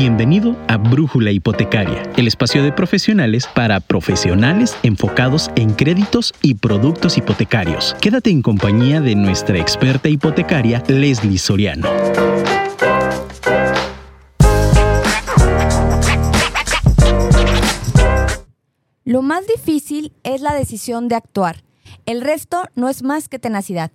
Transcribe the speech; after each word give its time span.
Bienvenido 0.00 0.56
a 0.68 0.76
Brújula 0.76 1.32
Hipotecaria, 1.32 2.04
el 2.16 2.28
espacio 2.28 2.62
de 2.62 2.70
profesionales 2.70 3.48
para 3.52 3.80
profesionales 3.80 4.76
enfocados 4.84 5.50
en 5.56 5.74
créditos 5.74 6.32
y 6.40 6.54
productos 6.54 7.18
hipotecarios. 7.18 7.96
Quédate 8.00 8.30
en 8.30 8.40
compañía 8.40 9.00
de 9.00 9.16
nuestra 9.16 9.58
experta 9.58 10.08
hipotecaria, 10.08 10.84
Leslie 10.86 11.36
Soriano. 11.36 11.88
Lo 19.04 19.22
más 19.22 19.48
difícil 19.48 20.12
es 20.22 20.42
la 20.42 20.54
decisión 20.54 21.08
de 21.08 21.16
actuar. 21.16 21.64
El 22.06 22.20
resto 22.20 22.62
no 22.76 22.88
es 22.88 23.02
más 23.02 23.28
que 23.28 23.40
tenacidad. 23.40 23.90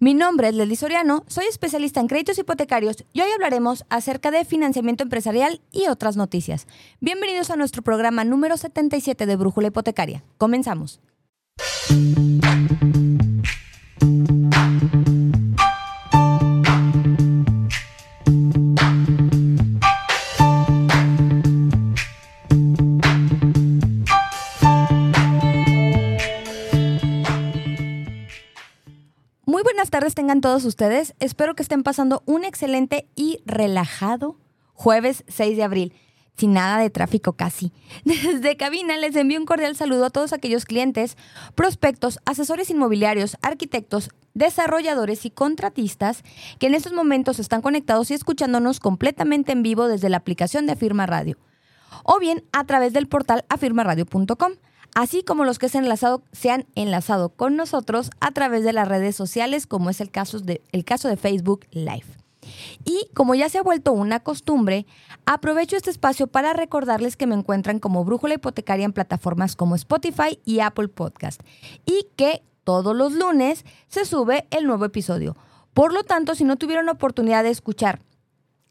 Mi 0.00 0.14
nombre 0.14 0.46
es 0.46 0.54
Leslie 0.54 0.76
Soriano, 0.76 1.24
soy 1.26 1.46
especialista 1.46 1.98
en 1.98 2.06
créditos 2.06 2.38
hipotecarios 2.38 3.04
y 3.12 3.20
hoy 3.20 3.32
hablaremos 3.32 3.84
acerca 3.88 4.30
de 4.30 4.44
financiamiento 4.44 5.02
empresarial 5.02 5.60
y 5.72 5.88
otras 5.88 6.16
noticias. 6.16 6.68
Bienvenidos 7.00 7.50
a 7.50 7.56
nuestro 7.56 7.82
programa 7.82 8.22
número 8.22 8.56
77 8.56 9.26
de 9.26 9.34
Brújula 9.34 9.68
Hipotecaria. 9.68 10.22
Comenzamos. 10.36 11.00
Tengan 30.28 30.42
todos 30.42 30.66
ustedes. 30.66 31.14
Espero 31.20 31.54
que 31.54 31.62
estén 31.62 31.82
pasando 31.82 32.22
un 32.26 32.44
excelente 32.44 33.08
y 33.16 33.38
relajado 33.46 34.36
jueves 34.74 35.24
6 35.26 35.56
de 35.56 35.62
abril. 35.62 35.94
Sin 36.36 36.52
nada 36.52 36.76
de 36.82 36.90
tráfico 36.90 37.32
casi. 37.32 37.72
Desde 38.04 38.58
cabina 38.58 38.98
les 38.98 39.16
envío 39.16 39.40
un 39.40 39.46
cordial 39.46 39.74
saludo 39.74 40.04
a 40.04 40.10
todos 40.10 40.34
aquellos 40.34 40.66
clientes, 40.66 41.16
prospectos, 41.54 42.18
asesores 42.26 42.68
inmobiliarios, 42.68 43.38
arquitectos, 43.40 44.10
desarrolladores 44.34 45.24
y 45.24 45.30
contratistas 45.30 46.22
que 46.58 46.66
en 46.66 46.74
estos 46.74 46.92
momentos 46.92 47.38
están 47.38 47.62
conectados 47.62 48.10
y 48.10 48.14
escuchándonos 48.14 48.80
completamente 48.80 49.52
en 49.52 49.62
vivo 49.62 49.88
desde 49.88 50.10
la 50.10 50.18
aplicación 50.18 50.66
de 50.66 50.74
Afirma 50.74 51.06
Radio 51.06 51.38
o 52.04 52.18
bien 52.18 52.44
a 52.52 52.64
través 52.64 52.92
del 52.92 53.08
portal 53.08 53.46
afirmaradio.com 53.48 54.52
así 54.94 55.22
como 55.22 55.44
los 55.44 55.58
que 55.58 55.68
se, 55.68 55.78
enlazado, 55.78 56.22
se 56.32 56.50
han 56.50 56.66
enlazado 56.74 57.30
con 57.30 57.56
nosotros 57.56 58.10
a 58.20 58.30
través 58.32 58.64
de 58.64 58.72
las 58.72 58.88
redes 58.88 59.16
sociales, 59.16 59.66
como 59.66 59.90
es 59.90 60.00
el 60.00 60.10
caso 60.10 60.40
de, 60.40 60.62
el 60.72 60.84
caso 60.84 61.08
de 61.08 61.16
Facebook 61.16 61.66
Live. 61.70 62.06
Y 62.84 63.08
como 63.14 63.34
ya 63.34 63.48
se 63.48 63.58
ha 63.58 63.62
vuelto 63.62 63.92
una 63.92 64.20
costumbre, 64.20 64.86
aprovecho 65.26 65.76
este 65.76 65.90
espacio 65.90 66.26
para 66.26 66.52
recordarles 66.52 67.16
que 67.16 67.26
me 67.26 67.34
encuentran 67.34 67.78
como 67.78 68.04
Brújula 68.04 68.34
Hipotecaria 68.34 68.84
en 68.84 68.92
plataformas 68.92 69.56
como 69.56 69.74
Spotify 69.74 70.40
y 70.44 70.60
Apple 70.60 70.88
Podcast 70.88 71.42
y 71.84 72.06
que 72.16 72.42
todos 72.64 72.94
los 72.96 73.12
lunes 73.12 73.64
se 73.88 74.04
sube 74.04 74.46
el 74.50 74.66
nuevo 74.66 74.84
episodio. 74.84 75.36
Por 75.74 75.92
lo 75.92 76.04
tanto, 76.04 76.34
si 76.34 76.44
no 76.44 76.56
tuvieron 76.56 76.88
oportunidad 76.88 77.44
de 77.44 77.50
escuchar 77.50 78.00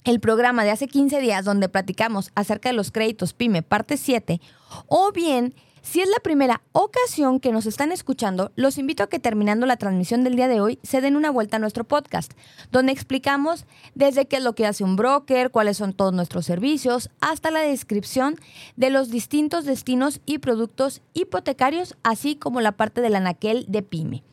el 0.03 0.19
programa 0.19 0.63
de 0.63 0.71
hace 0.71 0.87
15 0.87 1.19
días 1.19 1.43
donde 1.43 1.69
platicamos 1.69 2.31
acerca 2.35 2.69
de 2.69 2.75
los 2.75 2.91
créditos 2.91 3.33
PYME 3.33 3.61
parte 3.61 3.97
7 3.97 4.39
o 4.87 5.11
bien 5.11 5.53
si 5.89 6.01
es 6.01 6.09
la 6.09 6.19
primera 6.19 6.61
ocasión 6.73 7.39
que 7.39 7.53
nos 7.53 7.65
están 7.65 7.93
escuchando, 7.93 8.51
los 8.57 8.77
invito 8.77 9.03
a 9.03 9.07
que 9.07 9.19
terminando 9.19 9.65
la 9.65 9.77
transmisión 9.77 10.25
del 10.25 10.35
día 10.35 10.49
de 10.49 10.59
hoy 10.59 10.79
se 10.83 10.99
den 10.99 11.15
una 11.15 11.31
vuelta 11.31 11.55
a 11.55 11.59
nuestro 11.61 11.85
podcast, 11.85 12.33
donde 12.73 12.91
explicamos 12.91 13.65
desde 13.95 14.25
qué 14.25 14.35
es 14.35 14.43
lo 14.43 14.53
que 14.53 14.65
hace 14.65 14.83
un 14.83 14.97
broker, 14.97 15.49
cuáles 15.49 15.77
son 15.77 15.93
todos 15.93 16.13
nuestros 16.13 16.45
servicios, 16.45 17.09
hasta 17.21 17.51
la 17.51 17.61
descripción 17.61 18.35
de 18.75 18.89
los 18.89 19.09
distintos 19.09 19.63
destinos 19.63 20.19
y 20.25 20.39
productos 20.39 21.01
hipotecarios, 21.13 21.95
así 22.03 22.35
como 22.35 22.59
la 22.59 22.73
parte 22.73 22.99
del 22.99 23.15
anaquel 23.15 23.63
de 23.69 23.81
PYME. 23.81 24.23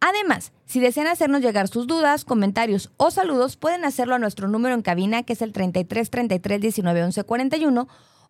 Además, 0.00 0.50
si 0.66 0.80
desean 0.80 1.06
hacernos 1.06 1.42
llegar 1.42 1.68
sus 1.68 1.86
dudas, 1.86 2.24
comentarios 2.24 2.90
o 2.96 3.12
saludos, 3.12 3.56
pueden 3.56 3.84
hacerlo 3.84 4.16
a 4.16 4.18
nuestro 4.18 4.48
número 4.48 4.74
en 4.74 4.82
cabina, 4.82 5.22
que 5.22 5.34
es 5.34 5.42
el 5.42 5.52
33 5.52 6.10
33 6.10 6.60
19 6.60 7.04
11 7.04 7.22
41 7.22 7.88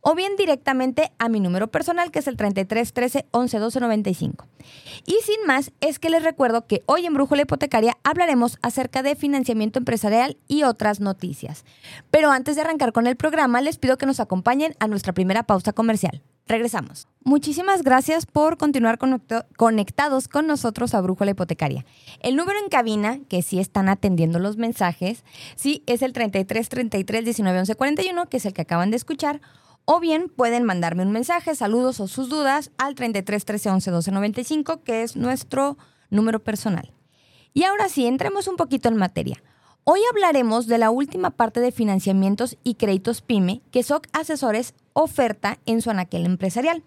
o 0.08 0.14
bien 0.14 0.36
directamente 0.36 1.12
a 1.18 1.28
mi 1.28 1.38
número 1.38 1.68
personal 1.68 2.10
que 2.10 2.20
es 2.20 2.28
el 2.28 2.38
33 2.38 2.94
13 2.94 3.26
11 3.30 3.58
12 3.58 3.80
95. 3.80 4.46
Y 5.04 5.16
sin 5.22 5.46
más, 5.46 5.70
es 5.82 5.98
que 5.98 6.08
les 6.08 6.22
recuerdo 6.22 6.66
que 6.66 6.82
hoy 6.86 7.04
en 7.04 7.12
Brújula 7.12 7.42
Hipotecaria 7.42 7.98
hablaremos 8.04 8.58
acerca 8.62 9.02
de 9.02 9.16
financiamiento 9.16 9.78
empresarial 9.78 10.38
y 10.48 10.62
otras 10.62 11.00
noticias. 11.00 11.66
Pero 12.10 12.30
antes 12.30 12.56
de 12.56 12.62
arrancar 12.62 12.94
con 12.94 13.06
el 13.06 13.16
programa, 13.16 13.60
les 13.60 13.76
pido 13.76 13.98
que 13.98 14.06
nos 14.06 14.18
acompañen 14.18 14.74
a 14.80 14.88
nuestra 14.88 15.12
primera 15.12 15.42
pausa 15.42 15.74
comercial. 15.74 16.22
Regresamos. 16.46 17.06
Muchísimas 17.22 17.82
gracias 17.82 18.24
por 18.24 18.56
continuar 18.56 18.98
conectados 19.58 20.28
con 20.28 20.46
nosotros 20.46 20.94
a 20.94 21.02
Brújula 21.02 21.32
Hipotecaria. 21.32 21.84
El 22.20 22.36
número 22.36 22.58
en 22.58 22.70
cabina, 22.70 23.18
que 23.28 23.42
sí 23.42 23.58
están 23.58 23.90
atendiendo 23.90 24.38
los 24.38 24.56
mensajes, 24.56 25.22
sí 25.54 25.82
es 25.84 26.00
el 26.00 26.14
33 26.14 26.66
33 26.70 27.24
19 27.26 27.58
11 27.58 27.74
41, 27.74 28.26
que 28.30 28.38
es 28.38 28.46
el 28.46 28.54
que 28.54 28.62
acaban 28.62 28.90
de 28.90 28.96
escuchar 28.96 29.42
o 29.90 30.00
bien 30.00 30.28
pueden 30.28 30.64
mandarme 30.64 31.02
un 31.02 31.12
mensaje, 31.12 31.54
saludos 31.54 31.98
o 31.98 32.08
sus 32.08 32.28
dudas 32.28 32.70
al 32.76 32.94
33 32.94 33.42
13 33.42 33.70
11 33.70 33.90
12 33.90 34.10
95, 34.10 34.82
que 34.84 35.02
es 35.02 35.16
nuestro 35.16 35.78
número 36.10 36.40
personal. 36.44 36.92
Y 37.54 37.64
ahora 37.64 37.88
sí, 37.88 38.04
entremos 38.04 38.48
un 38.48 38.56
poquito 38.56 38.90
en 38.90 38.96
materia. 38.96 39.42
Hoy 39.84 40.00
hablaremos 40.10 40.66
de 40.66 40.76
la 40.76 40.90
última 40.90 41.30
parte 41.30 41.60
de 41.60 41.72
financiamientos 41.72 42.58
y 42.62 42.74
créditos 42.74 43.22
PYME 43.22 43.62
que 43.70 43.82
SOC 43.82 44.08
Asesores 44.12 44.74
oferta 44.92 45.58
en 45.64 45.80
su 45.80 45.88
anaquel 45.88 46.26
empresarial, 46.26 46.82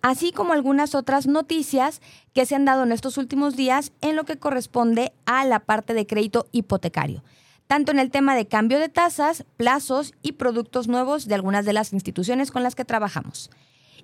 así 0.00 0.32
como 0.32 0.54
algunas 0.54 0.94
otras 0.94 1.26
noticias 1.26 2.00
que 2.32 2.46
se 2.46 2.54
han 2.54 2.64
dado 2.64 2.84
en 2.84 2.92
estos 2.92 3.18
últimos 3.18 3.56
días 3.56 3.92
en 4.00 4.16
lo 4.16 4.24
que 4.24 4.38
corresponde 4.38 5.12
a 5.26 5.44
la 5.44 5.60
parte 5.60 5.92
de 5.92 6.06
crédito 6.06 6.46
hipotecario 6.52 7.22
tanto 7.68 7.92
en 7.92 8.00
el 8.00 8.10
tema 8.10 8.34
de 8.34 8.48
cambio 8.48 8.80
de 8.80 8.88
tasas, 8.88 9.44
plazos 9.56 10.14
y 10.22 10.32
productos 10.32 10.88
nuevos 10.88 11.28
de 11.28 11.34
algunas 11.36 11.64
de 11.64 11.74
las 11.74 11.92
instituciones 11.92 12.50
con 12.50 12.62
las 12.62 12.74
que 12.74 12.84
trabajamos. 12.84 13.50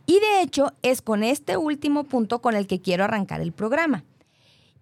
Y 0.06 0.20
de 0.20 0.42
hecho 0.42 0.72
es 0.82 1.02
con 1.02 1.24
este 1.24 1.56
último 1.56 2.04
punto 2.04 2.40
con 2.40 2.54
el 2.54 2.66
que 2.66 2.82
quiero 2.82 3.04
arrancar 3.04 3.40
el 3.40 3.52
programa. 3.52 4.04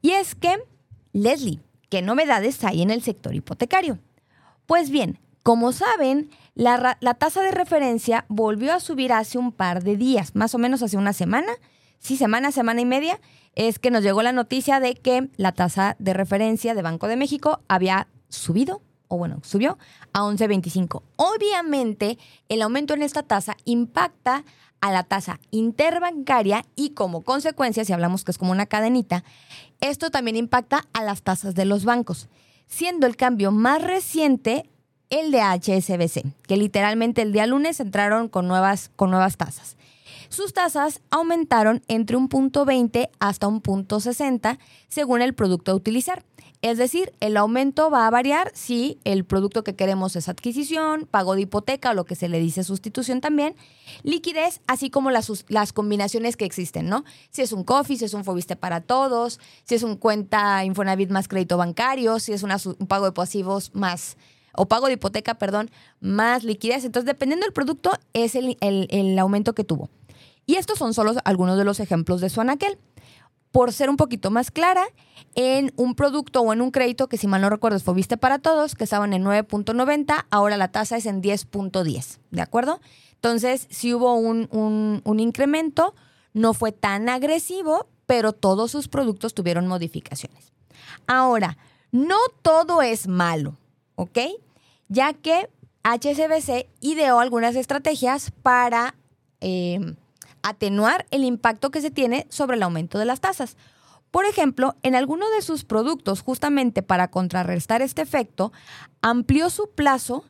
Y 0.02 0.10
es 0.10 0.34
que, 0.34 0.58
Leslie, 1.12 1.60
¿qué 1.88 2.02
novedades 2.02 2.62
hay 2.64 2.82
en 2.82 2.90
el 2.90 3.02
sector 3.02 3.34
hipotecario? 3.36 4.00
Pues 4.66 4.90
bien, 4.90 5.20
como 5.44 5.70
saben, 5.70 6.30
la, 6.54 6.98
tasa 7.18 7.40
de 7.42 7.52
referencia 7.52 8.24
volvió 8.28 8.74
a 8.74 8.80
subir 8.80 9.12
hace 9.12 9.38
un 9.38 9.52
par 9.52 9.84
de 9.84 9.96
días, 9.96 10.34
más 10.34 10.56
o 10.56 10.58
menos 10.58 10.82
hace 10.82 10.96
una 10.96 11.12
semana, 11.12 11.52
sí, 12.00 12.16
semana, 12.16 12.50
semana 12.50 12.80
y 12.80 12.84
media, 12.84 13.20
es 13.54 13.78
que 13.78 13.92
nos 13.92 14.02
llegó 14.02 14.22
la 14.22 14.32
noticia 14.32 14.80
de 14.80 14.94
que 14.94 15.28
la 15.36 15.52
tasa 15.52 15.94
de 16.00 16.14
referencia 16.14 16.74
de 16.74 16.82
Banco 16.82 17.06
de 17.06 17.16
México 17.16 17.60
había 17.68 18.08
subido, 18.34 18.82
o 19.08 19.18
bueno, 19.18 19.40
subió 19.42 19.78
a 20.12 20.22
11.25. 20.22 21.02
Obviamente, 21.16 22.18
el 22.48 22.62
aumento 22.62 22.94
en 22.94 23.02
esta 23.02 23.22
tasa 23.22 23.56
impacta 23.64 24.44
a 24.80 24.90
la 24.90 25.04
tasa 25.04 25.38
interbancaria 25.50 26.64
y 26.74 26.90
como 26.90 27.22
consecuencia, 27.22 27.84
si 27.84 27.92
hablamos 27.92 28.24
que 28.24 28.32
es 28.32 28.38
como 28.38 28.52
una 28.52 28.66
cadenita, 28.66 29.22
esto 29.80 30.10
también 30.10 30.36
impacta 30.36 30.84
a 30.92 31.02
las 31.02 31.22
tasas 31.22 31.54
de 31.54 31.64
los 31.64 31.84
bancos, 31.84 32.28
siendo 32.66 33.06
el 33.06 33.16
cambio 33.16 33.52
más 33.52 33.82
reciente 33.82 34.68
el 35.08 35.30
de 35.30 35.40
HSBC, 35.40 36.34
que 36.46 36.56
literalmente 36.56 37.22
el 37.22 37.32
día 37.32 37.46
lunes 37.46 37.80
entraron 37.80 38.28
con 38.28 38.48
nuevas, 38.48 38.90
con 38.96 39.10
nuevas 39.10 39.36
tasas. 39.36 39.76
Sus 40.30 40.54
tasas 40.54 41.02
aumentaron 41.10 41.82
entre 41.88 42.16
un 42.16 42.28
punto 42.28 42.64
20 42.64 43.10
hasta 43.20 43.46
un 43.46 43.60
punto 43.60 44.00
60 44.00 44.58
según 44.88 45.20
el 45.20 45.34
producto 45.34 45.72
a 45.72 45.74
utilizar. 45.74 46.24
Es 46.62 46.78
decir, 46.78 47.12
el 47.18 47.36
aumento 47.36 47.90
va 47.90 48.06
a 48.06 48.10
variar 48.10 48.52
si 48.54 49.00
el 49.02 49.24
producto 49.24 49.64
que 49.64 49.74
queremos 49.74 50.14
es 50.14 50.28
adquisición, 50.28 51.08
pago 51.10 51.34
de 51.34 51.42
hipoteca 51.42 51.90
o 51.90 51.94
lo 51.94 52.04
que 52.04 52.14
se 52.14 52.28
le 52.28 52.38
dice 52.38 52.62
sustitución 52.62 53.20
también, 53.20 53.56
liquidez, 54.04 54.60
así 54.68 54.88
como 54.88 55.10
las, 55.10 55.44
las 55.48 55.72
combinaciones 55.72 56.36
que 56.36 56.44
existen, 56.44 56.88
¿no? 56.88 57.04
Si 57.30 57.42
es 57.42 57.50
un 57.50 57.64
coffee, 57.64 57.96
si 57.96 58.04
es 58.04 58.14
un 58.14 58.22
Fobiste 58.22 58.54
para 58.54 58.80
todos, 58.80 59.40
si 59.64 59.74
es 59.74 59.82
un 59.82 59.96
cuenta 59.96 60.64
Infonavit 60.64 61.10
más 61.10 61.26
crédito 61.26 61.56
bancario, 61.56 62.20
si 62.20 62.32
es 62.32 62.44
un 62.44 62.50
pago 62.86 63.06
de 63.06 63.12
pasivos 63.12 63.74
más, 63.74 64.16
o 64.54 64.66
pago 64.66 64.86
de 64.86 64.92
hipoteca, 64.92 65.34
perdón, 65.34 65.68
más 66.00 66.44
liquidez. 66.44 66.84
Entonces, 66.84 67.06
dependiendo 67.06 67.44
del 67.44 67.52
producto, 67.52 67.90
es 68.12 68.36
el, 68.36 68.56
el 68.60 69.18
aumento 69.18 69.54
que 69.54 69.64
tuvo. 69.64 69.90
Y 70.46 70.56
estos 70.56 70.78
son 70.78 70.94
solo 70.94 71.14
algunos 71.24 71.58
de 71.58 71.64
los 71.64 71.80
ejemplos 71.80 72.20
de 72.20 72.30
su 72.30 72.40
anaquel 72.40 72.78
por 73.52 73.72
ser 73.72 73.90
un 73.90 73.96
poquito 73.96 74.30
más 74.30 74.50
clara, 74.50 74.84
en 75.34 75.72
un 75.76 75.94
producto 75.94 76.40
o 76.40 76.52
en 76.52 76.60
un 76.60 76.70
crédito 76.70 77.08
que 77.08 77.16
si 77.16 77.26
mal 77.26 77.40
no 77.40 77.50
recuerdo 77.50 77.78
fue 77.80 77.94
Viste 77.94 78.16
para 78.16 78.38
Todos, 78.38 78.74
que 78.74 78.84
estaban 78.84 79.12
en 79.12 79.24
9.90, 79.24 80.26
ahora 80.30 80.56
la 80.56 80.68
tasa 80.68 80.96
es 80.96 81.06
en 81.06 81.22
10.10, 81.22 82.18
¿de 82.30 82.42
acuerdo? 82.42 82.80
Entonces, 83.14 83.68
si 83.70 83.94
hubo 83.94 84.14
un, 84.14 84.48
un 85.04 85.20
incremento, 85.20 85.94
no 86.32 86.54
fue 86.54 86.72
tan 86.72 87.08
agresivo, 87.08 87.86
pero 88.06 88.32
todos 88.32 88.70
sus 88.70 88.88
productos 88.88 89.34
tuvieron 89.34 89.68
modificaciones. 89.68 90.52
Ahora, 91.06 91.56
no 91.92 92.16
todo 92.42 92.82
es 92.82 93.06
malo, 93.06 93.56
¿ok? 93.94 94.18
Ya 94.88 95.12
que 95.12 95.48
HSBC 95.84 96.68
ideó 96.80 97.20
algunas 97.20 97.56
estrategias 97.56 98.30
para 98.42 98.94
eh, 99.40 99.94
atenuar 100.42 101.06
el 101.10 101.24
impacto 101.24 101.70
que 101.70 101.80
se 101.80 101.90
tiene 101.90 102.26
sobre 102.28 102.56
el 102.56 102.62
aumento 102.62 102.98
de 102.98 103.04
las 103.04 103.20
tasas. 103.20 103.56
Por 104.10 104.26
ejemplo, 104.26 104.76
en 104.82 104.94
alguno 104.94 105.28
de 105.30 105.42
sus 105.42 105.64
productos, 105.64 106.20
justamente 106.20 106.82
para 106.82 107.08
contrarrestar 107.08 107.80
este 107.80 108.02
efecto, 108.02 108.52
amplió 109.00 109.48
su 109.48 109.70
plazo 109.70 110.24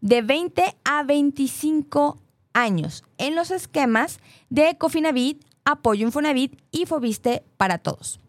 de 0.00 0.20
20 0.20 0.76
a 0.84 1.02
25 1.04 2.18
años 2.52 3.04
en 3.16 3.34
los 3.34 3.50
esquemas 3.50 4.20
de 4.50 4.76
Cofinavit, 4.76 5.42
Apoyo 5.64 6.06
Infonavit 6.06 6.60
y 6.70 6.86
Fobiste 6.86 7.42
para 7.56 7.78
todos. 7.78 8.20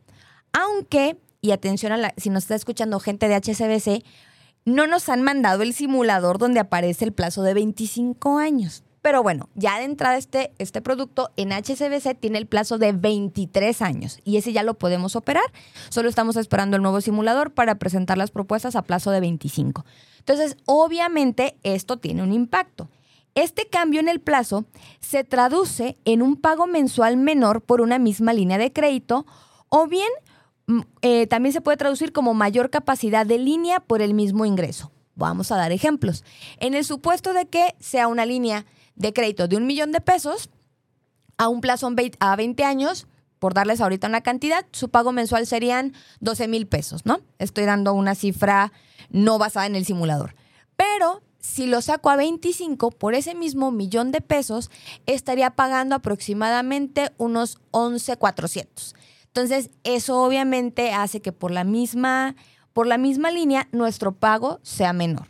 Aunque, 0.54 1.18
y 1.42 1.52
atención 1.52 1.92
a 1.92 1.98
la, 1.98 2.14
si 2.16 2.30
nos 2.30 2.44
está 2.44 2.56
escuchando 2.56 3.00
gente 3.00 3.28
de 3.28 3.36
HSBC, 3.36 4.06
no 4.66 4.88
nos 4.88 5.10
han 5.10 5.22
mandado 5.22 5.64
el 5.64 5.74
simulador 5.74 6.38
donde 6.38 6.60
aparece 6.60 7.04
el 7.06 7.12
plazo 7.12 7.44
de 7.44 7.54
25 7.54 8.38
años. 8.38 8.84
Pero 9.04 9.22
bueno, 9.22 9.50
ya 9.54 9.80
de 9.80 9.84
entrada 9.84 10.16
este, 10.16 10.54
este 10.60 10.82
producto 10.82 11.32
en 11.36 11.52
HCBC 11.52 12.18
tiene 12.18 12.38
el 12.38 12.48
plazo 12.48 12.78
de 12.78 12.94
23 12.94 13.82
años 13.82 14.20
y 14.24 14.38
ese 14.38 14.54
ya 14.54 14.64
lo 14.64 14.76
podemos 14.76 15.18
operar. 15.18 15.44
Solo 15.90 16.08
estamos 16.08 16.38
esperando 16.38 16.78
el 16.78 16.82
nuevo 16.82 17.02
simulador 17.02 17.52
para 17.52 17.76
presentar 17.76 18.18
las 18.18 18.32
propuestas 18.32 18.78
a 18.78 18.82
plazo 18.82 19.12
de 19.12 19.20
25. 19.20 19.84
Entonces, 20.20 20.56
obviamente 20.66 21.58
esto 21.64 21.98
tiene 21.98 22.24
un 22.24 22.32
impacto. 22.32 22.88
Este 23.36 23.68
cambio 23.68 24.00
en 24.00 24.08
el 24.08 24.22
plazo 24.22 24.64
se 25.02 25.26
traduce 25.26 25.98
en 26.06 26.22
un 26.22 26.38
pago 26.38 26.66
mensual 26.66 27.18
menor 27.18 27.60
por 27.60 27.82
una 27.82 28.00
misma 28.00 28.32
línea 28.32 28.58
de 28.58 28.72
crédito 28.72 29.26
o 29.68 29.86
bien 29.88 30.08
mm, 30.68 30.80
eh, 31.02 31.28
también 31.28 31.52
se 31.52 31.60
puede 31.60 31.76
traducir 31.76 32.14
como 32.14 32.34
mayor 32.34 32.70
capacidad 32.70 33.26
de 33.26 33.38
línea 33.38 33.82
por 33.82 34.02
el 34.02 34.14
mismo 34.14 34.46
ingreso. 34.46 34.94
Vamos 35.16 35.52
a 35.52 35.58
dar 35.58 35.74
ejemplos. 35.74 36.24
En 36.62 36.74
el 36.74 36.86
supuesto 36.86 37.34
de 37.34 37.48
que 37.48 37.76
sea 37.82 38.08
una 38.08 38.26
línea 38.26 38.66
de 38.96 39.14
crédito 39.14 39.48
de 39.48 39.58
un 39.58 39.66
millón 39.66 39.92
de 39.92 40.02
pesos 40.02 40.50
a 41.38 41.48
un 41.48 41.62
plazo 41.62 41.92
a 42.20 42.36
20 42.36 42.64
años, 42.64 43.08
por 43.40 43.54
darles 43.54 43.82
ahorita 43.82 44.08
una 44.08 44.22
cantidad, 44.22 44.66
su 44.72 44.90
pago 44.90 45.12
mensual 45.12 45.46
serían 45.48 45.94
12 46.22 46.48
mil 46.48 46.68
pesos, 46.68 47.06
¿no? 47.06 47.20
Estoy 47.40 47.66
dando 47.66 47.94
una 47.94 48.16
cifra 48.16 48.72
no 49.10 49.38
basada 49.38 49.66
en 49.66 49.76
el 49.76 49.86
simulador. 49.86 50.36
Pero 50.76 51.22
si 51.40 51.68
lo 51.68 51.82
saco 51.82 52.10
a 52.10 52.16
25 52.16 52.92
por 52.92 53.16
ese 53.16 53.36
mismo 53.36 53.72
millón 53.72 54.12
de 54.12 54.22
pesos, 54.22 54.72
estaría 55.06 55.50
pagando 55.52 55.96
aproximadamente 55.96 57.12
unos 57.18 57.58
11,400. 57.72 58.96
Entonces, 59.26 59.72
eso 59.84 60.24
obviamente 60.24 60.94
hace 60.94 61.22
que 61.22 61.32
por 61.32 61.52
la 61.52 61.64
misma 61.64 62.36
por 62.74 62.88
la 62.88 62.98
misma 62.98 63.32
línea 63.32 63.68
nuestro 63.72 64.14
pago 64.14 64.60
sea 64.64 64.94
menor. 64.94 65.30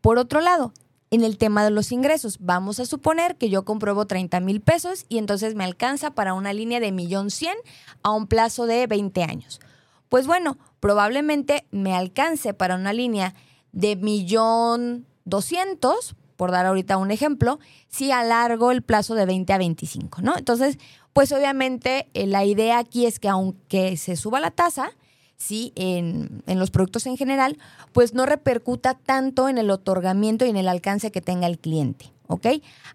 Por 0.00 0.18
otro 0.18 0.40
lado, 0.40 0.72
en 1.10 1.24
el 1.24 1.38
tema 1.38 1.64
de 1.64 1.70
los 1.70 1.92
ingresos. 1.92 2.38
Vamos 2.40 2.80
a 2.80 2.86
suponer 2.86 3.36
que 3.36 3.48
yo 3.48 3.64
compruebo 3.64 4.06
30 4.06 4.40
mil 4.40 4.60
pesos 4.60 5.06
y 5.08 5.18
entonces 5.18 5.54
me 5.54 5.64
alcanza 5.64 6.10
para 6.12 6.34
una 6.34 6.52
línea 6.52 6.80
de 6.80 6.92
millón 6.92 7.30
cien 7.30 7.56
a 8.02 8.10
un 8.10 8.26
plazo 8.26 8.66
de 8.66 8.86
20 8.86 9.22
años. 9.22 9.60
Pues 10.08 10.26
bueno, 10.26 10.58
probablemente 10.80 11.66
me 11.70 11.94
alcance 11.94 12.54
para 12.54 12.76
una 12.76 12.92
línea 12.92 13.34
de 13.72 13.96
millón 13.96 15.06
doscientos, 15.24 16.14
por 16.36 16.50
dar 16.50 16.66
ahorita 16.66 16.96
un 16.96 17.10
ejemplo, 17.10 17.58
si 17.88 18.12
alargo 18.12 18.70
el 18.70 18.82
plazo 18.82 19.14
de 19.14 19.26
20 19.26 19.52
a 19.52 19.58
25, 19.58 20.22
¿no? 20.22 20.36
Entonces, 20.36 20.78
pues 21.12 21.32
obviamente 21.32 22.08
eh, 22.14 22.26
la 22.26 22.44
idea 22.44 22.78
aquí 22.78 23.06
es 23.06 23.18
que 23.18 23.28
aunque 23.28 23.96
se 23.96 24.16
suba 24.16 24.38
la 24.38 24.50
tasa, 24.50 24.90
¿sí? 25.36 25.72
En, 25.76 26.42
los 26.46 26.70
productos 26.70 27.06
en 27.06 27.16
general, 27.16 27.58
pues 27.92 28.14
no 28.14 28.26
repercuta 28.26 28.94
tanto 28.94 29.48
en 29.48 29.58
el 29.58 29.70
otorgamiento 29.70 30.46
y 30.46 30.50
en 30.50 30.56
el 30.56 30.68
alcance 30.68 31.10
que 31.10 31.20
tenga 31.20 31.46
el 31.46 31.58
cliente. 31.58 32.12
¿Ok? 32.28 32.46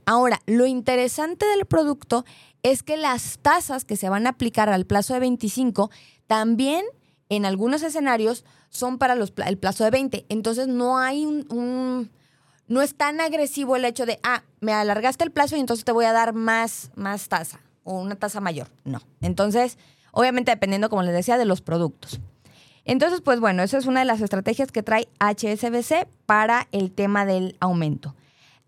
Ahora, 0.06 0.42
lo 0.46 0.66
interesante 0.66 1.46
del 1.46 1.66
producto 1.66 2.26
es 2.64 2.84
que 2.84 2.98
las 2.98 3.40
tasas 3.42 3.86
que 3.86 3.96
se 3.96 4.10
van 4.10 4.28
a 4.28 4.32
aplicar 4.32 4.70
al 4.70 4.86
plazo 4.86 5.14
de 5.14 5.22
25 5.22 5.90
también 6.28 6.84
en 7.30 7.46
algunos 7.46 7.82
escenarios 7.82 8.44
son 8.70 8.98
para 8.98 9.16
los, 9.16 9.34
el 9.46 9.58
plazo 9.58 9.86
de 9.86 9.90
20. 9.92 10.26
Entonces 10.28 10.68
no 10.68 10.98
hay 10.98 11.26
un, 11.26 12.12
no 12.68 12.82
es 12.82 12.96
tan 12.96 13.22
agresivo 13.22 13.78
el 13.78 13.86
hecho 13.86 14.06
de, 14.06 14.20
ah, 14.24 14.44
me 14.60 14.74
alargaste 14.74 15.24
el 15.24 15.32
plazo 15.32 15.56
y 15.56 15.60
entonces 15.60 15.86
te 15.86 15.92
voy 15.94 16.06
a 16.06 16.14
dar 16.14 16.34
más, 16.34 16.92
más 16.96 17.30
tasa 17.30 17.62
o 17.84 18.00
una 18.00 18.16
tasa 18.16 18.42
mayor. 18.42 18.68
No. 18.84 19.02
Entonces, 19.22 19.78
obviamente 20.12 20.52
dependiendo, 20.52 20.90
como 20.90 21.04
les 21.04 21.14
decía, 21.14 21.38
de 21.38 21.46
los 21.46 21.62
productos. 21.62 22.20
Entonces, 22.86 23.22
pues 23.22 23.40
bueno, 23.40 23.64
esa 23.64 23.78
es 23.78 23.86
una 23.86 24.00
de 24.00 24.06
las 24.06 24.22
estrategias 24.22 24.72
que 24.72 24.84
trae 24.84 25.08
HSBC 25.20 26.08
para 26.26 26.68
el 26.72 26.92
tema 26.92 27.26
del 27.26 27.58
aumento. 27.60 28.16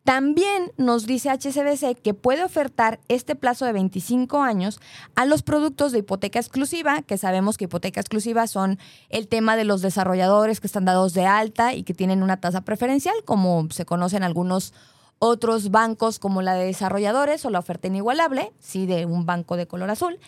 También 0.03 0.73
nos 0.75 1.05
dice 1.05 1.29
HSBC 1.29 2.01
que 2.01 2.13
puede 2.13 2.43
ofertar 2.43 2.99
este 3.07 3.35
plazo 3.35 3.65
de 3.65 3.71
25 3.71 4.41
años 4.41 4.81
a 5.15 5.25
los 5.25 5.43
productos 5.43 5.93
de 5.93 5.99
hipoteca 5.99 6.39
exclusiva, 6.39 7.03
que 7.03 7.17
sabemos 7.17 7.57
que 7.57 7.65
hipoteca 7.65 8.01
exclusiva 8.01 8.47
son 8.47 8.79
el 9.07 9.29
tema 9.29 9.55
de 9.55 9.63
los 9.63 9.81
desarrolladores 9.81 10.59
que 10.59 10.67
están 10.67 10.83
dados 10.83 11.13
de 11.13 11.25
alta 11.25 11.73
y 11.73 11.83
que 11.83 11.93
tienen 11.93 12.21
una 12.21 12.41
tasa 12.41 12.61
preferencial, 12.61 13.15
como 13.23 13.67
se 13.71 13.85
conocen 13.85 14.23
algunos 14.23 14.73
otros 15.19 15.71
bancos 15.71 16.19
como 16.19 16.41
la 16.41 16.55
de 16.55 16.65
desarrolladores 16.65 17.45
o 17.45 17.49
la 17.49 17.59
oferta 17.59 17.87
inigualable, 17.87 18.51
sí, 18.59 18.85
de 18.85 19.05
un 19.05 19.25
banco 19.25 19.55
de 19.55 19.67
color 19.67 19.89
azul, 19.89 20.19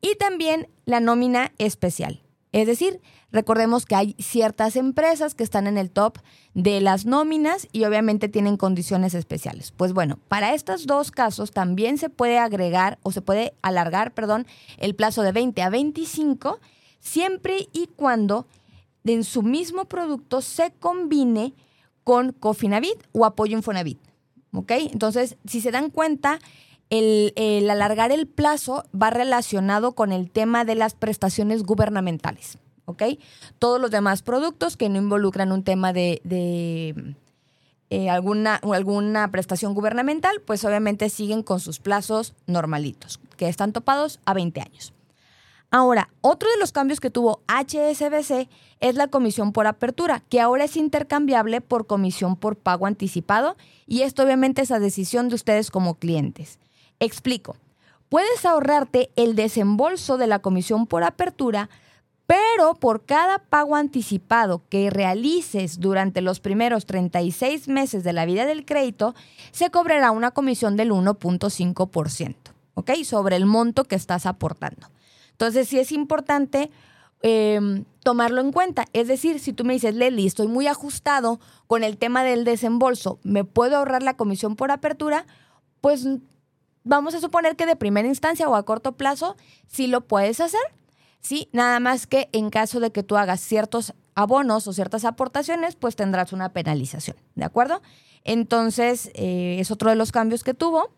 y 0.00 0.14
también 0.14 0.70
la 0.86 1.00
nómina 1.00 1.52
especial. 1.58 2.22
Es 2.52 2.66
decir, 2.66 3.02
recordemos 3.32 3.86
que 3.86 3.94
hay 3.94 4.16
ciertas 4.18 4.76
empresas 4.76 5.34
que 5.34 5.44
están 5.44 5.66
en 5.66 5.78
el 5.78 5.90
top 5.90 6.18
de 6.54 6.80
las 6.80 7.06
nóminas 7.06 7.68
y 7.72 7.84
obviamente 7.84 8.28
tienen 8.28 8.56
condiciones 8.56 9.14
especiales. 9.14 9.72
Pues 9.72 9.92
bueno, 9.92 10.18
para 10.28 10.54
estos 10.54 10.86
dos 10.86 11.10
casos 11.10 11.50
también 11.52 11.98
se 11.98 12.10
puede 12.10 12.38
agregar 12.38 12.98
o 13.02 13.12
se 13.12 13.22
puede 13.22 13.54
alargar, 13.62 14.12
perdón, 14.12 14.46
el 14.78 14.94
plazo 14.94 15.22
de 15.22 15.32
20 15.32 15.62
a 15.62 15.70
25 15.70 16.60
siempre 17.00 17.68
y 17.72 17.86
cuando 17.88 18.46
en 19.04 19.24
su 19.24 19.42
mismo 19.42 19.86
producto 19.86 20.42
se 20.42 20.72
combine 20.72 21.54
con 22.04 22.32
Cofinavit 22.32 23.02
o 23.12 23.24
apoyo 23.24 23.56
Infonavit. 23.56 23.98
¿Ok? 24.52 24.72
Entonces, 24.92 25.36
si 25.46 25.60
se 25.60 25.70
dan 25.70 25.90
cuenta, 25.90 26.40
el, 26.90 27.70
alargar 27.70 28.10
el 28.10 28.26
plazo 28.26 28.84
va 29.00 29.10
relacionado 29.10 29.92
con 29.92 30.12
el 30.12 30.30
tema 30.30 30.64
de 30.64 30.74
las 30.74 30.94
prestaciones 30.94 31.62
gubernamentales. 31.62 32.58
¿Ok? 32.84 33.02
Todos 33.58 33.80
los 33.80 33.90
demás 33.90 34.22
productos 34.22 34.76
que 34.76 34.88
no 34.88 34.98
involucran 34.98 35.52
un 35.52 35.62
tema 35.62 35.92
de, 35.92 36.20
eh, 37.90 38.10
alguna, 38.10 38.56
alguna 38.56 39.30
prestación 39.30 39.74
gubernamental, 39.74 40.40
pues 40.44 40.64
obviamente 40.64 41.08
siguen 41.10 41.42
con 41.42 41.60
sus 41.60 41.78
plazos 41.78 42.34
normalitos, 42.46 43.20
que 43.36 43.48
están 43.48 43.72
topados 43.72 44.20
a 44.24 44.34
20 44.34 44.60
años. 44.60 44.92
Ahora, 45.72 46.10
otro 46.20 46.50
de 46.50 46.58
los 46.58 46.72
cambios 46.72 46.98
que 46.98 47.10
tuvo 47.10 47.42
HSBC 47.46 48.48
es 48.80 48.96
la 48.96 49.06
comisión 49.06 49.52
por 49.52 49.68
apertura, 49.68 50.20
que 50.28 50.40
ahora 50.40 50.64
es 50.64 50.76
intercambiable 50.76 51.60
por 51.60 51.86
comisión 51.86 52.34
por 52.34 52.56
pago 52.56 52.86
anticipado 52.86 53.56
y 53.86 54.02
esto 54.02 54.24
obviamente 54.24 54.62
es 54.62 54.72
a 54.72 54.80
decisión 54.80 55.28
de 55.28 55.36
ustedes 55.36 55.70
como 55.70 55.94
clientes. 55.94 56.58
Explico. 56.98 57.56
Puedes 58.08 58.44
ahorrarte 58.44 59.10
el 59.14 59.36
desembolso 59.36 60.18
de 60.18 60.26
la 60.26 60.40
comisión 60.40 60.88
por 60.88 61.04
apertura, 61.04 61.70
pero 62.30 62.76
por 62.76 63.04
cada 63.04 63.40
pago 63.40 63.74
anticipado 63.74 64.62
que 64.68 64.88
realices 64.88 65.80
durante 65.80 66.20
los 66.20 66.38
primeros 66.38 66.86
36 66.86 67.66
meses 67.66 68.04
de 68.04 68.12
la 68.12 68.24
vida 68.24 68.46
del 68.46 68.64
crédito, 68.64 69.16
se 69.50 69.70
cobrará 69.70 70.12
una 70.12 70.30
comisión 70.30 70.76
del 70.76 70.92
1.5%, 70.92 72.36
¿ok? 72.74 72.90
Sobre 73.02 73.34
el 73.34 73.46
monto 73.46 73.82
que 73.82 73.96
estás 73.96 74.26
aportando. 74.26 74.90
Entonces, 75.32 75.66
sí 75.66 75.80
es 75.80 75.90
importante 75.90 76.70
em, 77.22 77.84
tomarlo 78.04 78.40
en 78.40 78.52
cuenta. 78.52 78.84
Es 78.92 79.08
decir, 79.08 79.40
si 79.40 79.52
tú 79.52 79.64
me 79.64 79.72
dices, 79.72 79.96
Leli, 79.96 80.24
estoy 80.24 80.46
muy 80.46 80.68
ajustado 80.68 81.40
con 81.66 81.82
el 81.82 81.98
tema 81.98 82.22
del 82.22 82.44
desembolso, 82.44 83.18
¿me 83.24 83.42
puedo 83.42 83.76
ahorrar 83.76 84.04
la 84.04 84.16
comisión 84.16 84.54
por 84.54 84.70
apertura? 84.70 85.26
Pues 85.80 86.06
vamos 86.84 87.12
a 87.16 87.20
suponer 87.20 87.56
que 87.56 87.66
de 87.66 87.74
primera 87.74 88.06
instancia 88.06 88.48
o 88.48 88.54
a 88.54 88.62
corto 88.62 88.92
plazo 88.92 89.34
sí 89.66 89.88
lo 89.88 90.02
puedes 90.02 90.40
hacer. 90.40 90.60
Sí, 91.20 91.48
nada 91.52 91.80
más 91.80 92.06
que 92.06 92.28
en 92.32 92.50
caso 92.50 92.80
de 92.80 92.92
que 92.92 93.02
tú 93.02 93.16
hagas 93.16 93.40
ciertos 93.40 93.94
abonos 94.14 94.66
o 94.66 94.72
ciertas 94.72 95.04
aportaciones, 95.04 95.76
pues 95.76 95.96
tendrás 95.96 96.32
una 96.32 96.52
penalización, 96.52 97.16
¿de 97.34 97.44
acuerdo? 97.44 97.82
Entonces, 98.24 99.10
eh, 99.14 99.56
es 99.60 99.70
otro 99.70 99.90
de 99.90 99.96
los 99.96 100.12
cambios 100.12 100.44
que 100.44 100.54
tuvo. 100.54 100.90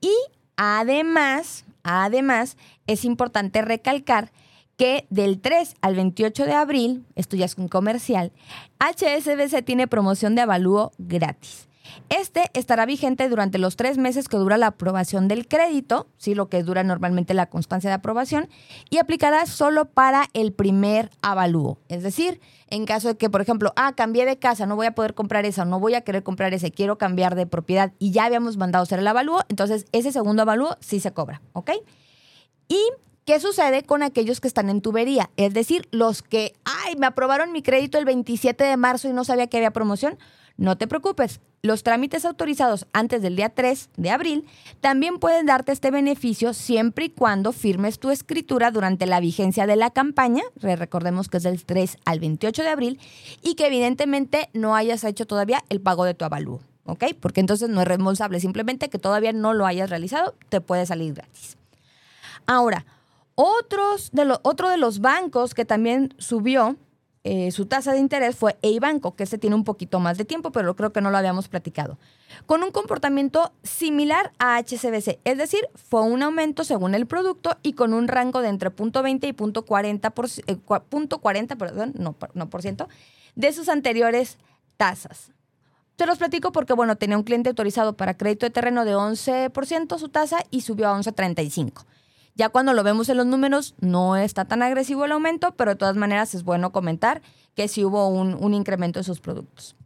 Y 0.00 0.14
además, 0.56 1.64
además, 1.82 2.56
es 2.86 3.04
importante 3.04 3.62
recalcar 3.62 4.32
que 4.76 5.06
del 5.10 5.40
3 5.40 5.74
al 5.82 5.94
28 5.94 6.46
de 6.46 6.52
abril, 6.52 7.04
esto 7.14 7.36
ya 7.36 7.44
es 7.44 7.58
un 7.58 7.68
comercial, 7.68 8.32
HSBC 8.78 9.62
tiene 9.62 9.86
promoción 9.86 10.34
de 10.34 10.40
avalúo 10.40 10.92
gratis. 10.96 11.69
Este 12.08 12.50
estará 12.54 12.86
vigente 12.86 13.28
durante 13.28 13.58
los 13.58 13.76
tres 13.76 13.98
meses 13.98 14.28
que 14.28 14.36
dura 14.36 14.58
la 14.58 14.68
aprobación 14.68 15.28
del 15.28 15.46
crédito, 15.46 16.08
¿sí? 16.18 16.34
lo 16.34 16.48
que 16.48 16.62
dura 16.62 16.82
normalmente 16.82 17.34
la 17.34 17.46
constancia 17.46 17.90
de 17.90 17.94
aprobación, 17.94 18.48
y 18.90 18.98
aplicará 18.98 19.46
solo 19.46 19.86
para 19.86 20.26
el 20.32 20.52
primer 20.52 21.10
avalúo. 21.22 21.78
Es 21.88 22.02
decir, 22.02 22.40
en 22.68 22.86
caso 22.86 23.08
de 23.08 23.16
que, 23.16 23.30
por 23.30 23.40
ejemplo, 23.40 23.72
ah, 23.76 23.94
cambié 23.94 24.24
de 24.26 24.38
casa, 24.38 24.66
no 24.66 24.76
voy 24.76 24.86
a 24.86 24.94
poder 24.94 25.14
comprar 25.14 25.46
esa, 25.46 25.64
no 25.64 25.80
voy 25.80 25.94
a 25.94 26.02
querer 26.02 26.22
comprar 26.22 26.54
ese, 26.54 26.70
quiero 26.70 26.98
cambiar 26.98 27.34
de 27.34 27.46
propiedad 27.46 27.92
y 27.98 28.10
ya 28.10 28.24
habíamos 28.24 28.56
mandado 28.56 28.82
hacer 28.82 28.98
el 28.98 29.06
avalúo, 29.06 29.40
entonces 29.48 29.86
ese 29.92 30.12
segundo 30.12 30.42
avalúo 30.42 30.76
sí 30.80 31.00
se 31.00 31.12
cobra, 31.12 31.42
¿ok? 31.52 31.70
Y 32.68 32.78
¿Qué 33.30 33.38
sucede 33.38 33.84
con 33.84 34.02
aquellos 34.02 34.40
que 34.40 34.48
están 34.48 34.70
en 34.70 34.80
tubería? 34.80 35.30
Es 35.36 35.54
decir, 35.54 35.86
los 35.92 36.20
que, 36.20 36.54
ay, 36.64 36.96
me 36.96 37.06
aprobaron 37.06 37.52
mi 37.52 37.62
crédito 37.62 37.96
el 37.96 38.04
27 38.04 38.64
de 38.64 38.76
marzo 38.76 39.08
y 39.08 39.12
no 39.12 39.24
sabía 39.24 39.46
que 39.46 39.58
había 39.58 39.70
promoción. 39.70 40.18
No 40.60 40.76
te 40.76 40.86
preocupes, 40.86 41.40
los 41.62 41.82
trámites 41.82 42.26
autorizados 42.26 42.86
antes 42.92 43.22
del 43.22 43.34
día 43.34 43.48
3 43.48 43.88
de 43.96 44.10
abril 44.10 44.44
también 44.82 45.18
pueden 45.18 45.46
darte 45.46 45.72
este 45.72 45.90
beneficio 45.90 46.52
siempre 46.52 47.06
y 47.06 47.08
cuando 47.08 47.52
firmes 47.52 47.98
tu 47.98 48.10
escritura 48.10 48.70
durante 48.70 49.06
la 49.06 49.20
vigencia 49.20 49.66
de 49.66 49.76
la 49.76 49.88
campaña, 49.88 50.42
recordemos 50.56 51.30
que 51.30 51.38
es 51.38 51.44
del 51.44 51.64
3 51.64 51.96
al 52.04 52.20
28 52.20 52.62
de 52.62 52.68
abril, 52.68 53.00
y 53.40 53.54
que 53.54 53.68
evidentemente 53.68 54.50
no 54.52 54.76
hayas 54.76 55.02
hecho 55.04 55.26
todavía 55.26 55.64
el 55.70 55.80
pago 55.80 56.04
de 56.04 56.12
tu 56.12 56.26
avalúo, 56.26 56.60
¿ok? 56.84 57.04
Porque 57.18 57.40
entonces 57.40 57.70
no 57.70 57.80
es 57.80 57.88
responsable, 57.88 58.38
simplemente 58.38 58.90
que 58.90 58.98
todavía 58.98 59.32
no 59.32 59.54
lo 59.54 59.64
hayas 59.64 59.88
realizado, 59.88 60.34
te 60.50 60.60
puede 60.60 60.84
salir 60.84 61.14
gratis. 61.14 61.56
Ahora, 62.46 62.84
otros 63.34 64.10
de 64.12 64.30
otro 64.42 64.68
de 64.68 64.76
los 64.76 65.00
bancos 65.00 65.54
que 65.54 65.64
también 65.64 66.12
subió 66.18 66.76
eh, 67.22 67.50
su 67.50 67.66
tasa 67.66 67.92
de 67.92 67.98
interés 67.98 68.34
fue 68.34 68.56
Eibanco, 68.62 69.14
que 69.14 69.24
este 69.24 69.36
tiene 69.36 69.54
un 69.54 69.64
poquito 69.64 70.00
más 70.00 70.16
de 70.16 70.24
tiempo, 70.24 70.52
pero 70.52 70.74
creo 70.74 70.92
que 70.92 71.02
no 71.02 71.10
lo 71.10 71.18
habíamos 71.18 71.48
platicado, 71.48 71.98
con 72.46 72.62
un 72.62 72.70
comportamiento 72.70 73.52
similar 73.62 74.32
a 74.38 74.56
HCBC, 74.58 75.18
es 75.24 75.36
decir, 75.36 75.68
fue 75.74 76.00
un 76.02 76.22
aumento 76.22 76.64
según 76.64 76.94
el 76.94 77.06
producto 77.06 77.58
y 77.62 77.74
con 77.74 77.92
un 77.92 78.08
rango 78.08 78.40
de 78.40 78.48
entre 78.48 78.70
0.20 78.70 79.28
y 79.28 79.32
0.40, 79.34 80.10
por, 80.12 80.26
eh, 80.46 81.56
perdón, 81.56 81.92
no, 81.98 82.16
no 82.32 82.48
por 82.48 82.62
ciento, 82.62 82.88
de 83.34 83.52
sus 83.52 83.68
anteriores 83.68 84.38
tasas. 84.78 85.32
Te 85.96 86.06
los 86.06 86.16
platico 86.16 86.52
porque, 86.52 86.72
bueno, 86.72 86.96
tenía 86.96 87.18
un 87.18 87.24
cliente 87.24 87.50
autorizado 87.50 87.94
para 87.98 88.16
crédito 88.16 88.46
de 88.46 88.50
terreno 88.50 88.86
de 88.86 88.94
11% 88.94 89.98
su 89.98 90.08
tasa 90.08 90.38
y 90.50 90.62
subió 90.62 90.88
a 90.88 90.98
11.35%. 90.98 91.84
Ya 92.34 92.48
cuando 92.48 92.72
lo 92.72 92.82
vemos 92.82 93.08
en 93.08 93.16
los 93.16 93.26
números, 93.26 93.74
no 93.80 94.16
está 94.16 94.44
tan 94.44 94.62
agresivo 94.62 95.04
el 95.04 95.12
aumento, 95.12 95.52
pero 95.56 95.72
de 95.72 95.76
todas 95.76 95.96
maneras 95.96 96.34
es 96.34 96.44
bueno 96.44 96.72
comentar 96.72 97.22
que 97.54 97.68
sí 97.68 97.84
hubo 97.84 98.08
un, 98.08 98.54
incremento 98.54 99.00
en 99.00 99.04
sus 99.04 99.20
productos. 99.20 99.76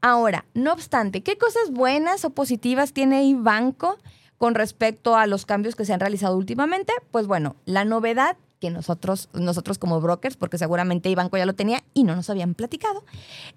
Ahora, 0.00 0.44
no 0.54 0.72
obstante, 0.72 1.22
¿qué 1.22 1.36
cosas 1.36 1.70
buenas 1.70 2.24
o 2.24 2.30
positivas 2.30 2.92
tiene 2.92 3.24
Ibanco 3.24 3.98
con 4.38 4.54
respecto 4.54 5.16
a 5.16 5.26
los 5.26 5.46
cambios 5.46 5.76
que 5.76 5.84
se 5.84 5.92
han 5.92 6.00
realizado 6.00 6.36
últimamente? 6.36 6.92
Pues 7.10 7.26
bueno, 7.26 7.56
la 7.64 7.84
novedad 7.84 8.36
que 8.62 8.70
nosotros, 8.70 9.28
nosotros 9.32 9.76
como 9.76 10.00
brokers, 10.00 10.36
porque 10.36 10.56
seguramente 10.56 11.10
Ibanco 11.10 11.36
ya 11.36 11.46
lo 11.46 11.52
tenía 11.52 11.82
y 11.94 12.04
no 12.04 12.14
nos 12.14 12.30
habían 12.30 12.54
platicado, 12.54 13.04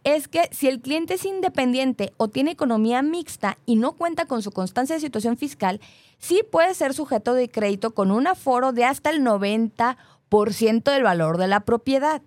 es 0.03 0.27
que 0.27 0.49
si 0.51 0.67
el 0.67 0.81
cliente 0.81 1.13
es 1.13 1.25
independiente 1.25 2.11
o 2.17 2.27
tiene 2.27 2.49
economía 2.49 3.03
mixta 3.03 3.59
y 3.67 3.75
no 3.75 3.91
cuenta 3.91 4.25
con 4.25 4.41
su 4.41 4.49
constancia 4.49 4.95
de 4.95 5.01
situación 5.01 5.37
fiscal, 5.37 5.79
sí 6.17 6.41
puede 6.51 6.73
ser 6.73 6.95
sujeto 6.95 7.35
de 7.35 7.51
crédito 7.51 7.93
con 7.93 8.09
un 8.09 8.25
aforo 8.25 8.71
de 8.71 8.83
hasta 8.83 9.11
el 9.11 9.21
90% 9.23 10.91
del 10.91 11.03
valor 11.03 11.37
de 11.37 11.49
la 11.49 11.59
propiedad. 11.59 12.23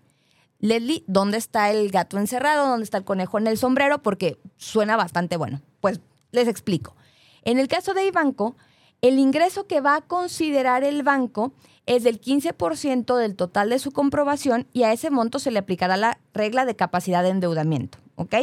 Leslie, 0.61 1.03
¿dónde 1.09 1.37
está 1.37 1.73
el 1.73 1.91
gato 1.91 2.17
encerrado? 2.17 2.69
¿Dónde 2.69 2.85
está 2.85 2.99
el 2.99 3.05
conejo 3.05 3.39
en 3.39 3.49
el 3.49 3.59
sombrero? 3.59 4.03
Porque 4.03 4.39
suena 4.57 4.97
bastante 4.97 5.37
bueno. 5.37 5.63
Pues 5.81 6.01
les 6.31 6.47
explico. 6.47 6.95
En 7.43 7.59
el 7.59 7.67
caso 7.67 7.93
de 7.93 8.07
Ibanco, 8.07 8.55
el 9.03 9.19
ingreso 9.19 9.67
que 9.67 9.81
va 9.81 9.97
a 9.97 10.01
considerar 10.01 10.85
el 10.85 11.03
banco 11.03 11.53
es 11.89 12.05
del 12.05 12.21
15% 12.21 13.17
del 13.17 13.35
total 13.35 13.71
de 13.71 13.79
su 13.79 13.93
comprobación 13.93 14.67
y 14.75 14.83
a 14.83 14.93
ese 14.93 15.09
monto 15.11 15.39
se 15.39 15.51
le 15.51 15.59
aplicará 15.59 15.97
la 15.97 16.21
regla 16.35 16.67
de 16.67 16.77
capacidad 16.77 17.23
de 17.23 17.31
endeudamiento, 17.31 17.97
¿ok? 18.17 18.35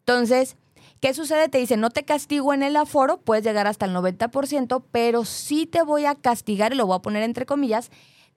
Entonces, 0.00 0.56
¿qué 0.98 1.14
sucede? 1.14 1.48
Te 1.48 1.58
dice, 1.58 1.76
no 1.76 1.90
te 1.90 2.02
castigo 2.02 2.52
en 2.52 2.64
el 2.64 2.74
aforo, 2.74 3.18
puedes 3.18 3.44
llegar 3.44 3.68
hasta 3.68 3.86
el 3.86 3.94
90%, 3.94 4.82
pero 4.90 5.24
sí 5.24 5.66
te 5.66 5.82
voy 5.82 6.04
a 6.04 6.16
castigar, 6.16 6.72
y 6.72 6.76
lo 6.76 6.84
voy 6.84 6.96
a 6.96 7.02
poner 7.02 7.22
entre 7.22 7.46
comillas, 7.46 7.92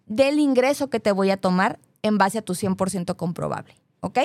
del 0.06 0.38
ingreso 0.38 0.88
que 0.88 1.00
te 1.00 1.12
voy 1.12 1.32
a 1.32 1.38
tomar 1.38 1.80
en 2.04 2.20
base 2.20 2.38
a 2.38 2.44
tu 2.44 2.54
100% 2.54 3.16
comprobable, 3.16 3.76
¿ok? 4.02 4.20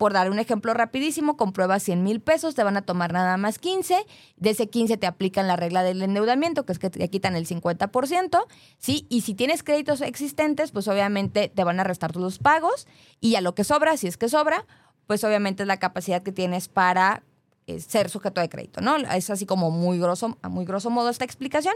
Por 0.00 0.14
dar 0.14 0.30
un 0.30 0.38
ejemplo 0.38 0.72
rapidísimo, 0.72 1.36
compruebas 1.36 1.82
100 1.82 2.02
mil 2.02 2.20
pesos, 2.22 2.54
te 2.54 2.64
van 2.64 2.78
a 2.78 2.80
tomar 2.80 3.12
nada 3.12 3.36
más 3.36 3.58
15. 3.58 4.06
De 4.38 4.48
ese 4.48 4.70
15 4.70 4.96
te 4.96 5.06
aplican 5.06 5.46
la 5.46 5.56
regla 5.56 5.82
del 5.82 6.00
endeudamiento, 6.00 6.64
que 6.64 6.72
es 6.72 6.78
que 6.78 6.88
te 6.88 7.06
quitan 7.10 7.36
el 7.36 7.46
50%, 7.46 8.46
¿sí? 8.78 9.04
Y 9.10 9.20
si 9.20 9.34
tienes 9.34 9.62
créditos 9.62 10.00
existentes, 10.00 10.72
pues 10.72 10.88
obviamente 10.88 11.52
te 11.54 11.64
van 11.64 11.80
a 11.80 11.84
restar 11.84 12.16
los 12.16 12.38
pagos 12.38 12.86
y 13.20 13.34
a 13.34 13.42
lo 13.42 13.54
que 13.54 13.62
sobra, 13.62 13.98
si 13.98 14.06
es 14.06 14.16
que 14.16 14.30
sobra, 14.30 14.64
pues 15.06 15.22
obviamente 15.22 15.64
es 15.64 15.66
la 15.66 15.76
capacidad 15.76 16.22
que 16.22 16.32
tienes 16.32 16.68
para 16.68 17.22
eh, 17.66 17.78
ser 17.78 18.08
sujeto 18.08 18.40
de 18.40 18.48
crédito, 18.48 18.80
¿no? 18.80 18.96
Es 18.96 19.28
así 19.28 19.44
como 19.44 19.70
muy 19.70 19.98
grosso, 19.98 20.38
a 20.40 20.48
muy 20.48 20.64
grosso 20.64 20.88
modo 20.88 21.10
esta 21.10 21.26
explicación, 21.26 21.74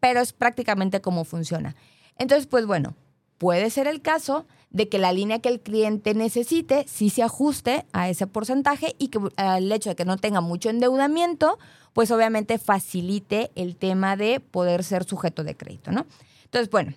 pero 0.00 0.20
es 0.20 0.32
prácticamente 0.32 1.02
cómo 1.02 1.26
funciona. 1.26 1.76
Entonces, 2.16 2.46
pues 2.46 2.64
bueno, 2.64 2.94
puede 3.36 3.68
ser 3.68 3.88
el 3.88 4.00
caso 4.00 4.46
de 4.70 4.88
que 4.88 4.98
la 4.98 5.12
línea 5.12 5.38
que 5.38 5.48
el 5.48 5.60
cliente 5.60 6.14
necesite 6.14 6.84
sí 6.86 7.10
se 7.10 7.22
ajuste 7.22 7.86
a 7.92 8.08
ese 8.08 8.26
porcentaje 8.26 8.94
y 8.98 9.08
que 9.08 9.18
el 9.36 9.72
hecho 9.72 9.90
de 9.90 9.96
que 9.96 10.04
no 10.04 10.18
tenga 10.18 10.40
mucho 10.40 10.70
endeudamiento, 10.70 11.58
pues 11.92 12.10
obviamente 12.10 12.58
facilite 12.58 13.50
el 13.54 13.76
tema 13.76 14.16
de 14.16 14.40
poder 14.40 14.84
ser 14.84 15.04
sujeto 15.04 15.42
de 15.44 15.56
crédito, 15.56 15.90
¿no? 15.90 16.06
Entonces, 16.44 16.70
bueno, 16.70 16.94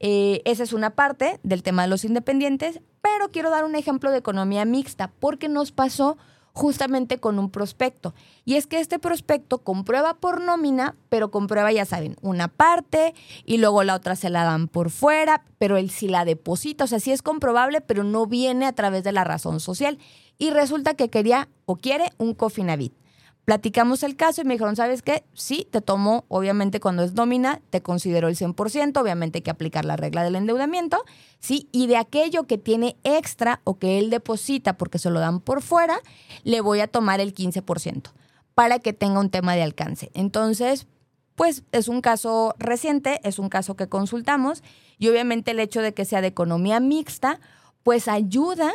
eh, 0.00 0.40
esa 0.46 0.62
es 0.62 0.72
una 0.72 0.90
parte 0.90 1.40
del 1.42 1.62
tema 1.62 1.82
de 1.82 1.88
los 1.88 2.04
independientes, 2.04 2.80
pero 3.02 3.30
quiero 3.30 3.50
dar 3.50 3.64
un 3.64 3.76
ejemplo 3.76 4.10
de 4.10 4.18
economía 4.18 4.64
mixta 4.64 5.12
porque 5.20 5.48
nos 5.48 5.72
pasó 5.72 6.16
justamente 6.52 7.18
con 7.18 7.38
un 7.38 7.50
prospecto. 7.50 8.14
Y 8.44 8.56
es 8.56 8.66
que 8.66 8.80
este 8.80 8.98
prospecto 8.98 9.58
comprueba 9.58 10.14
por 10.14 10.40
nómina, 10.40 10.96
pero 11.08 11.30
comprueba, 11.30 11.72
ya 11.72 11.84
saben, 11.84 12.16
una 12.22 12.48
parte 12.48 13.14
y 13.44 13.58
luego 13.58 13.82
la 13.84 13.94
otra 13.94 14.16
se 14.16 14.30
la 14.30 14.44
dan 14.44 14.68
por 14.68 14.90
fuera, 14.90 15.44
pero 15.58 15.76
él 15.76 15.90
sí 15.90 16.08
la 16.08 16.24
deposita, 16.24 16.84
o 16.84 16.86
sea, 16.86 17.00
sí 17.00 17.12
es 17.12 17.22
comprobable, 17.22 17.80
pero 17.80 18.04
no 18.04 18.26
viene 18.26 18.66
a 18.66 18.72
través 18.72 19.04
de 19.04 19.12
la 19.12 19.24
razón 19.24 19.60
social. 19.60 19.98
Y 20.38 20.50
resulta 20.50 20.94
que 20.94 21.10
quería 21.10 21.48
o 21.66 21.76
quiere 21.76 22.12
un 22.18 22.34
Cofinavit. 22.34 22.94
Platicamos 23.44 24.02
el 24.02 24.16
caso 24.16 24.42
y 24.42 24.44
me 24.44 24.54
dijeron, 24.54 24.76
¿sabes 24.76 25.02
qué? 25.02 25.24
Sí, 25.34 25.66
te 25.70 25.80
tomo, 25.80 26.24
obviamente 26.28 26.78
cuando 26.78 27.02
es 27.02 27.14
nómina, 27.14 27.60
te 27.70 27.82
considero 27.82 28.28
el 28.28 28.36
100%, 28.36 29.00
obviamente 29.00 29.38
hay 29.38 29.42
que 29.42 29.50
aplicar 29.50 29.84
la 29.84 29.96
regla 29.96 30.22
del 30.22 30.36
endeudamiento, 30.36 31.04
¿sí? 31.40 31.68
Y 31.72 31.86
de 31.86 31.96
aquello 31.96 32.44
que 32.44 32.58
tiene 32.58 32.96
extra 33.02 33.60
o 33.64 33.78
que 33.78 33.98
él 33.98 34.10
deposita 34.10 34.76
porque 34.76 34.98
se 34.98 35.10
lo 35.10 35.20
dan 35.20 35.40
por 35.40 35.62
fuera, 35.62 35.98
le 36.44 36.60
voy 36.60 36.80
a 36.80 36.86
tomar 36.86 37.20
el 37.20 37.34
15% 37.34 38.10
para 38.54 38.78
que 38.78 38.92
tenga 38.92 39.20
un 39.20 39.30
tema 39.30 39.54
de 39.54 39.62
alcance. 39.62 40.10
Entonces, 40.14 40.86
pues 41.34 41.64
es 41.72 41.88
un 41.88 42.02
caso 42.02 42.54
reciente, 42.58 43.20
es 43.24 43.38
un 43.38 43.48
caso 43.48 43.74
que 43.74 43.88
consultamos 43.88 44.62
y 44.98 45.08
obviamente 45.08 45.52
el 45.52 45.60
hecho 45.60 45.80
de 45.80 45.94
que 45.94 46.04
sea 46.04 46.20
de 46.20 46.28
economía 46.28 46.78
mixta, 46.78 47.40
pues 47.82 48.06
ayuda 48.06 48.72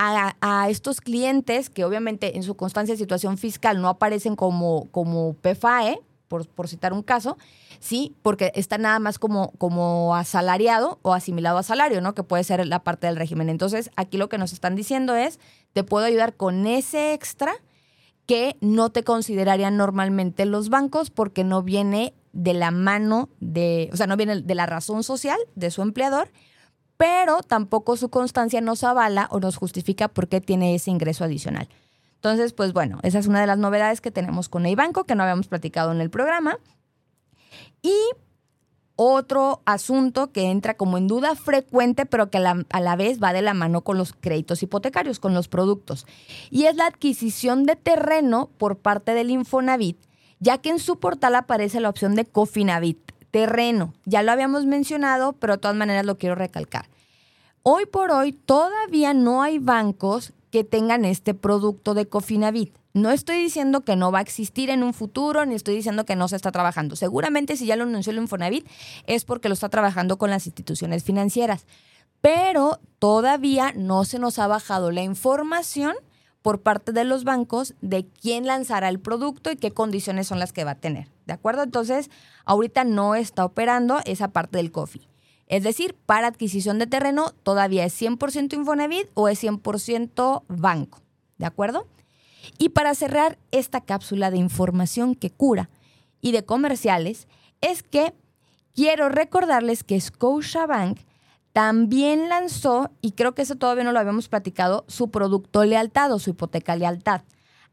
a, 0.00 0.68
estos 0.70 1.00
clientes 1.00 1.68
que 1.68 1.84
obviamente 1.84 2.36
en 2.36 2.42
su 2.42 2.56
constancia 2.56 2.94
de 2.94 2.98
situación 2.98 3.36
fiscal 3.36 3.80
no 3.82 3.88
aparecen 3.88 4.34
como, 4.36 4.88
como 4.90 5.34
PFAE, 5.34 6.00
por, 6.28 6.46
por, 6.48 6.68
citar 6.68 6.92
un 6.92 7.02
caso, 7.02 7.36
sí, 7.80 8.14
porque 8.22 8.52
está 8.54 8.78
nada 8.78 9.00
más 9.00 9.18
como, 9.18 9.50
como 9.58 10.14
asalariado 10.14 11.00
o 11.02 11.12
asimilado 11.12 11.58
a 11.58 11.64
salario, 11.64 12.00
¿no? 12.00 12.14
Que 12.14 12.22
puede 12.22 12.44
ser 12.44 12.64
la 12.66 12.84
parte 12.84 13.08
del 13.08 13.16
régimen. 13.16 13.48
Entonces, 13.48 13.90
aquí 13.96 14.16
lo 14.16 14.28
que 14.28 14.38
nos 14.38 14.52
están 14.52 14.76
diciendo 14.76 15.16
es, 15.16 15.40
te 15.72 15.82
puedo 15.82 16.06
ayudar 16.06 16.34
con 16.34 16.66
ese 16.66 17.14
extra 17.14 17.52
que 18.26 18.56
no 18.60 18.90
te 18.90 19.02
considerarían 19.02 19.76
normalmente 19.76 20.44
los 20.46 20.68
bancos 20.68 21.10
porque 21.10 21.42
no 21.42 21.64
viene 21.64 22.14
de 22.32 22.54
la 22.54 22.70
mano 22.70 23.28
de, 23.40 23.90
o 23.92 23.96
sea, 23.96 24.06
no 24.06 24.16
viene 24.16 24.40
de 24.40 24.54
la 24.54 24.66
razón 24.66 25.02
social 25.02 25.38
de 25.56 25.72
su 25.72 25.82
empleador, 25.82 26.30
pero 27.00 27.42
tampoco 27.42 27.96
su 27.96 28.10
constancia 28.10 28.60
nos 28.60 28.84
avala 28.84 29.26
o 29.30 29.40
nos 29.40 29.56
justifica 29.56 30.08
por 30.08 30.28
qué 30.28 30.42
tiene 30.42 30.74
ese 30.74 30.90
ingreso 30.90 31.24
adicional. 31.24 31.66
Entonces, 32.16 32.52
pues 32.52 32.74
bueno, 32.74 32.98
esa 33.02 33.18
es 33.18 33.26
una 33.26 33.40
de 33.40 33.46
las 33.46 33.56
novedades 33.56 34.02
que 34.02 34.10
tenemos 34.10 34.50
con 34.50 34.66
Eibanco 34.66 35.04
que 35.04 35.14
no 35.14 35.22
habíamos 35.22 35.48
platicado 35.48 35.92
en 35.92 36.02
el 36.02 36.10
programa. 36.10 36.58
Y 37.80 37.96
otro 38.96 39.62
asunto 39.64 40.30
que 40.30 40.50
entra 40.50 40.74
como 40.74 40.98
en 40.98 41.08
duda 41.08 41.36
frecuente, 41.36 42.04
pero 42.04 42.28
que 42.28 42.36
a 42.36 42.80
la, 42.80 42.96
vez 42.96 43.18
va 43.18 43.32
de 43.32 43.40
la 43.40 43.54
mano 43.54 43.80
con 43.80 43.96
los 43.96 44.12
créditos 44.12 44.62
hipotecarios, 44.62 45.20
con 45.20 45.32
los 45.32 45.48
productos. 45.48 46.06
Y 46.50 46.64
es 46.66 46.76
la 46.76 46.84
adquisición 46.84 47.64
de 47.64 47.76
terreno 47.76 48.50
por 48.58 48.76
parte 48.76 49.14
del 49.14 49.30
Infonavit, 49.30 49.96
ya 50.38 50.58
que 50.58 50.68
en 50.68 50.78
su 50.78 50.98
portal 50.98 51.34
aparece 51.34 51.80
la 51.80 51.88
opción 51.88 52.14
de 52.14 52.26
Cofinavit 52.26 53.09
terreno. 53.30 53.94
Ya 54.04 54.22
lo 54.22 54.32
habíamos 54.32 54.66
mencionado, 54.66 55.32
pero 55.34 55.54
de 55.54 55.58
todas 55.58 55.76
maneras 55.76 56.04
lo 56.04 56.18
quiero 56.18 56.34
recalcar. 56.34 56.86
Hoy 57.62 57.86
por 57.86 58.10
hoy 58.10 58.32
todavía 58.32 59.12
no 59.14 59.42
hay 59.42 59.58
bancos 59.58 60.32
que 60.50 60.64
tengan 60.64 61.04
este 61.04 61.34
producto 61.34 61.94
de 61.94 62.06
Cofinavit. 62.06 62.74
No 62.92 63.10
estoy 63.10 63.36
diciendo 63.36 63.82
que 63.82 63.94
no 63.94 64.10
va 64.10 64.18
a 64.18 64.22
existir 64.22 64.68
en 64.68 64.82
un 64.82 64.94
futuro, 64.94 65.46
ni 65.46 65.54
estoy 65.54 65.76
diciendo 65.76 66.04
que 66.04 66.16
no 66.16 66.26
se 66.26 66.36
está 66.36 66.50
trabajando. 66.50 66.96
Seguramente 66.96 67.56
si 67.56 67.66
ya 67.66 67.76
lo 67.76 67.84
anunció 67.84 68.10
el 68.10 68.18
Infonavit 68.18 68.66
es 69.06 69.24
porque 69.24 69.48
lo 69.48 69.54
está 69.54 69.68
trabajando 69.68 70.18
con 70.18 70.30
las 70.30 70.46
instituciones 70.46 71.04
financieras. 71.04 71.66
Pero 72.20 72.80
todavía 72.98 73.72
no 73.76 74.04
se 74.04 74.18
nos 74.18 74.38
ha 74.38 74.48
bajado 74.48 74.90
la 74.90 75.02
información 75.02 75.94
por 76.42 76.62
parte 76.62 76.92
de 76.92 77.04
los 77.04 77.24
bancos 77.24 77.74
de 77.80 78.06
quién 78.06 78.46
lanzará 78.46 78.88
el 78.88 79.00
producto 79.00 79.50
y 79.50 79.56
qué 79.56 79.72
condiciones 79.72 80.26
son 80.26 80.38
las 80.38 80.52
que 80.52 80.64
va 80.64 80.72
a 80.72 80.80
tener. 80.80 81.08
¿De 81.26 81.32
acuerdo? 81.32 81.62
Entonces, 81.62 82.10
ahorita 82.44 82.84
no 82.84 83.14
está 83.14 83.44
operando 83.44 84.00
esa 84.04 84.28
parte 84.28 84.58
del 84.58 84.72
COFI. 84.72 85.06
Es 85.46 85.64
decir, 85.64 85.96
para 86.06 86.28
adquisición 86.28 86.78
de 86.78 86.86
terreno 86.86 87.32
todavía 87.42 87.84
es 87.84 88.00
100% 88.00 88.54
Infonavit 88.54 89.08
o 89.14 89.28
es 89.28 89.42
100% 89.42 90.44
banco. 90.48 91.02
¿De 91.38 91.46
acuerdo? 91.46 91.86
Y 92.56 92.70
para 92.70 92.94
cerrar 92.94 93.38
esta 93.50 93.80
cápsula 93.80 94.30
de 94.30 94.38
información 94.38 95.14
que 95.14 95.30
cura 95.30 95.68
y 96.20 96.32
de 96.32 96.44
comerciales, 96.44 97.26
es 97.60 97.82
que 97.82 98.14
quiero 98.74 99.08
recordarles 99.08 99.84
que 99.84 100.00
Scotiabank 100.00 101.00
también 101.52 102.28
lanzó, 102.28 102.90
y 103.00 103.12
creo 103.12 103.34
que 103.34 103.42
eso 103.42 103.56
todavía 103.56 103.84
no 103.84 103.92
lo 103.92 103.98
habíamos 103.98 104.28
platicado, 104.28 104.84
su 104.88 105.10
producto 105.10 105.64
lealtad 105.64 106.12
o 106.12 106.18
su 106.18 106.30
hipoteca 106.30 106.76
lealtad. 106.76 107.22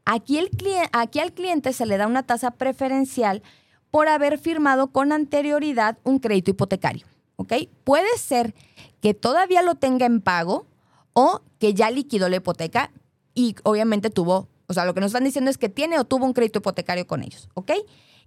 Aquí, 0.04 0.38
el 0.38 0.50
aquí 0.92 1.20
al 1.20 1.32
cliente 1.32 1.72
se 1.72 1.86
le 1.86 1.96
da 1.96 2.06
una 2.06 2.22
tasa 2.22 2.52
preferencial 2.52 3.42
por 3.90 4.08
haber 4.08 4.38
firmado 4.38 4.88
con 4.88 5.12
anterioridad 5.12 5.98
un 6.02 6.18
crédito 6.18 6.50
hipotecario. 6.50 7.06
¿ok? 7.38 7.52
Puede 7.84 8.18
ser 8.18 8.54
que 9.00 9.14
todavía 9.14 9.62
lo 9.62 9.76
tenga 9.76 10.06
en 10.06 10.20
pago 10.20 10.66
o 11.14 11.40
que 11.58 11.72
ya 11.72 11.90
liquidó 11.90 12.28
la 12.28 12.36
hipoteca 12.36 12.90
y 13.34 13.54
obviamente 13.62 14.10
tuvo, 14.10 14.48
o 14.66 14.74
sea, 14.74 14.84
lo 14.84 14.92
que 14.92 15.00
nos 15.00 15.08
están 15.08 15.24
diciendo 15.24 15.50
es 15.50 15.56
que 15.56 15.68
tiene 15.68 15.98
o 15.98 16.04
tuvo 16.04 16.26
un 16.26 16.32
crédito 16.32 16.58
hipotecario 16.58 17.06
con 17.06 17.22
ellos, 17.22 17.48
¿ok? 17.54 17.72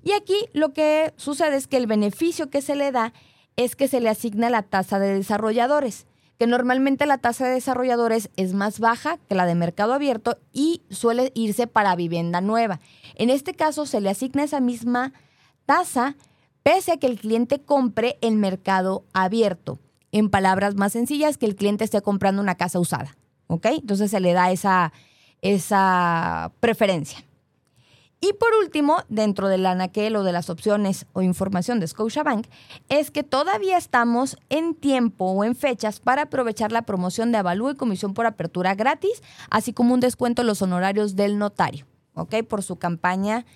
Y 0.04 0.14
aquí 0.14 0.36
lo 0.54 0.74
que 0.74 1.14
sucede 1.18 1.58
es 1.58 1.68
que 1.68 1.78
el 1.78 1.88
beneficio 1.88 2.50
que 2.50 2.62
se 2.62 2.76
le 2.76 2.92
da 2.92 3.14
es 3.56 3.76
que 3.76 3.88
se 3.88 4.00
le 4.00 4.10
asigna 4.10 4.50
la 4.50 4.64
tasa 4.64 5.00
de 5.00 5.14
desarrolladores, 5.14 6.06
que 6.40 6.48
normalmente 6.48 7.06
la 7.06 7.20
tasa 7.20 7.48
de 7.48 7.54
desarrolladores 7.54 8.30
es 8.36 8.54
más 8.54 8.80
baja 8.80 9.18
que 9.30 9.36
la 9.36 9.46
de 9.46 9.56
mercado 9.56 9.94
abierto 9.94 10.38
y 10.52 10.82
suele 10.90 11.32
irse 11.36 11.68
para 11.68 11.96
vivienda 11.96 12.42
nueva. 12.42 12.80
En 13.16 13.30
este 13.30 13.54
caso 13.54 13.86
se 13.86 14.02
le 14.02 14.10
asigna 14.10 14.44
esa 14.44 14.60
misma 14.60 15.14
tasa 15.66 16.16
pese 16.64 16.94
a 16.94 16.98
que 16.98 17.08
el 17.08 17.20
cliente 17.20 17.62
compre 17.62 18.18
en 18.22 18.40
mercado 18.40 19.06
abierto. 19.14 19.80
En 20.12 20.30
palabras 20.30 20.76
más 20.76 20.94
sencillas, 20.94 21.38
que 21.38 21.46
el 21.46 21.56
cliente 21.56 21.84
esté 21.84 22.02
comprando 22.02 22.42
una 22.42 22.56
casa 22.56 22.80
usada. 22.80 23.16
¿Ok? 23.48 23.66
Entonces 23.68 24.12
se 24.12 24.20
le 24.20 24.34
da 24.34 24.52
esa, 24.52 24.92
esa 25.42 26.52
preferencia. 26.60 27.24
Y 28.24 28.34
por 28.34 28.50
último, 28.54 28.98
dentro 29.10 29.48
del 29.48 29.66
anaquel 29.66 30.16
o 30.16 30.24
de 30.24 30.32
las 30.32 30.52
opciones 30.52 31.08
o 31.14 31.24
información 31.24 31.80
de 31.80 31.88
Scotiabank, 31.88 32.46
es 32.88 33.10
que 33.10 33.24
todavía 33.24 33.78
estamos 33.78 34.38
en 34.50 34.76
tiempo 34.76 35.26
o 35.26 35.44
en 35.44 35.56
fechas 35.56 36.00
para 36.00 36.24
aprovechar 36.24 36.72
la 36.72 36.84
promoción 36.84 37.32
de 37.32 37.40
avalúo 37.40 37.72
y 37.72 37.76
comisión 37.76 38.14
por 38.14 38.28
apertura 38.28 38.76
gratis, 38.76 39.24
así 39.50 39.74
como 39.74 39.96
un 39.96 40.02
descuento 40.02 40.44
en 40.44 40.48
los 40.48 40.62
honorarios 40.62 41.16
del 41.16 41.40
notario, 41.40 41.88
¿ok? 42.14 42.44
Por 42.48 42.62
su 42.62 42.76
campaña. 42.76 43.48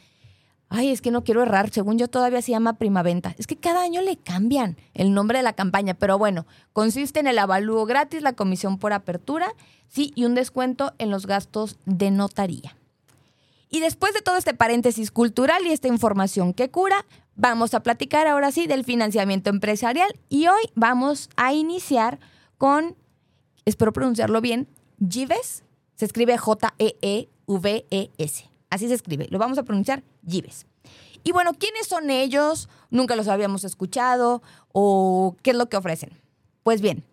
Ay, 0.68 0.90
es 0.90 1.02
que 1.02 1.12
no 1.12 1.24
quiero 1.24 1.44
errar, 1.44 1.70
según 1.70 2.00
yo 2.00 2.08
todavía 2.08 2.42
se 2.42 2.50
llama 2.50 2.80
primaventa. 2.80 3.36
Es 3.38 3.46
que 3.46 3.58
cada 3.58 3.84
año 3.84 4.02
le 4.02 4.18
cambian 4.18 4.78
el 4.96 5.14
nombre 5.14 5.38
de 5.38 5.44
la 5.44 5.54
campaña, 5.54 5.94
pero 5.94 6.18
bueno, 6.18 6.48
consiste 6.74 7.20
en 7.20 7.28
el 7.28 7.38
avalúo 7.38 7.86
gratis, 7.86 8.24
la 8.24 8.34
comisión 8.34 8.80
por 8.80 8.94
apertura, 8.94 9.54
sí, 9.90 10.12
y 10.16 10.26
un 10.26 10.34
descuento 10.34 10.96
en 10.98 11.12
los 11.12 11.28
gastos 11.28 11.78
de 11.86 12.10
notaría. 12.10 12.76
Y 13.76 13.82
después 13.82 14.14
de 14.14 14.22
todo 14.22 14.38
este 14.38 14.54
paréntesis 14.54 15.12
cultural 15.12 15.68
y 15.68 15.74
esta 15.74 15.90
información 15.90 16.54
que 16.54 16.72
cura, 16.72 17.06
vamos 17.36 17.74
a 17.74 17.84
platicar 17.84 18.26
ahora 18.26 18.54
sí 18.54 18.68
del 18.68 18.86
financiamiento 18.86 19.50
empresarial 19.50 20.18
y 20.30 20.48
hoy 20.48 20.62
vamos 20.76 21.30
a 21.36 21.52
iniciar 21.52 22.22
con, 22.58 22.96
espero 23.66 23.92
pronunciarlo 23.92 24.40
bien, 24.40 24.70
Gives. 25.06 25.66
Se 25.96 26.06
escribe 26.06 26.38
J-E-E-V-E-S. 26.38 26.80
Así 28.70 28.88
se 28.88 28.94
escribe. 28.94 29.28
Lo 29.30 29.40
vamos 29.40 29.58
a 29.58 29.64
pronunciar 29.64 30.06
Gives. 30.26 30.68
Y 31.26 31.34
bueno, 31.34 31.54
¿quiénes 31.54 31.86
son 31.86 32.10
ellos? 32.10 32.70
Nunca 32.92 33.18
los 33.18 33.28
habíamos 33.28 33.66
escuchado 33.66 34.42
o 34.72 35.36
qué 35.44 35.52
es 35.52 35.58
lo 35.58 35.68
que 35.68 35.76
ofrecen. 35.76 36.12
Pues 36.64 36.80
bien, 36.80 37.04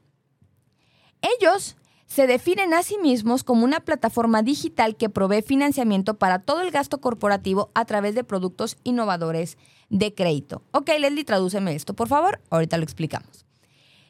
ellos 1.40 1.74
se 2.12 2.26
definen 2.26 2.74
a 2.74 2.82
sí 2.82 2.98
mismos 2.98 3.42
como 3.42 3.64
una 3.64 3.80
plataforma 3.80 4.42
digital 4.42 4.96
que 4.96 5.08
provee 5.08 5.40
financiamiento 5.40 6.18
para 6.18 6.40
todo 6.40 6.60
el 6.60 6.70
gasto 6.70 7.00
corporativo 7.00 7.70
a 7.72 7.86
través 7.86 8.14
de 8.14 8.22
productos 8.22 8.76
innovadores 8.84 9.56
de 9.88 10.12
crédito. 10.12 10.60
Ok, 10.72 10.90
Leslie, 10.98 11.24
tradúceme 11.24 11.74
esto, 11.74 11.94
por 11.94 12.08
favor. 12.08 12.42
Ahorita 12.50 12.76
lo 12.76 12.82
explicamos. 12.82 13.46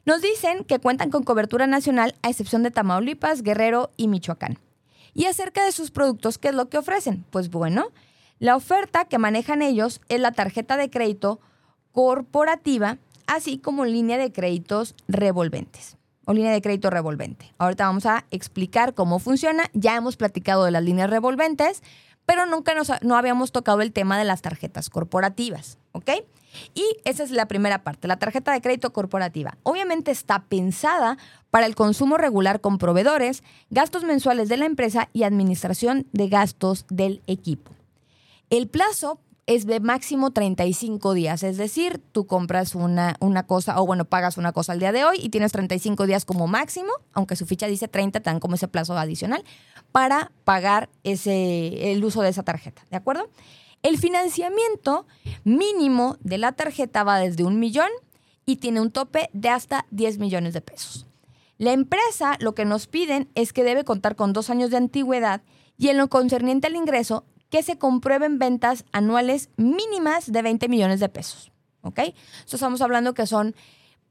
Nos 0.04 0.20
dicen 0.20 0.64
que 0.64 0.80
cuentan 0.80 1.10
con 1.10 1.22
cobertura 1.22 1.68
nacional 1.68 2.16
a 2.22 2.30
excepción 2.30 2.64
de 2.64 2.72
Tamaulipas, 2.72 3.42
Guerrero 3.42 3.92
y 3.96 4.08
Michoacán. 4.08 4.58
Y 5.14 5.26
acerca 5.26 5.64
de 5.64 5.70
sus 5.70 5.92
productos, 5.92 6.38
¿qué 6.38 6.48
es 6.48 6.56
lo 6.56 6.68
que 6.68 6.78
ofrecen? 6.78 7.24
Pues 7.30 7.50
bueno, 7.50 7.92
la 8.40 8.56
oferta 8.56 9.04
que 9.04 9.18
manejan 9.18 9.62
ellos 9.62 10.00
es 10.08 10.18
la 10.18 10.32
tarjeta 10.32 10.76
de 10.76 10.90
crédito 10.90 11.38
corporativa, 11.92 12.98
así 13.28 13.58
como 13.58 13.84
línea 13.84 14.18
de 14.18 14.32
créditos 14.32 14.96
revolventes 15.06 16.01
o 16.24 16.32
línea 16.32 16.52
de 16.52 16.62
crédito 16.62 16.90
revolvente. 16.90 17.52
Ahorita 17.58 17.86
vamos 17.86 18.06
a 18.06 18.24
explicar 18.30 18.94
cómo 18.94 19.18
funciona. 19.18 19.64
Ya 19.72 19.96
hemos 19.96 20.16
platicado 20.16 20.64
de 20.64 20.70
las 20.70 20.82
líneas 20.82 21.10
revolventes, 21.10 21.82
pero 22.26 22.46
nunca 22.46 22.74
nos, 22.74 22.90
no 23.02 23.16
habíamos 23.16 23.52
tocado 23.52 23.80
el 23.80 23.92
tema 23.92 24.18
de 24.18 24.24
las 24.24 24.42
tarjetas 24.42 24.90
corporativas, 24.90 25.78
¿ok? 25.92 26.10
Y 26.74 26.84
esa 27.04 27.22
es 27.22 27.30
la 27.30 27.46
primera 27.46 27.82
parte, 27.82 28.08
la 28.08 28.18
tarjeta 28.18 28.52
de 28.52 28.60
crédito 28.60 28.92
corporativa. 28.92 29.56
Obviamente 29.62 30.10
está 30.10 30.44
pensada 30.44 31.16
para 31.50 31.66
el 31.66 31.74
consumo 31.74 32.18
regular 32.18 32.60
con 32.60 32.78
proveedores, 32.78 33.42
gastos 33.70 34.04
mensuales 34.04 34.48
de 34.48 34.58
la 34.58 34.66
empresa 34.66 35.08
y 35.12 35.22
administración 35.22 36.06
de 36.12 36.28
gastos 36.28 36.86
del 36.88 37.22
equipo. 37.26 37.72
El 38.50 38.68
plazo 38.68 39.18
es 39.46 39.66
de 39.66 39.80
máximo 39.80 40.30
35 40.30 41.14
días. 41.14 41.42
Es 41.42 41.56
decir, 41.56 42.00
tú 42.12 42.26
compras 42.26 42.74
una, 42.74 43.16
una 43.20 43.46
cosa, 43.46 43.80
o 43.80 43.86
bueno, 43.86 44.04
pagas 44.04 44.36
una 44.36 44.52
cosa 44.52 44.72
al 44.72 44.78
día 44.78 44.92
de 44.92 45.04
hoy 45.04 45.18
y 45.20 45.30
tienes 45.30 45.52
35 45.52 46.06
días 46.06 46.24
como 46.24 46.46
máximo, 46.46 46.90
aunque 47.12 47.36
su 47.36 47.46
ficha 47.46 47.66
dice 47.66 47.88
30, 47.88 48.20
te 48.20 48.30
dan 48.30 48.40
como 48.40 48.54
ese 48.54 48.68
plazo 48.68 48.96
adicional, 48.96 49.44
para 49.90 50.32
pagar 50.44 50.88
ese, 51.02 51.92
el 51.92 52.04
uso 52.04 52.22
de 52.22 52.30
esa 52.30 52.42
tarjeta. 52.42 52.86
¿De 52.90 52.96
acuerdo? 52.96 53.28
El 53.82 53.98
financiamiento 53.98 55.06
mínimo 55.42 56.16
de 56.20 56.38
la 56.38 56.52
tarjeta 56.52 57.02
va 57.02 57.18
desde 57.18 57.44
un 57.44 57.58
millón 57.58 57.88
y 58.46 58.56
tiene 58.56 58.80
un 58.80 58.92
tope 58.92 59.28
de 59.32 59.48
hasta 59.48 59.86
10 59.90 60.18
millones 60.18 60.54
de 60.54 60.60
pesos. 60.60 61.06
La 61.58 61.72
empresa 61.72 62.36
lo 62.40 62.54
que 62.54 62.64
nos 62.64 62.86
piden 62.86 63.28
es 63.34 63.52
que 63.52 63.64
debe 63.64 63.84
contar 63.84 64.16
con 64.16 64.32
dos 64.32 64.50
años 64.50 64.70
de 64.70 64.76
antigüedad 64.76 65.42
y 65.78 65.88
en 65.88 65.98
lo 65.98 66.08
concerniente 66.08 66.68
al 66.68 66.76
ingreso 66.76 67.24
que 67.52 67.62
se 67.62 67.76
comprueben 67.76 68.38
ventas 68.38 68.86
anuales 68.92 69.50
mínimas 69.58 70.32
de 70.32 70.40
20 70.40 70.68
millones 70.68 71.00
de 71.00 71.10
pesos. 71.10 71.52
¿Ok? 71.82 71.98
Entonces 71.98 72.54
estamos 72.54 72.80
hablando 72.80 73.12
que 73.12 73.26
son 73.26 73.54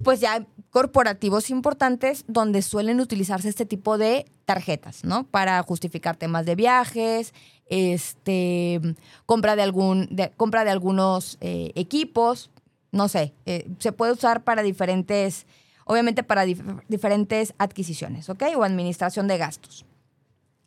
pues 0.03 0.19
ya 0.19 0.45
corporativos 0.69 1.49
importantes 1.49 2.23
donde 2.27 2.61
suelen 2.61 2.99
utilizarse 2.99 3.49
este 3.49 3.65
tipo 3.65 3.97
de 3.97 4.25
tarjetas, 4.45 5.03
¿no? 5.03 5.23
Para 5.23 5.61
justificar 5.63 6.17
temas 6.17 6.45
de 6.45 6.55
viajes, 6.55 7.33
este, 7.65 8.79
compra 9.25 9.55
de 9.55 9.63
algún, 9.63 10.09
compra 10.37 10.63
de 10.63 10.69
algunos 10.69 11.37
eh, 11.41 11.71
equipos, 11.73 12.51
no 12.91 13.07
sé, 13.07 13.33
eh, 13.47 13.67
se 13.79 13.91
puede 13.91 14.11
usar 14.11 14.43
para 14.43 14.61
diferentes, 14.61 15.47
obviamente 15.85 16.23
para 16.23 16.45
diferentes 16.45 17.55
adquisiciones, 17.57 18.29
¿ok? 18.29 18.43
O 18.55 18.63
administración 18.63 19.27
de 19.27 19.37
gastos. 19.39 19.85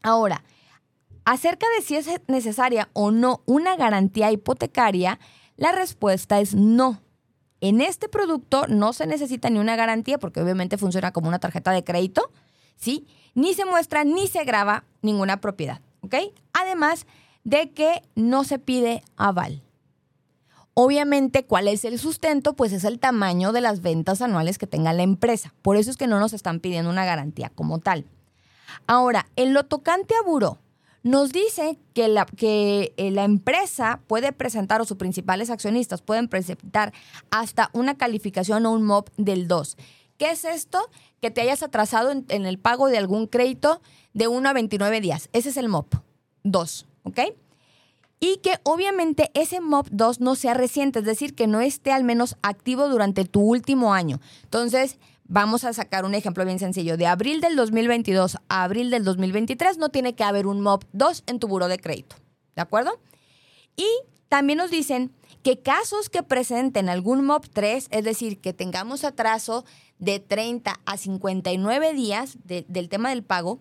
Ahora, 0.02 0.42
Acerca 1.24 1.66
de 1.76 1.82
si 1.82 1.96
es 1.96 2.08
necesaria 2.28 2.88
o 2.92 3.10
no 3.10 3.42
una 3.46 3.76
garantía 3.76 4.30
hipotecaria, 4.30 5.18
la 5.56 5.72
respuesta 5.72 6.40
es 6.40 6.54
no. 6.54 7.00
En 7.60 7.80
este 7.80 8.08
producto 8.08 8.66
no 8.68 8.92
se 8.92 9.06
necesita 9.06 9.48
ni 9.48 9.58
una 9.58 9.76
garantía 9.76 10.18
porque 10.18 10.42
obviamente 10.42 10.76
funciona 10.76 11.12
como 11.12 11.28
una 11.28 11.38
tarjeta 11.38 11.70
de 11.70 11.82
crédito, 11.82 12.30
¿sí? 12.76 13.06
Ni 13.34 13.54
se 13.54 13.64
muestra 13.64 14.04
ni 14.04 14.26
se 14.26 14.44
graba 14.44 14.84
ninguna 15.00 15.40
propiedad, 15.40 15.80
¿ok? 16.02 16.16
Además 16.52 17.06
de 17.42 17.70
que 17.70 18.02
no 18.14 18.44
se 18.44 18.58
pide 18.58 19.02
aval. 19.16 19.62
Obviamente, 20.74 21.46
¿cuál 21.46 21.68
es 21.68 21.84
el 21.84 21.98
sustento? 22.00 22.54
Pues 22.54 22.72
es 22.72 22.84
el 22.84 22.98
tamaño 22.98 23.52
de 23.52 23.60
las 23.60 23.80
ventas 23.80 24.20
anuales 24.20 24.58
que 24.58 24.66
tenga 24.66 24.92
la 24.92 25.04
empresa. 25.04 25.54
Por 25.62 25.76
eso 25.76 25.90
es 25.90 25.96
que 25.96 26.08
no 26.08 26.18
nos 26.18 26.32
están 26.32 26.58
pidiendo 26.58 26.90
una 26.90 27.04
garantía 27.04 27.48
como 27.54 27.78
tal. 27.78 28.04
Ahora, 28.86 29.28
en 29.36 29.54
lo 29.54 29.64
tocante 29.64 30.14
a 30.16 30.26
buró, 30.26 30.58
nos 31.04 31.32
dice 31.32 31.78
que 31.92 32.08
la, 32.08 32.24
que 32.24 32.94
eh, 32.96 33.10
la 33.10 33.24
empresa 33.24 34.00
puede 34.06 34.32
presentar, 34.32 34.80
o 34.80 34.86
sus 34.86 34.96
principales 34.96 35.50
accionistas 35.50 36.00
pueden 36.00 36.28
presentar 36.28 36.94
hasta 37.30 37.68
una 37.74 37.96
calificación 37.96 38.64
o 38.64 38.72
un 38.72 38.82
MOB 38.84 39.10
del 39.18 39.46
2. 39.46 39.76
¿Qué 40.16 40.30
es 40.30 40.46
esto? 40.46 40.90
Que 41.20 41.30
te 41.30 41.42
hayas 41.42 41.62
atrasado 41.62 42.10
en, 42.10 42.24
en 42.30 42.46
el 42.46 42.58
pago 42.58 42.88
de 42.88 42.96
algún 42.96 43.26
crédito 43.26 43.82
de 44.14 44.28
1 44.28 44.48
a 44.48 44.52
29 44.54 45.02
días. 45.02 45.28
Ese 45.34 45.50
es 45.50 45.58
el 45.58 45.68
MOP 45.68 45.94
2, 46.42 46.86
¿ok? 47.02 47.20
Y 48.18 48.38
que 48.38 48.58
obviamente 48.62 49.30
ese 49.34 49.60
MOP 49.60 49.88
2 49.90 50.20
no 50.20 50.36
sea 50.36 50.54
reciente, 50.54 51.00
es 51.00 51.04
decir, 51.04 51.34
que 51.34 51.46
no 51.46 51.60
esté 51.60 51.92
al 51.92 52.04
menos 52.04 52.38
activo 52.40 52.88
durante 52.88 53.26
tu 53.26 53.42
último 53.42 53.92
año. 53.92 54.20
Entonces, 54.44 54.98
vamos 55.24 55.64
a 55.64 55.72
sacar 55.72 56.04
un 56.04 56.14
ejemplo 56.14 56.44
bien 56.44 56.58
sencillo. 56.58 56.96
De 56.96 57.06
abril 57.06 57.40
del 57.40 57.56
2022 57.56 58.38
a 58.48 58.64
abril 58.64 58.90
del 58.90 59.04
2023 59.04 59.78
no 59.78 59.88
tiene 59.88 60.14
que 60.14 60.24
haber 60.24 60.46
un 60.46 60.60
MOP 60.60 60.84
2 60.92 61.24
en 61.26 61.38
tu 61.38 61.48
buro 61.48 61.68
de 61.68 61.78
crédito. 61.78 62.16
¿De 62.54 62.62
acuerdo? 62.62 63.00
Y 63.76 63.86
también 64.28 64.58
nos 64.58 64.70
dicen 64.70 65.12
que 65.42 65.60
casos 65.60 66.08
que 66.08 66.22
presenten 66.22 66.88
algún 66.88 67.24
MOP 67.24 67.46
3, 67.52 67.88
es 67.90 68.04
decir, 68.04 68.40
que 68.40 68.52
tengamos 68.52 69.04
atraso 69.04 69.64
de 69.98 70.18
30 70.20 70.80
a 70.84 70.96
59 70.96 71.92
días 71.92 72.38
del 72.44 72.88
tema 72.88 73.10
del 73.10 73.22
pago, 73.22 73.60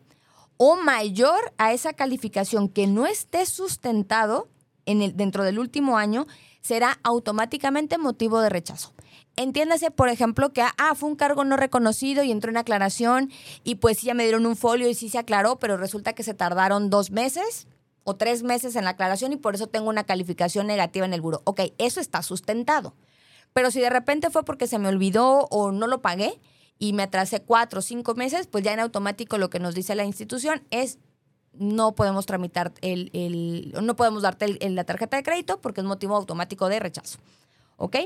o 0.58 0.76
mayor 0.76 1.54
a 1.58 1.74
esa 1.74 1.94
calificación 1.94 2.70
que 2.70 2.88
no 2.88 3.06
esté 3.06 3.46
sustentado 3.46 4.48
en 4.86 5.02
el, 5.02 5.16
dentro 5.16 5.44
del 5.44 5.60
último 5.60 5.98
año, 5.98 6.28
será 6.62 7.00
automáticamente 7.04 7.98
motivo 7.98 8.42
de 8.42 8.50
rechazo. 8.50 8.94
Entiéndase, 9.36 9.90
por 9.90 10.10
ejemplo, 10.10 10.54
que 10.54 10.62
ah, 10.62 10.96
fue 10.96 11.10
un 11.10 11.16
cargo 11.16 11.44
no 11.44 11.58
reconocido 11.58 12.24
y 12.24 12.32
entró 12.32 12.52
en 12.52 12.58
aclaración 12.58 13.32
y 13.64 13.76
pues 13.76 13.98
sí 14.00 14.08
ya 14.08 14.14
me 14.14 14.24
dieron 14.24 14.46
un 14.46 14.56
folio 14.56 14.88
y 14.88 14.94
sí 14.94 15.10
se 15.10 15.18
aclaró, 15.18 15.58
pero 15.58 15.76
resulta 15.76 16.14
que 16.14 16.24
se 16.24 16.36
tardaron 16.36 16.90
dos 16.90 17.10
meses 17.10 17.68
o 18.04 18.16
tres 18.16 18.44
meses 18.44 18.76
en 18.76 18.84
la 18.84 18.92
aclaración 18.92 19.34
y 19.34 19.38
por 19.38 19.56
eso 19.56 19.68
tengo 19.68 19.90
una 19.90 20.04
calificación 20.04 20.68
negativa 20.68 21.06
en 21.06 21.14
el 21.14 21.22
buro. 21.22 21.42
Ok, 21.46 21.62
eso 21.80 22.00
está 22.00 22.22
sustentado. 22.22 22.94
Pero 23.54 23.72
si 23.72 23.80
de 23.80 23.90
repente 23.90 24.30
fue 24.30 24.44
porque 24.46 24.68
se 24.68 24.80
me 24.80 24.90
olvidó 24.90 25.48
o 25.50 25.72
no 25.72 25.88
lo 25.88 26.02
pagué 26.02 26.40
y 26.78 26.94
me 26.94 27.04
atrasé 27.04 27.42
cuatro 27.42 27.80
o 27.80 27.82
cinco 27.82 28.14
meses, 28.14 28.48
pues 28.48 28.64
ya 28.64 28.74
en 28.74 28.80
automático 28.80 29.38
lo 29.38 29.50
que 29.50 29.60
nos 29.60 29.74
dice 29.74 29.96
la 29.96 30.06
institución 30.06 30.64
es 30.70 31.00
no 31.54 31.94
podemos 31.94 32.26
tramitar 32.26 32.74
el, 32.82 33.10
el 33.14 33.74
no 33.84 33.96
podemos 33.96 34.24
darte 34.24 34.58
la 34.70 34.84
tarjeta 34.84 35.18
de 35.18 35.24
crédito 35.24 35.62
porque 35.62 35.82
es 35.82 35.86
motivo 35.86 36.16
automático 36.16 36.70
de 36.70 36.80
rechazo. 36.80 37.20
¿Ok? 37.78 37.98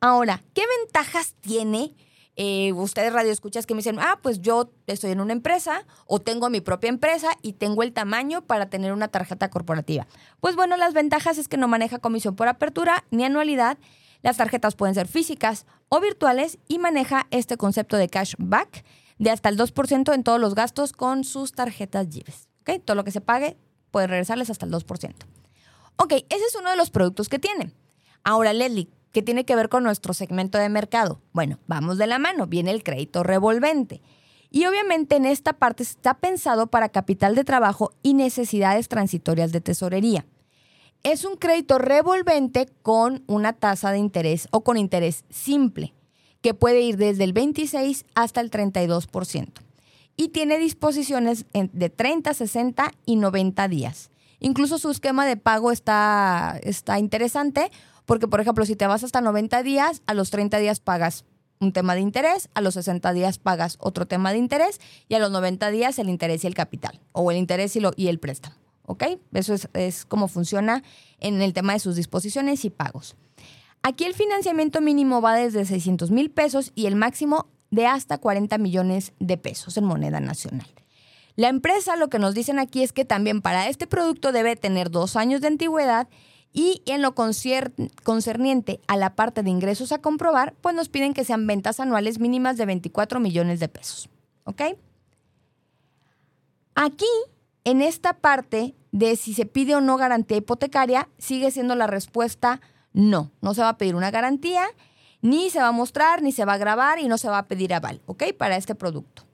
Ahora, 0.00 0.42
¿qué 0.54 0.62
ventajas 0.82 1.34
tiene? 1.40 1.94
Eh, 2.36 2.72
ustedes 2.72 3.12
radio 3.12 3.30
escuchas 3.30 3.66
que 3.66 3.74
me 3.74 3.78
dicen, 3.78 3.98
ah, 4.00 4.18
pues 4.22 4.40
yo 4.40 4.72
estoy 4.86 5.10
en 5.10 5.20
una 5.20 5.32
empresa 5.32 5.84
o 6.06 6.20
tengo 6.20 6.48
mi 6.48 6.60
propia 6.60 6.88
empresa 6.88 7.28
y 7.42 7.54
tengo 7.54 7.82
el 7.82 7.92
tamaño 7.92 8.42
para 8.42 8.70
tener 8.70 8.92
una 8.92 9.08
tarjeta 9.08 9.50
corporativa. 9.50 10.06
Pues 10.40 10.56
bueno, 10.56 10.76
las 10.76 10.94
ventajas 10.94 11.38
es 11.38 11.48
que 11.48 11.58
no 11.58 11.68
maneja 11.68 11.98
comisión 11.98 12.36
por 12.36 12.48
apertura 12.48 13.04
ni 13.10 13.24
anualidad. 13.24 13.76
Las 14.22 14.38
tarjetas 14.38 14.74
pueden 14.74 14.94
ser 14.94 15.06
físicas 15.06 15.66
o 15.88 16.00
virtuales 16.00 16.58
y 16.66 16.78
maneja 16.78 17.26
este 17.30 17.56
concepto 17.56 17.96
de 17.96 18.08
cashback 18.08 18.84
de 19.18 19.30
hasta 19.30 19.48
el 19.50 19.58
2% 19.58 20.14
en 20.14 20.24
todos 20.24 20.40
los 20.40 20.54
gastos 20.54 20.92
con 20.92 21.24
sus 21.24 21.52
tarjetas 21.52 22.06
Gives. 22.10 22.49
¿Okay? 22.62 22.78
Todo 22.78 22.94
lo 22.94 23.04
que 23.04 23.10
se 23.10 23.20
pague 23.20 23.56
puede 23.90 24.06
regresarles 24.06 24.50
hasta 24.50 24.66
el 24.66 24.72
2%. 24.72 25.14
Ok, 25.96 26.12
ese 26.12 26.44
es 26.44 26.56
uno 26.58 26.70
de 26.70 26.76
los 26.76 26.90
productos 26.90 27.28
que 27.28 27.38
tiene. 27.38 27.72
Ahora, 28.22 28.52
Leslie, 28.52 28.88
¿Qué 29.12 29.22
tiene 29.22 29.44
que 29.44 29.56
ver 29.56 29.68
con 29.68 29.82
nuestro 29.82 30.14
segmento 30.14 30.56
de 30.58 30.68
mercado? 30.68 31.20
Bueno, 31.32 31.58
vamos 31.66 31.98
de 31.98 32.06
la 32.06 32.20
mano, 32.20 32.46
viene 32.46 32.70
el 32.70 32.84
crédito 32.84 33.24
revolvente. 33.24 34.00
Y 34.50 34.66
obviamente 34.66 35.16
en 35.16 35.26
esta 35.26 35.52
parte 35.52 35.82
está 35.82 36.14
pensado 36.14 36.68
para 36.68 36.88
capital 36.88 37.34
de 37.34 37.44
trabajo 37.44 37.92
y 38.04 38.14
necesidades 38.14 38.88
transitorias 38.88 39.50
de 39.50 39.60
tesorería. 39.60 40.26
Es 41.02 41.24
un 41.24 41.36
crédito 41.36 41.78
revolvente 41.78 42.68
con 42.82 43.24
una 43.26 43.52
tasa 43.52 43.90
de 43.90 43.98
interés 43.98 44.46
o 44.52 44.62
con 44.62 44.76
interés 44.76 45.24
simple, 45.28 45.92
que 46.40 46.54
puede 46.54 46.80
ir 46.82 46.96
desde 46.96 47.24
el 47.24 47.32
26 47.32 48.04
hasta 48.14 48.40
el 48.40 48.50
32%. 48.50 49.48
Y 50.20 50.28
tiene 50.28 50.58
disposiciones 50.58 51.46
de 51.54 51.88
30, 51.88 52.34
60 52.34 52.92
y 53.06 53.16
90 53.16 53.68
días. 53.68 54.10
Incluso 54.38 54.78
su 54.78 54.90
esquema 54.90 55.24
de 55.24 55.38
pago 55.38 55.72
está, 55.72 56.60
está 56.62 56.98
interesante 56.98 57.72
porque, 58.04 58.28
por 58.28 58.38
ejemplo, 58.42 58.66
si 58.66 58.76
te 58.76 58.86
vas 58.86 59.02
hasta 59.02 59.22
90 59.22 59.62
días, 59.62 60.02
a 60.06 60.12
los 60.12 60.28
30 60.28 60.58
días 60.58 60.78
pagas 60.78 61.24
un 61.58 61.72
tema 61.72 61.94
de 61.94 62.02
interés, 62.02 62.50
a 62.52 62.60
los 62.60 62.74
60 62.74 63.14
días 63.14 63.38
pagas 63.38 63.78
otro 63.80 64.06
tema 64.06 64.30
de 64.30 64.36
interés 64.36 64.78
y 65.08 65.14
a 65.14 65.20
los 65.20 65.30
90 65.30 65.70
días 65.70 65.98
el 65.98 66.10
interés 66.10 66.44
y 66.44 66.48
el 66.48 66.54
capital, 66.54 67.00
o 67.12 67.30
el 67.30 67.38
interés 67.38 67.74
y, 67.74 68.08
el 68.08 68.18
préstamo. 68.18 68.56
¿Ok? 68.84 69.04
Eso 69.32 69.54
es, 69.54 69.70
es 69.72 70.04
como 70.04 70.28
funciona 70.28 70.82
en 71.20 71.40
el 71.40 71.54
tema 71.54 71.72
de 71.72 71.78
sus 71.78 71.96
disposiciones 71.96 72.66
y 72.66 72.68
pagos. 72.68 73.16
Aquí 73.82 74.04
el 74.04 74.12
financiamiento 74.12 74.82
mínimo 74.82 75.22
va 75.22 75.34
desde 75.34 75.64
600 75.64 76.10
mil 76.10 76.30
pesos 76.30 76.72
y 76.74 76.84
el 76.84 76.94
máximo 76.94 77.46
de 77.70 77.86
hasta 77.86 78.18
40 78.18 78.58
millones 78.58 79.12
de 79.18 79.36
pesos 79.36 79.76
en 79.76 79.84
moneda 79.84 80.20
nacional. 80.20 80.68
La 81.36 81.48
empresa 81.48 81.96
lo 81.96 82.08
que 82.08 82.18
nos 82.18 82.34
dicen 82.34 82.58
aquí 82.58 82.82
es 82.82 82.92
que 82.92 83.04
también 83.04 83.40
para 83.40 83.68
este 83.68 83.86
producto 83.86 84.32
debe 84.32 84.56
tener 84.56 84.90
dos 84.90 85.16
años 85.16 85.40
de 85.40 85.46
antigüedad 85.46 86.08
y 86.52 86.82
en 86.86 87.00
lo 87.00 87.14
concerniente 87.14 88.80
a 88.88 88.96
la 88.96 89.14
parte 89.14 89.42
de 89.42 89.50
ingresos 89.50 89.92
a 89.92 90.00
comprobar, 90.02 90.54
pues 90.60 90.74
nos 90.74 90.88
piden 90.88 91.14
que 91.14 91.24
sean 91.24 91.46
ventas 91.46 91.78
anuales 91.78 92.18
mínimas 92.18 92.56
de 92.56 92.66
24 92.66 93.20
millones 93.20 93.60
de 93.60 93.68
pesos. 93.68 94.08
¿Ok? 94.44 94.62
Aquí, 96.74 97.06
en 97.64 97.82
esta 97.82 98.14
parte 98.14 98.74
de 98.90 99.14
si 99.16 99.34
se 99.34 99.46
pide 99.46 99.76
o 99.76 99.80
no 99.80 99.96
garantía 99.96 100.38
hipotecaria, 100.38 101.08
sigue 101.18 101.50
siendo 101.50 101.76
la 101.76 101.86
respuesta 101.86 102.60
no. 102.92 103.30
No 103.40 103.54
se 103.54 103.60
va 103.60 103.70
a 103.70 103.78
pedir 103.78 103.94
una 103.94 104.10
garantía, 104.10 104.66
ni 105.22 105.50
se 105.50 105.60
va 105.60 105.68
a 105.68 105.72
mostrar, 105.72 106.22
ni 106.22 106.32
se 106.32 106.44
va 106.44 106.54
a 106.54 106.58
grabar 106.58 106.98
y 106.98 107.08
no 107.08 107.18
se 107.18 107.28
va 107.28 107.38
a 107.38 107.46
pedir 107.46 107.74
aval, 107.74 108.00
¿ok? 108.06 108.24
Para 108.36 108.56
este 108.56 108.74
producto. 108.74 109.24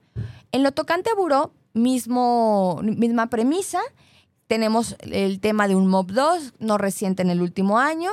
En 0.51 0.63
lo 0.63 0.71
tocante 0.71 1.09
a 1.09 1.15
buró, 1.15 1.53
mismo, 1.73 2.79
misma 2.83 3.27
premisa 3.29 3.79
tenemos 4.47 4.95
el 5.01 5.39
tema 5.39 5.67
de 5.67 5.75
un 5.75 5.87
MOB 5.87 6.11
2, 6.11 6.53
no 6.59 6.77
reciente 6.77 7.21
en 7.21 7.29
el 7.29 7.41
último 7.41 7.79
año, 7.79 8.11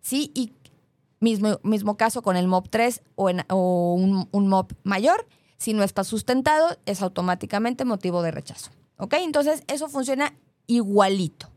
¿sí? 0.00 0.30
Y 0.34 0.52
mismo, 1.18 1.58
mismo 1.62 1.96
caso 1.96 2.22
con 2.22 2.36
el 2.36 2.46
MOB 2.46 2.68
3 2.68 3.02
o, 3.16 3.94
un 3.94 4.48
MOB 4.48 4.72
mayor, 4.84 5.26
si 5.56 5.72
no 5.72 5.82
está 5.82 6.04
sustentado, 6.04 6.76
es 6.86 7.02
automáticamente 7.02 7.84
motivo 7.84 8.22
de 8.22 8.32
rechazo. 8.32 8.70
¿Ok? 8.98 9.14
Entonces, 9.14 9.62
eso 9.66 9.88
funciona 9.88 10.34
igualito. 10.66 11.50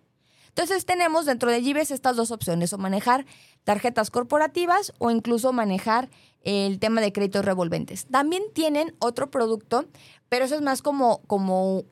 Entonces 0.50 0.86
tenemos 0.86 1.26
dentro 1.26 1.52
de 1.52 1.62
Gives 1.62 1.92
estas 1.92 2.16
dos 2.16 2.32
opciones, 2.32 2.72
o 2.72 2.78
manejar 2.78 3.26
tarjetas 3.66 4.10
corporativas 4.12 4.94
o 5.00 5.12
incluso 5.12 5.52
manejar 5.52 6.10
el 6.44 6.80
tema 6.80 7.02
de 7.02 7.12
créditos 7.12 7.44
revolventes. 7.44 8.06
También 8.06 8.44
tienen 8.54 8.96
otro 9.00 9.32
producto, 9.32 9.86
pero 10.30 10.46
eso 10.46 10.56
es 10.56 10.62
más 10.62 10.82
como, 10.82 11.22
como, 11.28 11.84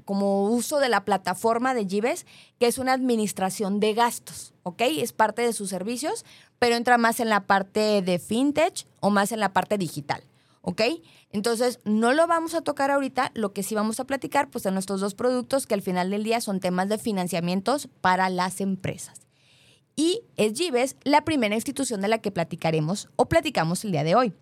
uso 0.49 0.79
de 0.79 0.89
la 0.89 1.03
plataforma 1.03 1.73
de 1.73 1.85
Gives, 1.85 2.25
que 2.59 2.67
es 2.67 2.77
una 2.77 2.93
administración 2.93 3.79
de 3.79 3.95
gastos, 3.95 4.53
¿ok? 4.61 4.81
Es 4.81 5.11
parte 5.11 5.41
de 5.41 5.53
sus 5.53 5.69
servicios, 5.69 6.23
pero 6.59 6.75
entra 6.75 6.97
más 6.97 7.19
en 7.19 7.29
la 7.29 7.41
parte 7.41 8.01
de 8.01 8.19
fintech 8.19 8.87
o 8.99 9.09
más 9.09 9.31
en 9.31 9.39
la 9.39 9.51
parte 9.51 9.77
digital. 9.77 10.23
¿ok? 10.63 10.81
Entonces, 11.29 11.79
no 11.83 12.13
lo 12.13 12.25
vamos 12.25 12.53
a 12.53 12.61
tocar 12.61 12.89
ahorita, 12.89 13.31
lo 13.33 13.51
que 13.51 13.63
sí 13.63 13.75
vamos 13.75 13.99
a 13.99 14.05
platicar, 14.05 14.49
pues, 14.49 14.63
de 14.63 14.71
nuestros 14.71 15.01
dos 15.01 15.13
productos 15.13 15.67
que 15.67 15.73
al 15.73 15.81
final 15.81 16.09
del 16.09 16.23
día 16.23 16.39
son 16.39 16.61
temas 16.61 16.87
de 16.87 16.97
financiamientos 16.97 17.89
para 18.01 18.29
las 18.29 18.61
empresas. 18.61 19.22
Y 19.95 20.23
es 20.37 20.53
Gives 20.53 20.95
la 21.03 21.23
primera 21.23 21.55
institución 21.55 22.01
de 22.01 22.07
la 22.07 22.19
que 22.19 22.31
platicaremos 22.31 23.09
o 23.15 23.27
platicamos 23.27 23.83
el 23.85 23.91
día 23.91 24.03
de 24.03 24.15
hoy. 24.15 24.33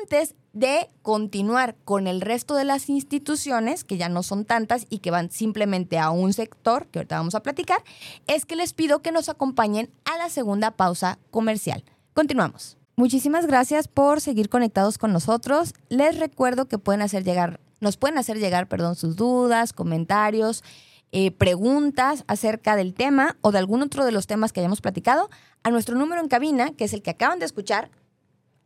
Antes 0.00 0.34
de 0.54 0.88
continuar 1.02 1.76
con 1.84 2.06
el 2.06 2.20
resto 2.20 2.54
de 2.54 2.64
las 2.64 2.88
instituciones, 2.88 3.84
que 3.84 3.98
ya 3.98 4.08
no 4.08 4.22
son 4.22 4.44
tantas 4.44 4.86
y 4.88 4.98
que 4.98 5.10
van 5.10 5.30
simplemente 5.30 5.98
a 5.98 6.10
un 6.10 6.32
sector, 6.32 6.86
que 6.86 7.00
ahorita 7.00 7.18
vamos 7.18 7.34
a 7.34 7.42
platicar, 7.42 7.82
es 8.26 8.46
que 8.46 8.56
les 8.56 8.72
pido 8.72 9.02
que 9.02 9.12
nos 9.12 9.28
acompañen 9.28 9.90
a 10.04 10.16
la 10.16 10.30
segunda 10.30 10.70
pausa 10.70 11.18
comercial. 11.30 11.84
Continuamos. 12.14 12.78
Muchísimas 12.96 13.46
gracias 13.46 13.88
por 13.88 14.20
seguir 14.20 14.48
conectados 14.48 14.98
con 14.98 15.12
nosotros. 15.12 15.74
Les 15.88 16.18
recuerdo 16.18 16.66
que 16.66 16.78
pueden 16.78 17.02
hacer 17.02 17.24
llegar, 17.24 17.60
nos 17.80 17.96
pueden 17.96 18.18
hacer 18.18 18.38
llegar, 18.38 18.68
perdón, 18.68 18.94
sus 18.94 19.16
dudas, 19.16 19.72
comentarios, 19.72 20.62
eh, 21.12 21.30
preguntas 21.30 22.24
acerca 22.26 22.76
del 22.76 22.94
tema 22.94 23.36
o 23.40 23.52
de 23.52 23.58
algún 23.58 23.82
otro 23.82 24.04
de 24.04 24.12
los 24.12 24.26
temas 24.26 24.52
que 24.52 24.60
hayamos 24.60 24.80
platicado 24.80 25.30
a 25.62 25.70
nuestro 25.70 25.96
número 25.96 26.20
en 26.20 26.28
cabina, 26.28 26.72
que 26.72 26.84
es 26.84 26.92
el 26.92 27.02
que 27.02 27.10
acaban 27.10 27.38
de 27.38 27.46
escuchar 27.46 27.90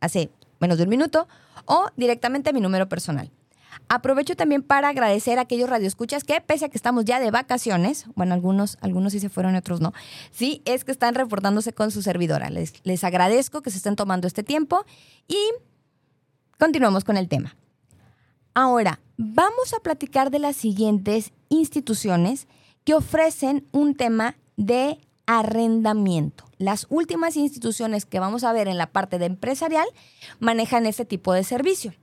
hace 0.01 0.29
menos 0.59 0.77
de 0.77 0.83
un 0.85 0.89
minuto, 0.89 1.27
o 1.65 1.87
directamente 1.95 2.49
a 2.49 2.53
mi 2.53 2.61
número 2.61 2.89
personal. 2.89 3.31
Aprovecho 3.87 4.35
también 4.35 4.61
para 4.61 4.89
agradecer 4.89 5.39
a 5.39 5.43
aquellos 5.43 5.69
radioescuchas 5.69 6.23
que, 6.23 6.41
pese 6.41 6.65
a 6.65 6.69
que 6.69 6.77
estamos 6.77 7.05
ya 7.05 7.19
de 7.19 7.31
vacaciones, 7.31 8.05
bueno, 8.15 8.33
algunos, 8.33 8.77
algunos 8.81 9.13
sí 9.13 9.19
se 9.19 9.29
fueron 9.29 9.55
otros 9.55 9.81
no, 9.81 9.93
sí, 10.31 10.61
es 10.65 10.83
que 10.83 10.91
están 10.91 11.15
reportándose 11.15 11.73
con 11.73 11.91
su 11.91 12.01
servidora. 12.01 12.49
Les, 12.49 12.73
les 12.83 13.03
agradezco 13.03 13.61
que 13.61 13.71
se 13.71 13.77
estén 13.77 13.95
tomando 13.95 14.27
este 14.27 14.43
tiempo 14.43 14.85
y 15.27 15.37
continuamos 16.57 17.03
con 17.03 17.17
el 17.17 17.27
tema. 17.27 17.55
Ahora, 18.53 18.99
vamos 19.17 19.73
a 19.73 19.79
platicar 19.79 20.31
de 20.31 20.39
las 20.39 20.55
siguientes 20.55 21.31
instituciones 21.49 22.47
que 22.83 22.93
ofrecen 22.93 23.67
un 23.71 23.95
tema 23.95 24.37
de 24.55 24.99
arrendamiento. 25.25 26.45
Las 26.57 26.87
últimas 26.89 27.37
instituciones 27.37 28.05
que 28.05 28.19
vamos 28.19 28.43
a 28.43 28.51
ver 28.51 28.67
en 28.67 28.77
la 28.77 28.87
parte 28.91 29.19
de 29.19 29.25
empresarial 29.25 29.87
manejan 30.39 30.85
este 30.85 31.05
tipo 31.05 31.33
de 31.33 31.43
servicio. 31.43 31.93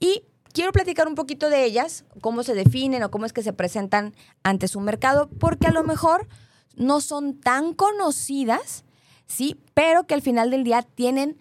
Y 0.00 0.22
quiero 0.52 0.72
platicar 0.72 1.06
un 1.06 1.14
poquito 1.14 1.50
de 1.50 1.64
ellas, 1.64 2.04
cómo 2.20 2.42
se 2.42 2.54
definen 2.54 3.02
o 3.02 3.10
cómo 3.10 3.26
es 3.26 3.32
que 3.32 3.42
se 3.42 3.52
presentan 3.52 4.14
ante 4.42 4.68
su 4.68 4.80
mercado, 4.80 5.28
porque 5.38 5.66
a 5.66 5.72
lo 5.72 5.84
mejor 5.84 6.26
no 6.74 7.00
son 7.00 7.38
tan 7.38 7.74
conocidas, 7.74 8.84
¿sí? 9.26 9.60
Pero 9.74 10.06
que 10.06 10.14
al 10.14 10.22
final 10.22 10.50
del 10.50 10.64
día 10.64 10.82
tienen 10.82 11.38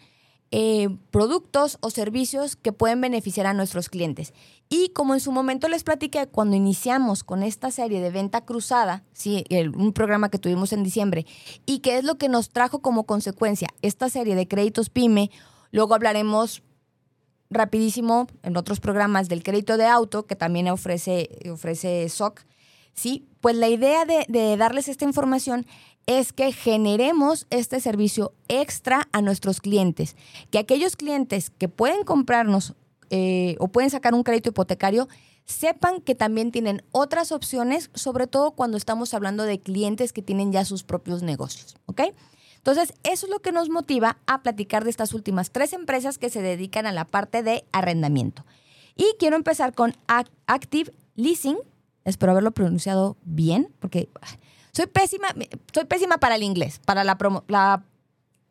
eh, 0.56 0.88
productos 1.10 1.80
o 1.82 1.90
servicios 1.90 2.56
que 2.56 2.72
pueden 2.72 3.02
beneficiar 3.02 3.48
a 3.48 3.56
nuestros 3.56 3.90
clientes. 3.90 4.36
Y 4.70 4.90
como 4.90 5.16
en 5.16 5.20
su 5.20 5.32
momento 5.32 5.68
les 5.68 5.84
platiqué 5.84 6.28
cuando 6.28 6.56
iniciamos 6.56 7.24
con 7.24 7.42
esta 7.42 7.72
serie 7.72 8.02
de 8.02 8.12
venta 8.12 8.46
cruzada, 8.46 9.04
¿sí? 9.14 9.46
un 9.76 9.94
programa 9.94 10.30
que 10.30 10.38
tuvimos 10.38 10.72
en 10.72 10.84
diciembre, 10.84 11.26
y 11.66 11.80
que 11.80 11.98
es 11.98 12.04
lo 12.04 12.20
que 12.20 12.30
nos 12.30 12.50
trajo 12.52 12.84
como 12.84 13.08
consecuencia 13.08 13.70
esta 13.82 14.10
serie 14.10 14.36
de 14.36 14.48
créditos 14.48 14.92
PYME, 14.92 15.32
luego 15.72 15.96
hablaremos 15.96 16.62
rapidísimo 17.50 18.28
en 18.44 18.56
otros 18.56 18.80
programas 18.80 19.30
del 19.30 19.42
crédito 19.42 19.78
de 19.78 19.88
auto, 19.88 20.28
que 20.28 20.36
también 20.36 20.68
ofrece, 20.68 21.30
ofrece 21.52 22.08
SOC, 22.10 22.42
¿sí? 22.94 23.26
Pues 23.42 23.56
la 23.56 23.70
idea 23.70 24.06
de, 24.06 24.24
de 24.30 24.56
darles 24.56 24.88
esta 24.88 25.04
información 25.04 25.66
es 26.06 26.34
que 26.34 26.52
generemos 26.52 27.48
este 27.50 27.80
servicio 27.80 28.34
extra 28.48 29.08
a 29.12 29.22
nuestros 29.22 29.62
clientes, 29.62 30.16
que 30.52 30.60
aquellos 30.60 30.96
clientes 30.96 31.50
que 31.50 31.70
pueden 31.70 32.04
comprarnos 32.04 32.74
eh, 33.10 33.56
o 33.60 33.68
pueden 33.68 33.90
sacar 33.90 34.14
un 34.14 34.24
crédito 34.24 34.50
hipotecario 34.50 35.08
sepan 35.46 36.02
que 36.02 36.16
también 36.16 36.52
tienen 36.52 36.84
otras 36.92 37.32
opciones, 37.32 37.90
sobre 37.94 38.28
todo 38.28 38.52
cuando 38.52 38.78
estamos 38.78 39.14
hablando 39.14 39.44
de 39.44 39.60
clientes 39.60 40.14
que 40.14 40.22
tienen 40.22 40.52
ya 40.52 40.66
sus 40.66 40.84
propios 40.84 41.22
negocios, 41.22 41.76
¿ok? 41.86 42.02
Entonces, 42.58 42.94
eso 43.04 43.26
es 43.26 43.30
lo 43.30 43.40
que 43.40 43.52
nos 43.52 43.70
motiva 43.70 44.18
a 44.26 44.42
platicar 44.42 44.86
de 44.86 44.90
estas 44.90 45.14
últimas 45.14 45.52
tres 45.52 45.74
empresas 45.74 46.18
que 46.18 46.30
se 46.30 46.42
dedican 46.42 46.86
a 46.86 46.94
la 46.94 47.04
parte 47.04 47.44
de 47.44 47.66
arrendamiento. 47.74 48.46
Y 48.96 49.06
quiero 49.20 49.36
empezar 49.36 49.74
con 49.74 49.94
Active 50.08 50.94
Leasing. 51.16 51.58
Espero 52.06 52.32
haberlo 52.32 52.52
pronunciado 52.52 53.18
bien, 53.26 53.70
porque 53.80 54.08
soy 54.74 54.88
pésima, 54.88 55.28
soy 55.72 55.86
pésima 55.86 56.18
para 56.18 56.36
el 56.36 56.44
inglés, 56.44 56.80
para 56.84 57.04
la, 57.04 57.18
la 57.48 57.84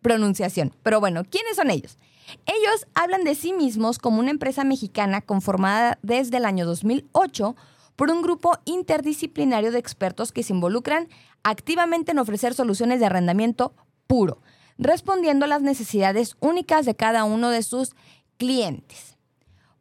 pronunciación. 0.01 0.75
Pero 0.83 1.01
bueno, 1.01 1.25
¿quiénes 1.25 1.57
son 1.57 1.71
ellos? 1.71 1.99
Ellos 2.47 2.87
hablan 2.95 3.25
de 3.25 3.35
sí 3.35 3.53
mismos 3.53 3.99
como 3.99 4.21
una 4.21 4.31
empresa 4.31 4.65
mexicana 4.65 5.21
conformada 5.21 5.99
desde 6.03 6.37
el 6.37 6.45
año 6.45 6.65
2008 6.65 7.57
por 7.97 8.11
un 8.11 8.23
grupo 8.23 8.59
interdisciplinario 8.65 9.71
de 9.73 9.79
expertos 9.79 10.33
que 10.33 10.43
se 10.43 10.53
involucran 10.53 11.09
activamente 11.43 12.13
en 12.13 12.19
ofrecer 12.19 12.55
soluciones 12.55 13.01
de 13.01 13.07
arrendamiento 13.07 13.75
puro, 14.07 14.41
respondiendo 14.79 15.45
a 15.45 15.49
las 15.49 15.63
necesidades 15.63 16.37
únicas 16.41 16.87
de 16.87 16.95
cada 16.95 17.25
uno 17.25 17.51
de 17.51 17.63
sus 17.63 17.95
clientes. 18.39 19.12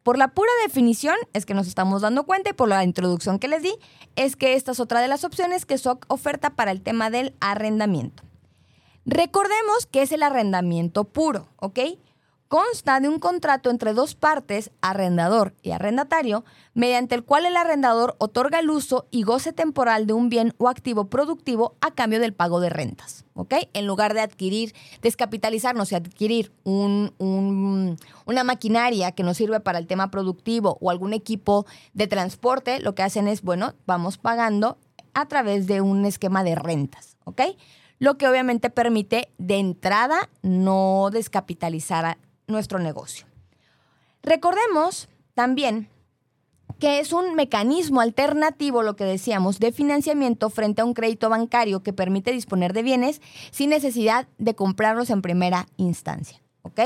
Por 0.02 0.18
la 0.18 0.28
pura 0.28 0.50
definición 0.66 1.14
es 1.32 1.46
que 1.46 1.54
nos 1.54 1.68
estamos 1.68 2.02
dando 2.02 2.24
cuenta 2.24 2.50
y 2.50 2.54
por 2.54 2.68
la 2.68 2.82
introducción 2.82 3.38
que 3.38 3.46
les 3.46 3.62
di 3.62 3.72
es 4.16 4.34
que 4.34 4.54
esta 4.54 4.72
es 4.72 4.80
otra 4.80 5.00
de 5.00 5.08
las 5.08 5.22
opciones 5.22 5.64
que 5.64 5.78
SOC 5.78 6.06
oferta 6.08 6.50
para 6.50 6.72
el 6.72 6.82
tema 6.82 7.08
del 7.08 7.36
arrendamiento. 7.40 8.24
Recordemos 9.06 9.86
que 9.90 10.02
es 10.02 10.12
el 10.12 10.22
arrendamiento 10.22 11.04
puro, 11.04 11.48
¿ok? 11.56 11.78
Consta 12.52 13.00
de 13.00 13.08
un 13.08 13.18
contrato 13.18 13.70
entre 13.70 13.94
dos 13.94 14.14
partes, 14.14 14.72
arrendador 14.82 15.54
y 15.62 15.70
arrendatario, 15.70 16.44
mediante 16.74 17.14
el 17.14 17.24
cual 17.24 17.46
el 17.46 17.56
arrendador 17.56 18.14
otorga 18.18 18.58
el 18.58 18.68
uso 18.68 19.06
y 19.10 19.22
goce 19.22 19.54
temporal 19.54 20.06
de 20.06 20.12
un 20.12 20.28
bien 20.28 20.52
o 20.58 20.68
activo 20.68 21.06
productivo 21.06 21.76
a 21.80 21.92
cambio 21.92 22.20
del 22.20 22.34
pago 22.34 22.60
de 22.60 22.68
rentas. 22.68 23.24
¿Ok? 23.32 23.54
En 23.72 23.86
lugar 23.86 24.12
de 24.12 24.20
adquirir, 24.20 24.74
descapitalizarnos 25.00 25.92
y 25.92 25.94
adquirir 25.94 26.52
un, 26.62 27.96
una 28.26 28.44
maquinaria 28.44 29.12
que 29.12 29.22
nos 29.22 29.38
sirve 29.38 29.60
para 29.60 29.78
el 29.78 29.86
tema 29.86 30.10
productivo 30.10 30.76
o 30.82 30.90
algún 30.90 31.14
equipo 31.14 31.64
de 31.94 32.06
transporte, 32.06 32.80
lo 32.80 32.94
que 32.94 33.02
hacen 33.02 33.28
es, 33.28 33.40
bueno, 33.40 33.72
vamos 33.86 34.18
pagando 34.18 34.76
a 35.14 35.26
través 35.26 35.66
de 35.66 35.80
un 35.80 36.04
esquema 36.04 36.44
de 36.44 36.54
rentas. 36.54 37.16
¿Ok? 37.24 37.40
Lo 37.98 38.18
que 38.18 38.28
obviamente 38.28 38.68
permite 38.68 39.30
de 39.38 39.56
entrada 39.56 40.28
no 40.42 41.08
descapitalizar 41.10 42.18
nuestro 42.46 42.78
negocio. 42.78 43.26
Recordemos 44.22 45.08
también 45.34 45.88
que 46.78 46.98
es 46.98 47.12
un 47.12 47.36
mecanismo 47.36 48.00
alternativo, 48.00 48.82
lo 48.82 48.96
que 48.96 49.04
decíamos, 49.04 49.60
de 49.60 49.70
financiamiento 49.70 50.50
frente 50.50 50.82
a 50.82 50.84
un 50.84 50.94
crédito 50.94 51.28
bancario 51.28 51.82
que 51.84 51.92
permite 51.92 52.32
disponer 52.32 52.72
de 52.72 52.82
bienes 52.82 53.22
sin 53.52 53.70
necesidad 53.70 54.26
de 54.38 54.54
comprarlos 54.54 55.10
en 55.10 55.22
primera 55.22 55.68
instancia. 55.76 56.42
¿Ok? 56.62 56.80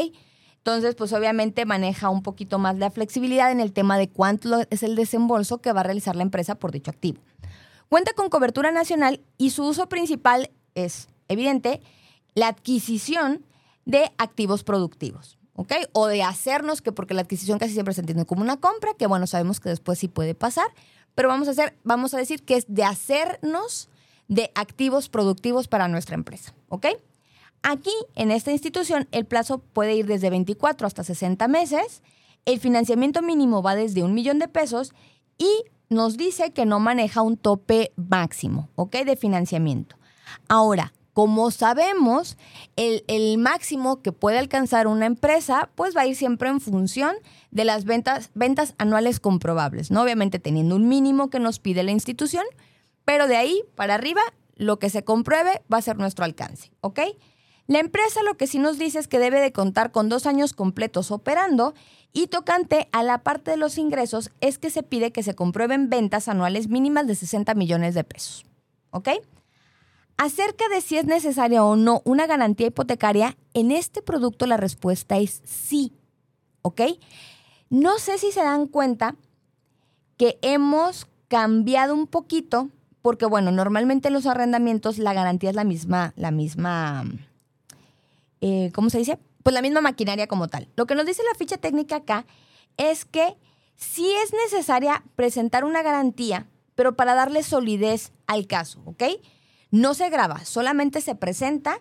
Entonces, 0.58 0.96
pues 0.96 1.12
obviamente 1.12 1.64
maneja 1.64 2.10
un 2.10 2.22
poquito 2.22 2.58
más 2.58 2.76
la 2.76 2.90
flexibilidad 2.90 3.50
en 3.52 3.60
el 3.60 3.72
tema 3.72 3.96
de 3.96 4.10
cuánto 4.10 4.66
es 4.68 4.82
el 4.82 4.96
desembolso 4.96 5.62
que 5.62 5.72
va 5.72 5.80
a 5.80 5.84
realizar 5.84 6.16
la 6.16 6.24
empresa 6.24 6.56
por 6.56 6.72
dicho 6.72 6.90
activo. 6.90 7.22
Cuenta 7.88 8.12
con 8.14 8.28
cobertura 8.28 8.72
nacional 8.72 9.20
y 9.38 9.50
su 9.50 9.64
uso 9.64 9.88
principal 9.88 10.50
es, 10.74 11.08
evidente, 11.28 11.80
la 12.34 12.48
adquisición 12.48 13.46
de 13.84 14.10
activos 14.18 14.64
productivos. 14.64 15.38
¿Ok? 15.56 15.72
O 15.92 16.06
de 16.06 16.22
hacernos, 16.22 16.82
que 16.82 16.92
porque 16.92 17.14
la 17.14 17.22
adquisición 17.22 17.58
casi 17.58 17.72
siempre 17.72 17.94
se 17.94 18.00
entiende 18.00 18.26
como 18.26 18.42
una 18.42 18.58
compra, 18.58 18.94
que 18.94 19.06
bueno, 19.06 19.26
sabemos 19.26 19.58
que 19.58 19.68
después 19.68 19.98
sí 19.98 20.08
puede 20.08 20.34
pasar, 20.34 20.66
pero 21.14 21.28
vamos 21.28 21.48
a 21.48 21.52
hacer, 21.52 21.76
vamos 21.82 22.14
a 22.14 22.18
decir 22.18 22.44
que 22.44 22.56
es 22.56 22.66
de 22.68 22.84
hacernos 22.84 23.88
de 24.28 24.52
activos 24.54 25.08
productivos 25.08 25.66
para 25.66 25.88
nuestra 25.88 26.14
empresa, 26.14 26.54
¿ok? 26.68 26.86
Aquí, 27.62 27.92
en 28.14 28.30
esta 28.30 28.52
institución, 28.52 29.08
el 29.10 29.24
plazo 29.24 29.58
puede 29.58 29.94
ir 29.94 30.06
desde 30.06 30.30
24 30.30 30.86
hasta 30.86 31.02
60 31.02 31.48
meses, 31.48 32.02
el 32.44 32.60
financiamiento 32.60 33.22
mínimo 33.22 33.62
va 33.62 33.74
desde 33.74 34.04
un 34.04 34.14
millón 34.14 34.38
de 34.38 34.46
pesos 34.46 34.92
y 35.38 35.64
nos 35.88 36.16
dice 36.16 36.52
que 36.52 36.66
no 36.66 36.80
maneja 36.80 37.22
un 37.22 37.36
tope 37.36 37.92
máximo, 37.96 38.68
¿ok? 38.76 38.96
De 39.04 39.16
financiamiento. 39.16 39.96
Ahora, 40.48 40.92
como 41.16 41.50
sabemos, 41.50 42.36
el, 42.76 43.38
máximo 43.38 44.02
que 44.02 44.12
puede 44.12 44.38
alcanzar 44.38 44.86
una 44.86 45.06
empresa, 45.06 45.70
pues 45.74 45.96
va 45.96 46.02
a 46.02 46.06
ir 46.06 46.14
siempre 46.14 46.50
en 46.50 46.60
función 46.60 47.16
de 47.50 47.64
las 47.64 47.86
ventas, 47.86 48.30
ventas 48.34 48.74
anuales 48.76 49.18
comprobables, 49.18 49.90
¿no? 49.90 50.02
Obviamente 50.02 50.38
teniendo 50.38 50.76
un 50.76 50.88
mínimo 50.88 51.30
que 51.30 51.38
nos 51.38 51.58
pide 51.58 51.84
la 51.84 51.90
institución, 51.90 52.44
pero 53.06 53.28
de 53.28 53.36
ahí 53.38 53.62
para 53.76 53.94
arriba, 53.94 54.20
lo 54.56 54.78
que 54.78 54.90
se 54.90 55.04
compruebe 55.04 55.62
va 55.72 55.78
a 55.78 55.80
ser 55.82 55.96
nuestro 55.96 56.26
alcance, 56.26 56.70
¿ok? 56.82 57.00
La 57.66 57.78
empresa 57.78 58.22
lo 58.22 58.36
que 58.36 58.46
sí 58.46 58.58
nos 58.58 58.78
dice 58.78 58.98
es 58.98 59.08
que 59.08 59.18
debe 59.18 59.40
de 59.40 59.52
contar 59.52 59.92
con 59.92 60.10
dos 60.10 60.26
años 60.26 60.52
completos 60.52 61.10
operando 61.10 61.72
y 62.12 62.26
tocante 62.26 62.90
a 62.92 63.02
la 63.02 63.22
parte 63.22 63.52
de 63.52 63.56
los 63.56 63.78
ingresos 63.78 64.32
es 64.42 64.58
que 64.58 64.68
se 64.68 64.82
pide 64.82 65.12
que 65.12 65.22
se 65.22 65.34
comprueben 65.34 65.88
ventas 65.88 66.28
anuales 66.28 66.68
mínimas 66.68 67.06
de 67.06 67.14
60 67.14 67.54
millones 67.54 67.94
de 67.94 68.04
pesos, 68.04 68.44
¿ok? 68.90 69.08
Acerca 70.18 70.68
de 70.68 70.80
si 70.80 70.96
es 70.96 71.04
necesaria 71.04 71.62
o 71.62 71.76
no 71.76 72.00
una 72.04 72.26
garantía 72.26 72.68
hipotecaria, 72.68 73.36
en 73.52 73.70
este 73.70 74.00
producto 74.02 74.46
la 74.46 74.56
respuesta 74.56 75.18
es 75.18 75.42
sí. 75.44 75.92
¿Ok? 76.62 76.80
No 77.68 77.98
sé 77.98 78.18
si 78.18 78.32
se 78.32 78.42
dan 78.42 78.66
cuenta 78.66 79.16
que 80.16 80.38
hemos 80.42 81.06
cambiado 81.28 81.94
un 81.94 82.06
poquito, 82.06 82.70
porque 83.02 83.26
bueno, 83.26 83.50
normalmente 83.50 84.08
en 84.08 84.14
los 84.14 84.26
arrendamientos 84.26 84.98
la 84.98 85.12
garantía 85.12 85.50
es 85.50 85.56
la 85.56 85.64
misma, 85.64 86.14
la 86.16 86.30
misma, 86.30 87.04
eh, 88.40 88.70
¿cómo 88.74 88.90
se 88.90 88.98
dice? 88.98 89.18
Pues 89.42 89.52
la 89.52 89.62
misma 89.62 89.80
maquinaria 89.80 90.26
como 90.26 90.48
tal. 90.48 90.68
Lo 90.76 90.86
que 90.86 90.94
nos 90.94 91.06
dice 91.06 91.22
la 91.30 91.38
ficha 91.38 91.58
técnica 91.58 91.96
acá 91.96 92.26
es 92.76 93.04
que 93.04 93.36
sí 93.76 94.10
es 94.24 94.32
necesaria 94.32 95.04
presentar 95.14 95.64
una 95.64 95.82
garantía, 95.82 96.46
pero 96.74 96.96
para 96.96 97.14
darle 97.14 97.42
solidez 97.42 98.12
al 98.26 98.46
caso, 98.46 98.80
¿ok? 98.86 99.04
No 99.70 99.94
se 99.94 100.08
graba, 100.10 100.44
solamente 100.44 101.00
se 101.00 101.14
presenta 101.14 101.80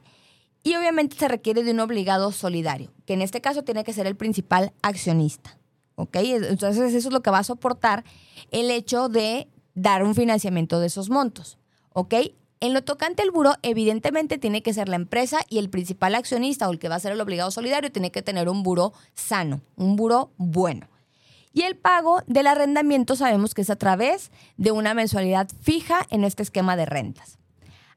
y 0.63 0.75
obviamente 0.75 1.15
se 1.15 1.27
requiere 1.27 1.63
de 1.63 1.71
un 1.71 1.79
obligado 1.79 2.31
solidario, 2.31 2.91
que 3.05 3.13
en 3.13 3.21
este 3.21 3.39
caso 3.39 3.63
tiene 3.63 3.83
que 3.83 3.93
ser 3.93 4.07
el 4.07 4.15
principal 4.15 4.73
accionista. 4.81 5.57
¿Ok? 5.95 6.17
Entonces 6.17 6.93
eso 6.93 7.07
es 7.07 7.13
lo 7.13 7.21
que 7.21 7.29
va 7.29 7.39
a 7.39 7.43
soportar 7.43 8.03
el 8.51 8.69
hecho 8.71 9.07
de 9.07 9.47
dar 9.75 10.03
un 10.03 10.15
financiamiento 10.15 10.79
de 10.79 10.87
esos 10.87 11.09
montos. 11.09 11.57
¿Ok? 11.93 12.15
En 12.59 12.73
lo 12.73 12.83
tocante 12.83 13.21
al 13.21 13.31
buro, 13.31 13.53
evidentemente 13.61 14.37
tiene 14.37 14.63
que 14.63 14.73
ser 14.73 14.89
la 14.89 14.95
empresa 14.95 15.39
y 15.49 15.59
el 15.59 15.69
principal 15.69 16.15
accionista 16.15 16.67
o 16.67 16.71
el 16.71 16.79
que 16.79 16.89
va 16.89 16.95
a 16.95 16.99
ser 16.99 17.11
el 17.11 17.21
obligado 17.21 17.51
solidario 17.51 17.91
tiene 17.91 18.11
que 18.11 18.21
tener 18.21 18.49
un 18.49 18.63
buro 18.63 18.93
sano, 19.13 19.61
un 19.75 19.95
buro 19.95 20.31
bueno. 20.37 20.87
Y 21.53 21.61
el 21.61 21.77
pago 21.77 22.21
del 22.27 22.47
arrendamiento 22.47 23.15
sabemos 23.15 23.53
que 23.53 23.61
es 23.61 23.69
a 23.69 23.75
través 23.75 24.31
de 24.57 24.71
una 24.71 24.93
mensualidad 24.93 25.47
fija 25.61 26.05
en 26.09 26.23
este 26.23 26.43
esquema 26.43 26.75
de 26.75 26.85
rentas. 26.85 27.37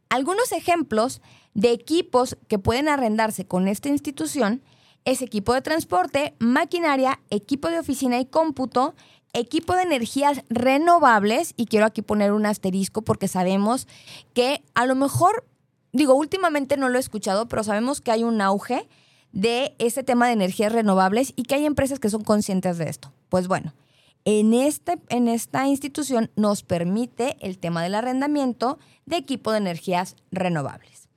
Algunos 0.09 0.53
ejemplos 0.53 1.21
de 1.55 1.73
equipos 1.73 2.37
que 2.49 2.59
pueden 2.59 2.89
arrendarse 2.89 3.47
con 3.47 3.69
esta 3.69 3.89
institución 3.89 4.63
es 5.05 5.23
equipo 5.23 5.55
de 5.55 5.63
transporte, 5.63 6.35
maquinaria, 6.39 7.21
equipo 7.31 7.69
de 7.69 7.79
oficina 7.79 8.19
y 8.19 8.27
cómputo, 8.27 8.95
equipo 9.33 9.75
de 9.75 9.83
energías 9.83 10.43
renovables, 10.49 11.55
y 11.57 11.67
quiero 11.67 11.87
aquí 11.87 12.03
poner 12.03 12.33
un 12.33 12.47
asterisco 12.47 13.03
porque 13.03 13.29
sabemos 13.29 13.87
que 14.35 14.63
a 14.75 14.87
lo 14.87 14.95
mejor, 14.95 15.45
digo, 15.93 16.15
últimamente 16.15 16.77
no 16.77 16.89
lo 16.89 16.97
he 16.97 17.01
escuchado, 17.01 17.49
pero 17.49 17.65
sabemos 17.65 18.01
que 18.01 18.11
hay 18.11 18.25
un 18.25 18.41
auge 18.41 18.89
de 19.33 19.75
ese 19.79 20.03
tema 20.03 20.27
de 20.27 20.33
energías 20.33 20.73
renovables 20.73 21.33
y 21.37 21.43
que 21.43 21.55
hay 21.55 21.67
empresas 21.67 22.01
que 22.01 22.11
son 22.11 22.25
conscientes 22.25 22.79
de 22.79 22.89
esto. 22.89 23.13
Pues 23.29 23.47
bueno, 23.47 23.75
en, 24.25 24.55
este, 24.55 24.99
en 25.09 25.29
esta 25.29 25.67
institución 25.67 26.31
nos 26.37 26.63
permite 26.63 27.37
el 27.41 27.59
tema 27.59 27.83
del 27.83 27.95
arrendamiento 27.95 28.79
de 29.07 29.17
equipo 29.17 29.53
de 29.53 29.59
energías 29.59 30.17
renovables. 30.31 31.09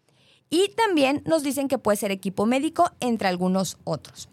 Y 0.49 0.69
también 0.75 1.21
nos 1.25 1.43
dicen 1.43 1.67
que 1.67 1.77
puede 1.77 1.97
ser 1.97 2.11
equipo 2.11 2.45
médico, 2.45 2.91
entre 2.99 3.27
algunos 3.27 3.77
otros. 3.83 4.29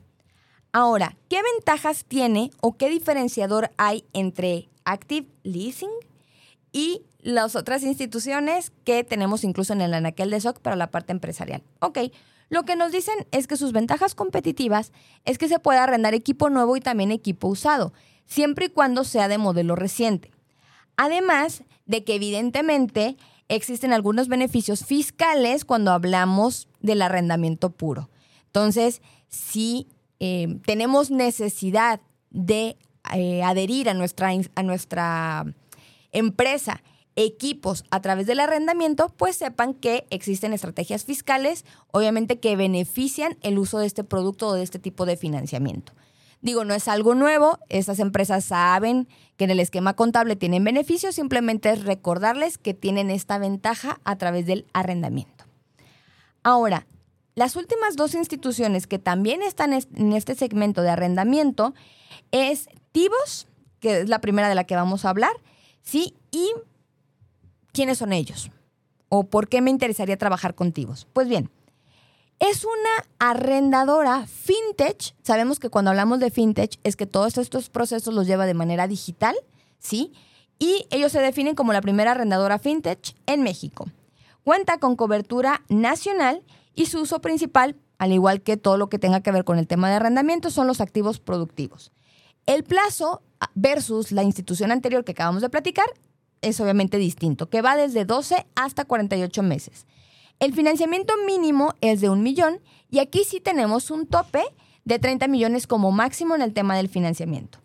Ahora, 0.72 1.16
¿qué 1.28 1.40
ventajas 1.57 2.04
tiene 2.04 2.50
o 2.61 2.76
qué 2.76 2.88
diferenciador 2.90 3.70
hay 3.78 4.04
entre 4.12 4.68
Active 4.85 5.28
Leasing 5.42 5.90
y 6.72 7.02
las 7.20 7.57
otras 7.57 7.83
instituciones 7.83 8.72
que 8.85 9.02
tenemos 9.04 9.44
incluso 9.44 9.72
en 9.72 9.81
el 9.81 9.94
anaquel 9.94 10.31
de 10.31 10.40
SOC 10.40 10.61
para 10.61 10.76
la 10.76 10.90
parte 10.90 11.12
empresarial? 11.12 11.62
Ok, 11.81 11.98
lo 12.50 12.64
que 12.64 12.76
nos 12.76 12.92
dicen 12.92 13.14
es 13.31 13.46
que 13.46 13.57
sus 13.57 13.72
ventajas 13.72 14.14
competitivas 14.14 14.92
es 15.24 15.38
que 15.38 15.48
se 15.48 15.59
puede 15.59 15.78
arrendar 15.78 16.14
equipo 16.14 16.50
nuevo 16.50 16.76
y 16.76 16.81
también 16.81 17.12
equipo 17.12 17.48
usado, 17.48 17.92
siempre 18.29 18.67
y 18.67 18.69
cuando 18.69 19.03
sea 19.03 19.27
de 19.27 19.38
modelo 19.38 19.75
reciente. 19.75 20.31
Además 20.97 21.64
de 21.87 22.05
que 22.05 22.14
evidentemente 22.14 23.17
existen 23.49 23.93
algunos 23.93 24.29
beneficios 24.29 24.85
fiscales 24.85 25.64
cuando 25.64 25.91
hablamos 25.91 26.69
del 26.81 27.03
arrendamiento 27.03 27.71
puro. 27.71 28.11
Entonces, 28.47 29.03
si 29.29 29.88
eh, 30.21 30.59
tenemos 30.64 31.11
necesidad 31.11 32.01
de 32.31 32.77
eh, 33.14 33.43
adherir 33.43 33.88
a 33.88 33.95
nuestra, 33.95 34.31
a 34.55 34.62
nuestra 34.62 35.47
empresa 36.12 36.83
equipos 37.17 37.85
a 37.91 38.01
través 38.01 38.27
del 38.27 38.38
arrendamiento, 38.38 39.09
pues 39.17 39.37
sepan 39.37 39.75
que 39.75 40.07
existen 40.11 40.53
estrategias 40.53 41.05
fiscales, 41.05 41.64
obviamente 41.91 42.38
que 42.38 42.55
benefician 42.55 43.37
el 43.43 43.59
uso 43.59 43.79
de 43.81 43.87
este 43.87 44.05
producto 44.05 44.49
o 44.49 44.55
de 44.55 44.62
este 44.62 44.79
tipo 44.79 45.05
de 45.05 45.17
financiamiento. 45.17 45.93
Digo, 46.40 46.64
no 46.64 46.74
es 46.74 46.87
algo 46.87 47.14
nuevo, 47.14 47.59
estas 47.68 47.98
empresas 47.98 48.44
saben 48.44 49.09
que 49.37 49.44
en 49.44 49.51
el 49.51 49.61
esquema 49.61 49.94
contable 49.94 50.37
tienen 50.37 50.62
beneficios, 50.62 51.16
simplemente 51.16 51.70
es 51.70 51.85
recordarles 51.85 52.59
que 52.59 52.74
tienen 52.74 53.11
esta 53.11 53.38
ventaja 53.38 54.01
a 54.05 54.16
través 54.16 54.46
del 54.46 54.66
arrendamiento. 54.72 55.44
Ahora, 56.44 56.87
las 57.35 57.57
últimas 57.57 57.96
dos 57.96 58.14
instituciones 58.14 58.87
que 58.87 58.98
también 58.98 59.42
están 59.42 59.72
en 59.72 60.12
este 60.12 60.35
segmento 60.35 60.83
de 60.83 60.90
arrendamiento 60.90 61.74
es 62.31 62.68
Tibos, 62.92 63.48
que 63.81 64.01
es 64.01 64.09
la 64.09 64.20
primera 64.20 64.48
de 64.48 64.55
la 64.55 64.64
que 64.64 64.77
vamos 64.77 65.05
a 65.05 65.11
hablar, 65.11 65.33
¿sí? 65.83 66.14
Y 66.31 66.51
¿quiénes 67.72 67.98
son 67.98 68.12
ellos? 68.12 68.51
¿O 69.09 69.24
por 69.24 69.48
qué 69.48 69.61
me 69.61 69.70
interesaría 69.70 70.16
trabajar 70.16 70.55
con 70.55 70.72
Tibos? 70.72 71.07
Pues 71.12 71.29
bien, 71.29 71.51
es 72.40 72.64
una 72.64 73.09
arrendadora 73.18 74.27
fintech. 74.27 75.14
Sabemos 75.22 75.59
que 75.59 75.70
cuando 75.70 75.90
hablamos 75.90 76.20
de 76.20 76.31
fintech 76.31 76.79
es 76.85 76.96
que 76.96 77.07
todos 77.07 77.38
estos 77.38 77.68
procesos 77.68 78.14
los 78.14 78.27
lleva 78.27 78.46
de 78.46 78.55
manera 78.55 78.87
digital, 78.87 79.37
¿sí? 79.79 80.12
Y 80.59 80.87
ellos 80.90 81.12
se 81.12 81.20
definen 81.20 81.55
como 81.55 81.72
la 81.72 81.81
primera 81.81 82.12
arrendadora 82.12 82.59
fintech 82.59 83.14
en 83.27 83.42
México. 83.42 83.87
Cuenta 84.44 84.79
con 84.79 84.96
cobertura 84.96 85.62
nacional 85.68 86.42
y 86.74 86.87
su 86.87 87.01
uso 87.01 87.20
principal, 87.20 87.77
al 87.98 88.12
igual 88.12 88.40
que 88.40 88.57
todo 88.57 88.77
lo 88.77 88.88
que 88.88 88.98
tenga 88.98 89.20
que 89.20 89.33
ver 89.33 89.44
con 89.44 89.59
el 89.59 89.66
tema 89.66 89.88
de 89.88 89.96
arrendamiento, 89.96 90.51
son 90.51 90.66
los 90.66 90.81
activos 90.81 91.18
productivos. 91.18 91.92
El 92.46 92.64
plazo 92.64 93.22
versus 93.55 94.12
la 94.12 94.22
institución 94.22 94.72
anterior 94.72 95.05
que 95.05 95.12
acabamos 95.12 95.42
de 95.42 95.51
platicar 95.51 95.87
es 96.40 96.61
obviamente 96.61 96.98
distinto, 96.98 97.51
que 97.51 97.62
va 97.62 97.77
desde 97.77 98.05
12 98.05 98.46
hasta 98.55 98.85
48 98.85 99.42
meses. 99.42 99.87
El 100.40 100.55
financiamiento 100.55 101.14
mínimo 101.27 101.74
es 101.81 102.01
de 102.01 102.11
un 102.11 102.22
millón 102.22 102.61
y 102.90 103.01
aquí 103.01 103.24
sí 103.24 103.40
tenemos 103.40 103.90
un 103.90 104.07
tope 104.07 104.42
de 104.85 104.98
30 104.98 105.27
millones 105.27 105.66
como 105.66 105.90
máximo 105.90 106.35
en 106.35 106.42
el 106.42 106.55
tema 106.55 106.77
del 106.77 106.88
financiamiento. 106.88 107.59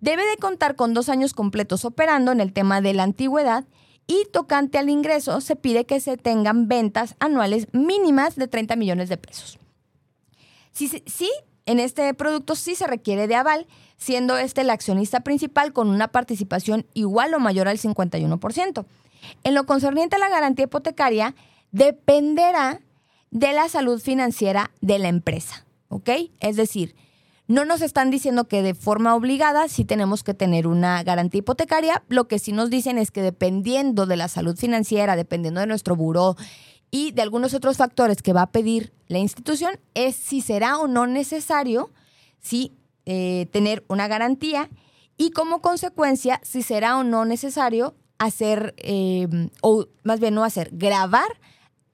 Debe 0.00 0.24
de 0.26 0.36
contar 0.36 0.76
con 0.76 0.92
dos 0.92 1.08
años 1.08 1.32
completos 1.32 1.84
operando 1.84 2.32
en 2.32 2.40
el 2.40 2.52
tema 2.52 2.80
de 2.80 2.94
la 2.94 3.04
antigüedad 3.04 3.64
y 4.06 4.26
tocante 4.32 4.76
al 4.76 4.90
ingreso 4.90 5.40
se 5.40 5.56
pide 5.56 5.86
que 5.86 6.00
se 6.00 6.16
tengan 6.16 6.68
ventas 6.68 7.16
anuales 7.20 7.68
mínimas 7.72 8.36
de 8.36 8.48
30 8.48 8.76
millones 8.76 9.08
de 9.08 9.16
pesos. 9.16 9.58
Sí, 10.72 10.88
sí, 11.06 11.30
en 11.64 11.80
este 11.80 12.12
producto 12.14 12.54
sí 12.54 12.74
se 12.74 12.86
requiere 12.86 13.28
de 13.28 13.34
aval, 13.34 13.66
siendo 13.96 14.36
este 14.36 14.62
el 14.62 14.70
accionista 14.70 15.20
principal 15.20 15.72
con 15.72 15.88
una 15.88 16.08
participación 16.08 16.86
igual 16.94 17.32
o 17.34 17.38
mayor 17.38 17.68
al 17.68 17.78
51%. 17.78 18.84
En 19.44 19.54
lo 19.54 19.66
concerniente 19.66 20.16
a 20.16 20.18
la 20.18 20.28
garantía 20.28 20.64
hipotecaria, 20.64 21.34
dependerá 21.72 22.80
de 23.30 23.52
la 23.52 23.68
salud 23.68 24.00
financiera 24.00 24.72
de 24.80 24.98
la 24.98 25.08
empresa, 25.08 25.66
¿ok? 25.88 26.10
Es 26.40 26.56
decir, 26.56 26.96
no 27.46 27.64
nos 27.64 27.82
están 27.82 28.10
diciendo 28.10 28.46
que 28.46 28.62
de 28.62 28.74
forma 28.74 29.14
obligada 29.14 29.68
sí 29.68 29.84
tenemos 29.84 30.22
que 30.22 30.34
tener 30.34 30.66
una 30.66 31.02
garantía 31.02 31.40
hipotecaria, 31.40 32.04
lo 32.08 32.28
que 32.28 32.38
sí 32.38 32.52
nos 32.52 32.70
dicen 32.70 32.98
es 32.98 33.10
que 33.10 33.22
dependiendo 33.22 34.06
de 34.06 34.16
la 34.16 34.28
salud 34.28 34.56
financiera, 34.56 35.16
dependiendo 35.16 35.60
de 35.60 35.66
nuestro 35.66 35.96
buró 35.96 36.36
y 36.90 37.12
de 37.12 37.22
algunos 37.22 37.54
otros 37.54 37.76
factores 37.76 38.22
que 38.22 38.32
va 38.32 38.42
a 38.42 38.52
pedir 38.52 38.92
la 39.08 39.18
institución, 39.18 39.78
es 39.94 40.16
si 40.16 40.40
será 40.40 40.78
o 40.78 40.86
no 40.86 41.06
necesario 41.06 41.90
sí, 42.40 42.72
eh, 43.06 43.48
tener 43.50 43.84
una 43.88 44.08
garantía 44.08 44.70
y 45.16 45.30
como 45.32 45.60
consecuencia 45.60 46.40
si 46.42 46.62
será 46.62 46.98
o 46.98 47.04
no 47.04 47.24
necesario 47.24 47.94
hacer, 48.18 48.74
eh, 48.78 49.26
o 49.60 49.86
más 50.02 50.20
bien 50.20 50.34
no 50.34 50.44
hacer, 50.44 50.70
grabar 50.72 51.28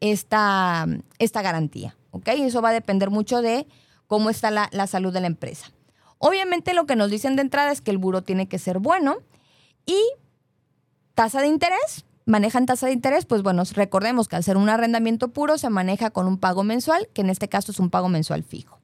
esta, 0.01 0.87
esta 1.19 1.43
garantía. 1.43 1.97
Eso 2.25 2.63
va 2.63 2.71
a 2.71 2.73
depender 2.73 3.11
mucho 3.11 3.43
de 3.43 3.67
cómo 4.07 4.31
está 4.31 4.51
la, 4.51 4.69
la, 4.73 4.87
salud 4.87 5.13
de 5.13 5.21
la 5.21 5.27
empresa. 5.27 5.71
Obviamente 6.19 6.73
lo 6.73 6.87
que 6.87 6.97
nos 6.97 7.11
dicen 7.11 7.37
de 7.37 7.43
entrada 7.43 7.73
es 7.73 7.83
que 7.83 7.91
el 7.91 7.99
buro 7.99 8.23
tiene 8.23 8.49
que 8.49 8.59
ser 8.59 8.79
bueno 8.79 9.19
y 9.85 10.01
tasa 11.15 11.43
de 11.43 11.49
interés, 11.49 12.07
manejan 12.25 12.65
tasa 12.65 12.87
de 12.87 12.93
interés, 12.93 13.27
pues 13.27 13.43
bueno, 13.43 13.63
recordemos 13.75 14.29
que 14.29 14.37
al 14.37 14.45
ser 14.45 14.57
un 14.57 14.71
arrendamiento 14.71 15.29
puro 15.29 15.59
se 15.59 15.69
maneja 15.69 16.11
con 16.11 16.27
un 16.27 16.39
pago 16.39 16.65
mensual, 16.65 17.09
que 17.13 17.21
en 17.21 17.29
este 17.29 17.49
caso 17.49 17.71
es 17.71 17.79
un 17.79 17.91
pago 17.91 18.09
mensual 18.09 18.45
fijo. 18.45 18.81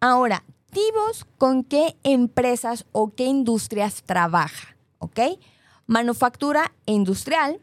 Ahora, 0.00 0.44
¿Tibos 0.74 1.24
con 1.38 1.62
qué 1.62 1.96
empresas 2.02 2.84
o 2.90 3.14
qué 3.14 3.26
industrias 3.26 4.02
trabaja? 4.02 4.76
¿Ok? 4.98 5.20
Manufactura 5.86 6.72
e 6.84 6.92
industrial, 6.92 7.60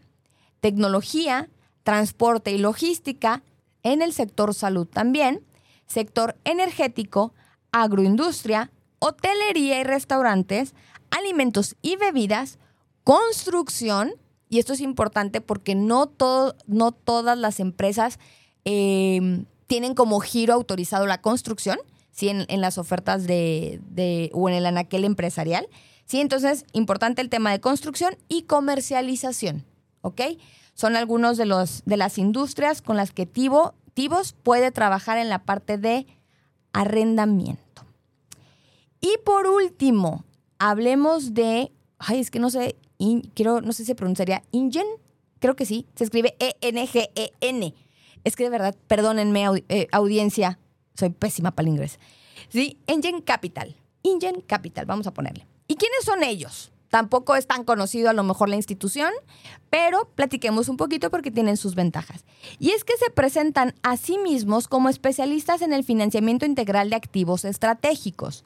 tecnología, 0.61 1.49
transporte 1.83 2.51
y 2.51 2.57
logística, 2.57 3.43
en 3.83 4.01
el 4.01 4.13
sector 4.13 4.53
salud 4.53 4.87
también, 4.87 5.45
sector 5.87 6.37
energético, 6.43 7.33
agroindustria, 7.71 8.71
hotelería 8.99 9.79
y 9.79 9.83
restaurantes, 9.83 10.73
alimentos 11.09 11.75
y 11.81 11.95
bebidas, 11.95 12.59
construcción, 13.03 14.13
y 14.49 14.59
esto 14.59 14.73
es 14.73 14.81
importante 14.81 15.41
porque 15.41 15.75
no, 15.75 16.07
todo, 16.07 16.55
no 16.67 16.91
todas 16.91 17.37
las 17.37 17.59
empresas 17.59 18.19
eh, 18.65 19.45
tienen 19.67 19.95
como 19.95 20.19
giro 20.19 20.53
autorizado 20.53 21.07
la 21.07 21.21
construcción, 21.21 21.79
¿sí? 22.11 22.29
en, 22.29 22.45
en 22.49 22.61
las 22.61 22.77
ofertas 22.77 23.25
de, 23.25 23.79
de, 23.89 24.29
o 24.33 24.49
en 24.49 24.55
el 24.55 24.65
anaquel 24.65 25.05
empresarial. 25.05 25.67
¿sí? 26.05 26.19
Entonces, 26.19 26.65
importante 26.73 27.21
el 27.21 27.29
tema 27.29 27.51
de 27.51 27.61
construcción 27.61 28.17
y 28.27 28.43
comercialización. 28.43 29.65
¿ok? 30.01 30.21
Son 30.81 30.95
algunos 30.95 31.37
de, 31.37 31.45
los, 31.45 31.83
de 31.85 31.95
las 31.95 32.17
industrias 32.17 32.81
con 32.81 32.97
las 32.97 33.11
que 33.11 33.27
Tivo, 33.27 33.75
Tibos 33.93 34.33
puede 34.33 34.71
trabajar 34.71 35.19
en 35.19 35.29
la 35.29 35.43
parte 35.43 35.77
de 35.77 36.07
arrendamiento. 36.73 37.85
Y 38.99 39.13
por 39.23 39.45
último, 39.45 40.25
hablemos 40.57 41.35
de, 41.35 41.71
ay, 41.99 42.19
es 42.19 42.31
que 42.31 42.39
no 42.39 42.49
sé, 42.49 42.77
quiero, 43.35 43.61
no 43.61 43.73
sé 43.73 43.83
si 43.83 43.85
se 43.89 43.93
pronunciaría 43.93 44.41
Ingen, 44.49 44.87
creo 45.37 45.55
que 45.55 45.67
sí, 45.67 45.85
se 45.95 46.03
escribe 46.03 46.35
E-N-G-E-N. 46.39 47.75
Es 48.23 48.35
que 48.35 48.43
de 48.43 48.49
verdad, 48.49 48.75
perdónenme, 48.87 49.45
eh, 49.69 49.87
audiencia, 49.91 50.57
soy 50.95 51.11
pésima 51.11 51.51
para 51.51 51.67
el 51.67 51.75
inglés. 51.75 51.99
Sí, 52.49 52.79
Ingen 52.87 53.21
Capital. 53.21 53.75
Ingen 54.01 54.41
Capital, 54.41 54.87
vamos 54.87 55.05
a 55.05 55.13
ponerle. 55.13 55.45
¿Y 55.67 55.75
quiénes 55.75 56.03
son 56.03 56.23
ellos? 56.23 56.71
Tampoco 56.91 57.37
es 57.37 57.47
tan 57.47 57.63
conocido 57.63 58.09
a 58.09 58.13
lo 58.13 58.23
mejor 58.23 58.49
la 58.49 58.57
institución, 58.57 59.11
pero 59.69 60.09
platiquemos 60.13 60.67
un 60.67 60.75
poquito 60.75 61.09
porque 61.09 61.31
tienen 61.31 61.55
sus 61.55 61.73
ventajas. 61.73 62.25
Y 62.59 62.71
es 62.71 62.83
que 62.83 62.97
se 62.97 63.09
presentan 63.09 63.73
a 63.81 63.95
sí 63.95 64.17
mismos 64.17 64.67
como 64.67 64.89
especialistas 64.89 65.61
en 65.61 65.71
el 65.71 65.85
financiamiento 65.85 66.45
integral 66.45 66.89
de 66.89 66.97
activos 66.97 67.45
estratégicos. 67.45 68.43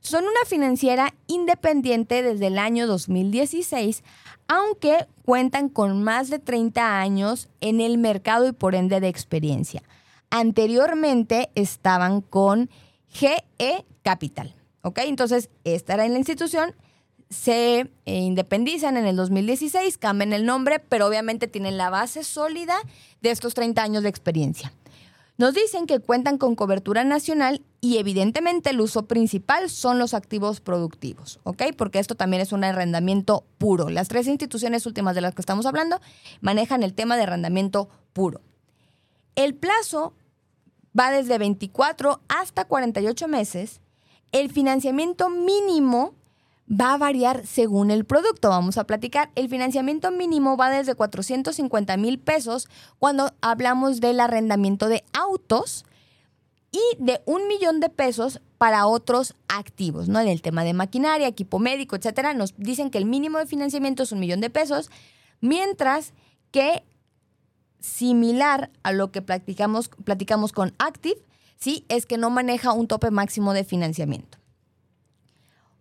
Son 0.00 0.24
una 0.24 0.44
financiera 0.46 1.14
independiente 1.26 2.22
desde 2.22 2.48
el 2.48 2.58
año 2.58 2.86
2016, 2.86 4.04
aunque 4.46 5.06
cuentan 5.24 5.70
con 5.70 6.02
más 6.04 6.28
de 6.28 6.38
30 6.38 7.00
años 7.00 7.48
en 7.62 7.80
el 7.80 7.96
mercado 7.96 8.46
y 8.46 8.52
por 8.52 8.74
ende 8.74 9.00
de 9.00 9.08
experiencia. 9.08 9.82
Anteriormente 10.28 11.48
estaban 11.54 12.20
con 12.20 12.68
GE 13.08 13.42
Capital. 14.02 14.54
¿Ok? 14.82 14.98
Entonces, 15.04 15.48
esta 15.64 15.94
era 15.94 16.06
la 16.06 16.18
institución 16.18 16.74
se 17.28 17.80
eh, 17.80 17.88
independizan 18.06 18.96
en 18.96 19.06
el 19.06 19.16
2016, 19.16 19.98
cambian 19.98 20.32
el 20.32 20.46
nombre, 20.46 20.78
pero 20.78 21.06
obviamente 21.06 21.48
tienen 21.48 21.76
la 21.76 21.90
base 21.90 22.22
sólida 22.24 22.76
de 23.20 23.30
estos 23.30 23.54
30 23.54 23.82
años 23.82 24.02
de 24.02 24.08
experiencia. 24.08 24.72
Nos 25.38 25.52
dicen 25.52 25.86
que 25.86 26.00
cuentan 26.00 26.38
con 26.38 26.54
cobertura 26.54 27.04
nacional 27.04 27.62
y 27.82 27.98
evidentemente 27.98 28.70
el 28.70 28.80
uso 28.80 29.06
principal 29.06 29.68
son 29.68 29.98
los 29.98 30.14
activos 30.14 30.60
productivos, 30.60 31.40
¿ok? 31.42 31.62
Porque 31.76 31.98
esto 31.98 32.14
también 32.14 32.40
es 32.40 32.52
un 32.52 32.64
arrendamiento 32.64 33.44
puro. 33.58 33.90
Las 33.90 34.08
tres 34.08 34.28
instituciones 34.28 34.86
últimas 34.86 35.14
de 35.14 35.20
las 35.20 35.34
que 35.34 35.42
estamos 35.42 35.66
hablando 35.66 36.00
manejan 36.40 36.82
el 36.82 36.94
tema 36.94 37.16
de 37.16 37.24
arrendamiento 37.24 37.90
puro. 38.14 38.40
El 39.34 39.54
plazo 39.54 40.14
va 40.98 41.10
desde 41.10 41.36
24 41.36 42.22
hasta 42.28 42.64
48 42.64 43.28
meses. 43.28 43.82
El 44.32 44.50
financiamiento 44.50 45.28
mínimo 45.28 46.14
va 46.70 46.94
a 46.94 46.98
variar 46.98 47.46
según 47.46 47.90
el 47.90 48.04
producto. 48.04 48.48
Vamos 48.48 48.78
a 48.78 48.84
platicar. 48.84 49.30
El 49.34 49.48
financiamiento 49.48 50.10
mínimo 50.10 50.56
va 50.56 50.70
desde 50.70 50.94
450 50.94 51.96
mil 51.96 52.18
pesos 52.18 52.68
cuando 52.98 53.32
hablamos 53.40 54.00
del 54.00 54.20
arrendamiento 54.20 54.88
de 54.88 55.04
autos 55.12 55.84
y 56.72 57.02
de 57.02 57.22
un 57.24 57.46
millón 57.48 57.80
de 57.80 57.88
pesos 57.88 58.40
para 58.58 58.86
otros 58.86 59.34
activos, 59.48 60.08
¿no? 60.08 60.20
En 60.20 60.28
el 60.28 60.42
tema 60.42 60.64
de 60.64 60.74
maquinaria, 60.74 61.28
equipo 61.28 61.58
médico, 61.58 61.96
etcétera, 61.96 62.34
nos 62.34 62.54
dicen 62.56 62.90
que 62.90 62.98
el 62.98 63.06
mínimo 63.06 63.38
de 63.38 63.46
financiamiento 63.46 64.02
es 64.02 64.12
un 64.12 64.20
millón 64.20 64.40
de 64.40 64.50
pesos, 64.50 64.90
mientras 65.40 66.12
que 66.50 66.84
similar 67.80 68.70
a 68.82 68.92
lo 68.92 69.12
que 69.12 69.22
platicamos, 69.22 69.88
platicamos 70.04 70.52
con 70.52 70.74
Active, 70.78 71.20
sí, 71.56 71.84
es 71.88 72.04
que 72.04 72.18
no 72.18 72.30
maneja 72.30 72.72
un 72.72 72.88
tope 72.88 73.10
máximo 73.10 73.52
de 73.52 73.64
financiamiento. 73.64 74.38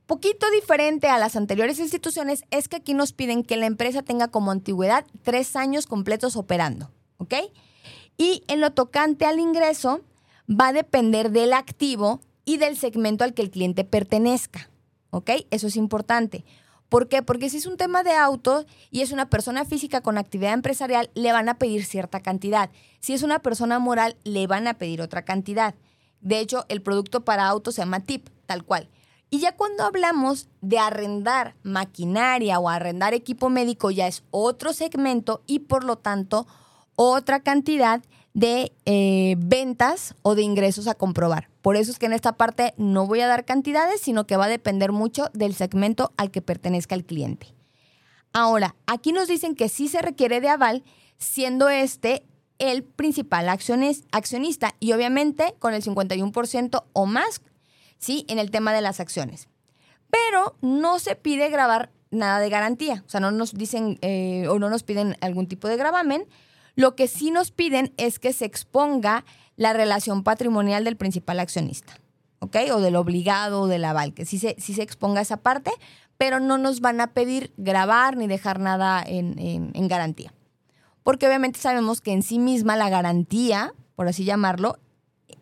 Poquito 0.07 0.45
diferente 0.51 1.07
a 1.07 1.17
las 1.17 1.35
anteriores 1.35 1.79
instituciones 1.79 2.43
es 2.51 2.67
que 2.67 2.75
aquí 2.75 2.93
nos 2.93 3.11
piden 3.11 3.43
que 3.43 3.57
la 3.57 3.65
empresa 3.65 4.03
tenga 4.03 4.27
como 4.27 4.51
antigüedad 4.51 5.05
tres 5.23 5.55
años 5.55 5.87
completos 5.87 6.35
operando, 6.35 6.91
¿ok? 7.17 7.33
Y 8.15 8.43
en 8.47 8.61
lo 8.61 8.71
tocante 8.71 9.25
al 9.25 9.39
ingreso, 9.39 10.01
va 10.47 10.67
a 10.67 10.73
depender 10.73 11.31
del 11.31 11.53
activo 11.53 12.21
y 12.45 12.57
del 12.57 12.77
segmento 12.77 13.23
al 13.23 13.33
que 13.33 13.41
el 13.41 13.49
cliente 13.49 13.83
pertenezca, 13.83 14.69
¿ok? 15.09 15.31
Eso 15.49 15.67
es 15.67 15.75
importante. 15.75 16.45
¿Por 16.87 17.09
qué? 17.09 17.23
Porque 17.23 17.49
si 17.49 17.57
es 17.57 17.65
un 17.65 17.77
tema 17.77 18.03
de 18.03 18.13
auto 18.13 18.65
y 18.91 19.01
es 19.01 19.11
una 19.11 19.27
persona 19.27 19.65
física 19.65 20.01
con 20.01 20.19
actividad 20.19 20.53
empresarial, 20.53 21.09
le 21.15 21.31
van 21.31 21.49
a 21.49 21.57
pedir 21.57 21.83
cierta 21.83 22.19
cantidad. 22.19 22.69
Si 22.99 23.13
es 23.13 23.23
una 23.23 23.39
persona 23.39 23.79
moral, 23.79 24.17
le 24.23 24.45
van 24.45 24.67
a 24.67 24.75
pedir 24.75 25.01
otra 25.01 25.25
cantidad. 25.25 25.73
De 26.21 26.39
hecho, 26.39 26.65
el 26.69 26.83
producto 26.83 27.25
para 27.25 27.47
auto 27.47 27.71
se 27.71 27.81
llama 27.81 28.01
TIP, 28.01 28.29
tal 28.45 28.63
cual. 28.63 28.87
Y 29.35 29.39
ya 29.39 29.51
cuando 29.51 29.83
hablamos 29.83 30.47
de 30.61 30.79
arrendar 30.79 31.55
maquinaria 31.61 32.57
o 32.57 32.69
arrendar 32.69 33.13
equipo 33.13 33.49
médico, 33.49 33.91
ya 33.91 34.07
es 34.07 34.23
otro 34.31 34.71
segmento 34.71 35.43
y 35.45 35.59
por 35.59 35.83
lo 35.83 35.97
tanto 35.97 36.47
otra 36.95 37.41
cantidad 37.41 38.01
de 38.33 38.71
eh, 38.85 39.35
ventas 39.37 40.15
o 40.21 40.35
de 40.35 40.43
ingresos 40.43 40.87
a 40.87 40.95
comprobar. 40.95 41.49
Por 41.61 41.75
eso 41.75 41.91
es 41.91 41.99
que 41.99 42.05
en 42.05 42.13
esta 42.13 42.37
parte 42.37 42.73
no 42.77 43.07
voy 43.07 43.19
a 43.19 43.27
dar 43.27 43.43
cantidades, 43.43 43.99
sino 43.99 44.25
que 44.25 44.37
va 44.37 44.45
a 44.45 44.47
depender 44.47 44.93
mucho 44.93 45.29
del 45.33 45.53
segmento 45.53 46.13
al 46.15 46.31
que 46.31 46.41
pertenezca 46.41 46.95
el 46.95 47.03
cliente. 47.03 47.53
Ahora, 48.31 48.77
aquí 48.87 49.11
nos 49.11 49.27
dicen 49.27 49.53
que 49.53 49.67
sí 49.67 49.89
se 49.89 50.01
requiere 50.01 50.39
de 50.39 50.47
aval, 50.47 50.81
siendo 51.17 51.67
este 51.67 52.25
el 52.57 52.83
principal 52.85 53.49
accionista 53.49 54.75
y 54.79 54.93
obviamente 54.93 55.55
con 55.59 55.73
el 55.73 55.83
51% 55.83 56.85
o 56.93 57.05
más 57.05 57.41
¿sí? 58.05 58.23
En 58.29 58.37
el 58.37 58.51
tema 58.51 58.71
de 58.71 58.81
las 58.81 58.99
acciones. 58.99 59.47
Pero 60.11 60.55
no 60.61 60.99
se 60.99 61.15
pide 61.15 61.49
grabar 61.49 61.91
nada 62.11 62.39
de 62.39 62.49
garantía. 62.49 63.03
O 63.07 63.09
sea, 63.09 63.19
no 63.19 63.31
nos 63.31 63.53
dicen 63.53 63.97
eh, 64.01 64.47
o 64.47 64.59
no 64.59 64.69
nos 64.69 64.83
piden 64.83 65.17
algún 65.21 65.47
tipo 65.47 65.67
de 65.67 65.75
gravamen. 65.75 66.27
Lo 66.75 66.95
que 66.95 67.07
sí 67.07 67.31
nos 67.31 67.49
piden 67.49 67.93
es 67.97 68.19
que 68.19 68.31
se 68.31 68.45
exponga 68.45 69.25
la 69.55 69.73
relación 69.73 70.23
patrimonial 70.23 70.83
del 70.83 70.97
principal 70.97 71.39
accionista, 71.39 71.99
¿ok? 72.39 72.57
O 72.73 72.79
del 72.79 72.95
obligado 72.95 73.61
o 73.61 73.67
del 73.67 73.85
aval, 73.85 74.13
que 74.13 74.25
sí 74.25 74.37
se, 74.37 74.55
sí 74.59 74.73
se 74.73 74.83
exponga 74.83 75.21
esa 75.21 75.37
parte, 75.37 75.71
pero 76.17 76.39
no 76.39 76.57
nos 76.59 76.81
van 76.81 77.01
a 77.01 77.07
pedir 77.07 77.53
grabar 77.57 78.17
ni 78.17 78.27
dejar 78.27 78.59
nada 78.59 79.03
en, 79.05 79.39
en 79.73 79.87
garantía. 79.87 80.31
Porque 81.01 81.25
obviamente 81.25 81.59
sabemos 81.59 82.01
que 82.01 82.11
en 82.11 82.21
sí 82.21 82.37
misma 82.37 82.75
la 82.75 82.89
garantía, 82.89 83.73
por 83.95 84.07
así 84.07 84.25
llamarlo, 84.25 84.77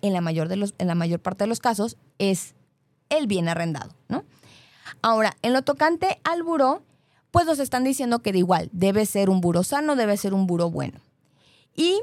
en 0.04 0.14
la 0.14 0.22
mayor, 0.22 0.50
de 0.50 0.58
los, 0.58 0.76
en 0.78 0.88
la 0.88 0.96
mayor 0.96 1.20
parte 1.20 1.46
de 1.46 1.48
los 1.48 1.60
casos 1.60 1.98
es 2.20 2.54
el 3.10 3.26
bien 3.26 3.48
arrendado, 3.48 3.96
¿no? 4.10 4.24
Ahora, 5.02 5.36
en 5.42 5.54
lo 5.54 5.64
tocante 5.64 6.20
al 6.24 6.44
buró, 6.44 6.84
pues 7.32 7.46
nos 7.46 7.58
están 7.60 7.84
diciendo 7.84 8.20
que 8.20 8.34
de 8.34 8.40
igual, 8.40 8.70
debe 8.74 9.06
ser 9.06 9.30
un 9.30 9.42
buró 9.42 9.64
sano, 9.64 9.96
debe 9.96 10.18
ser 10.18 10.34
un 10.34 10.46
buró 10.46 10.70
bueno. 10.70 11.00
Y 11.76 12.02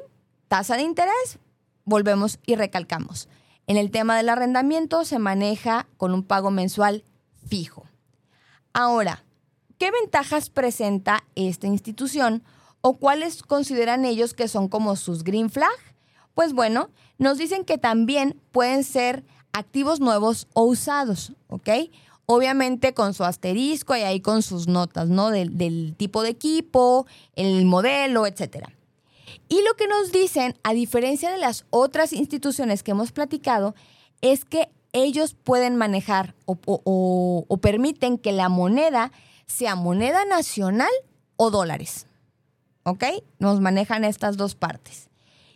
tasa 0.48 0.76
de 0.76 0.82
interés, 0.82 1.38
volvemos 1.84 2.38
y 2.46 2.56
recalcamos. 2.56 3.28
En 3.66 3.76
el 3.76 3.90
tema 3.90 4.16
del 4.16 4.30
arrendamiento 4.30 5.04
se 5.04 5.18
maneja 5.18 5.86
con 5.98 6.14
un 6.14 6.24
pago 6.24 6.50
mensual 6.50 7.04
fijo. 7.46 7.84
Ahora, 8.72 9.24
¿qué 9.78 9.90
ventajas 9.90 10.48
presenta 10.48 11.24
esta 11.34 11.66
institución 11.66 12.42
o 12.80 12.96
cuáles 12.96 13.42
consideran 13.42 14.06
ellos 14.06 14.32
que 14.32 14.48
son 14.48 14.68
como 14.68 14.96
sus 14.96 15.22
green 15.22 15.50
flag? 15.50 15.89
Pues 16.34 16.52
bueno, 16.52 16.90
nos 17.18 17.38
dicen 17.38 17.64
que 17.64 17.78
también 17.78 18.40
pueden 18.52 18.84
ser 18.84 19.24
activos 19.52 20.00
nuevos 20.00 20.46
o 20.54 20.64
usados, 20.64 21.32
¿ok? 21.48 21.68
Obviamente 22.26 22.94
con 22.94 23.14
su 23.14 23.24
asterisco 23.24 23.96
y 23.96 24.00
ahí 24.00 24.20
con 24.20 24.42
sus 24.42 24.68
notas, 24.68 25.08
¿no? 25.08 25.30
Del, 25.30 25.94
tipo 25.96 26.22
de 26.22 26.30
equipo, 26.30 27.06
el 27.34 27.64
modelo, 27.64 28.26
etcétera. 28.26 28.72
Y 29.48 29.62
lo 29.62 29.74
que 29.74 29.88
nos 29.88 30.12
dicen, 30.12 30.56
a 30.62 30.72
diferencia 30.72 31.30
de 31.30 31.38
las 31.38 31.64
otras 31.70 32.12
instituciones 32.12 32.82
que 32.82 32.92
hemos 32.92 33.10
platicado, 33.10 33.74
es 34.20 34.44
que 34.44 34.70
ellos 34.92 35.34
pueden 35.34 35.76
manejar 35.76 36.34
o, 36.46 36.56
o, 36.64 37.56
permiten 37.58 38.16
que 38.18 38.32
la 38.32 38.48
moneda 38.48 39.12
sea 39.46 39.74
moneda 39.74 40.24
nacional 40.24 40.90
o 41.36 41.50
dólares. 41.50 42.06
¿Ok? 42.84 43.04
Nos 43.38 43.60
manejan 43.60 44.04
estas 44.04 44.36
dos 44.36 44.54
partes. 44.54 45.09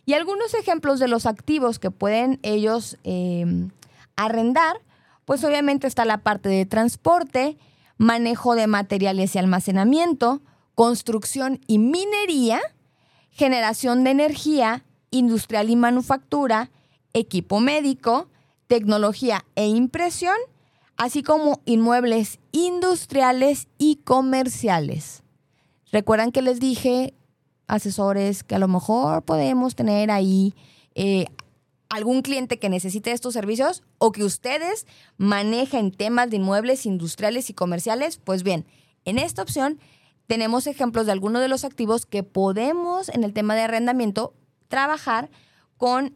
Y 0.05 0.13
algunos 0.13 0.53
ejemplos 0.53 0.99
de 0.99 1.07
los 1.07 1.25
activos 1.25 1.79
que 1.79 1.91
pueden 1.91 2.39
ellos 2.43 2.97
em, 3.03 3.71
arrendar, 4.15 4.77
pues 5.25 5.43
obviamente 5.43 5.87
está 5.87 6.05
la 6.05 6.19
parte 6.19 6.49
de 6.49 6.65
transporte, 6.65 7.57
manejo 7.97 8.55
de 8.55 8.67
materiales 8.67 9.35
y 9.35 9.39
almacenamiento, 9.39 10.41
construcción 10.75 11.59
y 11.67 11.79
minería, 11.79 12.61
generación 13.31 14.03
de 14.03 14.11
energía, 14.11 14.83
industrial 15.09 15.69
y 15.69 15.75
manufactura, 15.75 16.69
equipo 17.13 17.59
médico, 17.59 18.29
tecnología 18.67 19.45
e 19.55 19.67
impresión, 19.67 20.35
así 20.97 21.23
como 21.23 21.61
inmuebles 21.65 22.39
industriales 22.51 23.67
y 23.77 23.97
comerciales. 23.97 25.23
Recuerdan 25.91 26.31
que 26.31 26.41
les 26.41 26.59
dije 26.59 27.13
asesores 27.67 28.43
que 28.43 28.55
a 28.55 28.59
lo 28.59 28.67
mejor 28.67 29.23
podemos 29.23 29.75
tener 29.75 30.11
ahí 30.11 30.53
eh, 30.95 31.25
algún 31.89 32.21
cliente 32.21 32.59
que 32.59 32.69
necesite 32.69 33.11
estos 33.11 33.33
servicios 33.33 33.83
o 33.97 34.11
que 34.11 34.23
ustedes 34.23 34.85
manejen 35.17 35.91
temas 35.91 36.29
de 36.29 36.37
inmuebles 36.37 36.85
industriales 36.85 37.49
y 37.49 37.53
comerciales, 37.53 38.17
pues 38.17 38.43
bien, 38.43 38.65
en 39.05 39.19
esta 39.19 39.41
opción 39.41 39.79
tenemos 40.27 40.67
ejemplos 40.67 41.05
de 41.05 41.11
algunos 41.11 41.41
de 41.41 41.47
los 41.47 41.63
activos 41.63 42.05
que 42.05 42.23
podemos 42.23 43.09
en 43.09 43.23
el 43.23 43.33
tema 43.33 43.55
de 43.55 43.61
arrendamiento 43.61 44.33
trabajar 44.67 45.29
con 45.77 46.15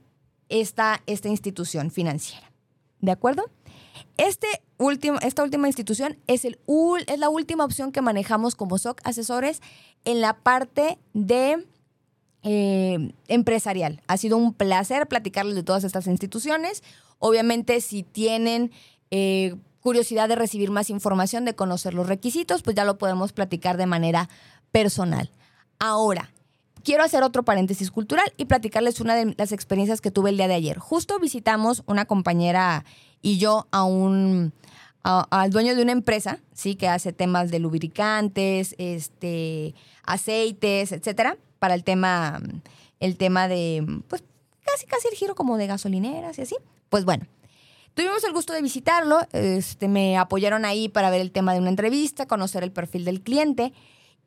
esta, 0.50 1.04
esta 1.06 1.30
institución 1.30 1.92
financiera. 1.92 2.52
¿De 3.02 3.12
acuerdo? 3.12 3.46
Este 4.18 4.48
último, 4.80 5.20
esta 5.22 5.44
última 5.44 5.68
institución 5.68 6.18
es, 6.26 6.46
el, 6.46 6.60
es 7.06 7.20
la 7.20 7.30
última 7.30 7.66
opción 7.66 7.92
que 7.92 8.02
manejamos 8.02 8.56
como 8.56 8.78
SOC 8.78 9.02
asesores 9.04 9.62
en 10.06 10.22
la 10.22 10.34
parte 10.34 10.98
de 11.14 11.68
eh, 12.42 13.14
empresarial. 13.28 14.02
Ha 14.08 14.18
sido 14.18 14.38
un 14.38 14.54
placer 14.54 15.08
platicarles 15.08 15.56
de 15.56 15.64
todas 15.64 15.84
estas 15.84 16.08
instituciones. 16.08 16.84
Obviamente, 17.20 17.82
si 17.82 18.04
tienen 18.04 18.72
eh, 19.12 19.56
curiosidad 19.82 20.30
de 20.30 20.36
recibir 20.36 20.72
más 20.72 20.90
información, 20.90 21.46
de 21.46 21.56
conocer 21.56 21.94
los 21.94 22.08
requisitos, 22.08 22.64
pues 22.64 22.76
ya 22.76 22.86
lo 22.86 22.98
podemos 22.98 23.34
platicar 23.34 23.78
de 23.78 23.86
manera 23.86 24.30
personal. 24.72 25.30
Ahora, 25.80 26.32
quiero 26.84 27.04
hacer 27.04 27.24
otro 27.24 27.44
paréntesis 27.44 27.92
cultural 27.92 28.34
y 28.38 28.46
platicarles 28.46 29.02
una 29.02 29.16
de 29.16 29.36
las 29.38 29.52
experiencias 29.52 30.02
que 30.02 30.12
tuve 30.12 30.30
el 30.30 30.38
día 30.38 30.48
de 30.48 30.56
ayer. 30.56 30.78
Justo 30.80 31.20
visitamos 31.20 31.84
una 31.86 32.06
compañera 32.06 32.86
y 33.22 33.38
yo 33.38 33.68
a 33.72 33.84
un 33.84 34.54
al 35.04 35.50
dueño 35.50 35.76
de 35.76 35.82
una 35.82 35.92
empresa, 35.92 36.40
sí, 36.54 36.76
que 36.76 36.88
hace 36.88 37.14
temas 37.14 37.50
de 37.52 37.60
lubricantes, 37.60 38.76
este, 38.78 39.74
aceites, 40.04 40.92
etcétera, 40.92 41.38
para 41.58 41.74
el 41.74 41.84
tema, 41.84 42.40
el 43.00 43.18
tema 43.18 43.48
de, 43.48 44.02
pues, 44.08 44.24
casi 44.64 44.86
casi 44.86 45.08
el 45.08 45.16
giro 45.16 45.36
como 45.36 45.58
de 45.58 45.68
gasolineras 45.68 46.38
y 46.38 46.44
así. 46.44 46.56
Pues 46.90 47.06
bueno, 47.06 47.26
tuvimos 47.94 48.24
el 48.24 48.34
gusto 48.34 48.54
de 48.54 48.62
visitarlo, 48.62 49.20
este, 49.32 49.88
me 49.88 50.18
apoyaron 50.18 50.66
ahí 50.66 50.90
para 50.90 51.10
ver 51.10 51.22
el 51.22 51.32
tema 51.32 51.54
de 51.54 51.60
una 51.60 51.70
entrevista, 51.70 52.28
conocer 52.28 52.64
el 52.64 52.72
perfil 52.72 53.06
del 53.06 53.22
cliente 53.22 53.74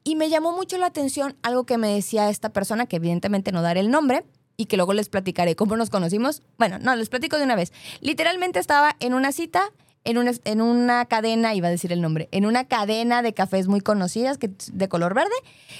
y 0.04 0.16
me 0.16 0.28
llamó 0.28 0.52
mucho 0.52 0.78
la 0.78 0.86
atención 0.86 1.36
algo 1.42 1.64
que 1.64 1.78
me 1.78 1.88
decía 1.88 2.28
esta 2.28 2.48
persona, 2.52 2.86
que 2.86 2.96
evidentemente 2.96 3.52
no 3.52 3.62
daré 3.62 3.80
el 3.80 3.90
nombre, 3.90 4.24
y 4.56 4.66
que 4.66 4.76
luego 4.76 4.92
les 4.92 5.08
platicaré 5.08 5.56
cómo 5.56 5.76
nos 5.76 5.90
conocimos. 5.90 6.42
Bueno, 6.58 6.78
no, 6.78 6.94
les 6.94 7.08
platico 7.08 7.38
de 7.38 7.44
una 7.44 7.56
vez. 7.56 7.72
Literalmente 8.00 8.58
estaba 8.58 8.96
en 9.00 9.14
una 9.14 9.32
cita, 9.32 9.62
en 10.04 10.18
una, 10.18 10.32
en 10.44 10.60
una 10.60 11.04
cadena, 11.06 11.54
iba 11.54 11.68
a 11.68 11.70
decir 11.70 11.92
el 11.92 12.00
nombre, 12.00 12.28
en 12.32 12.44
una 12.44 12.64
cadena 12.66 13.22
de 13.22 13.34
cafés 13.34 13.68
muy 13.68 13.80
conocidas 13.80 14.38
que, 14.38 14.50
de 14.72 14.88
color 14.88 15.14
verde, 15.14 15.34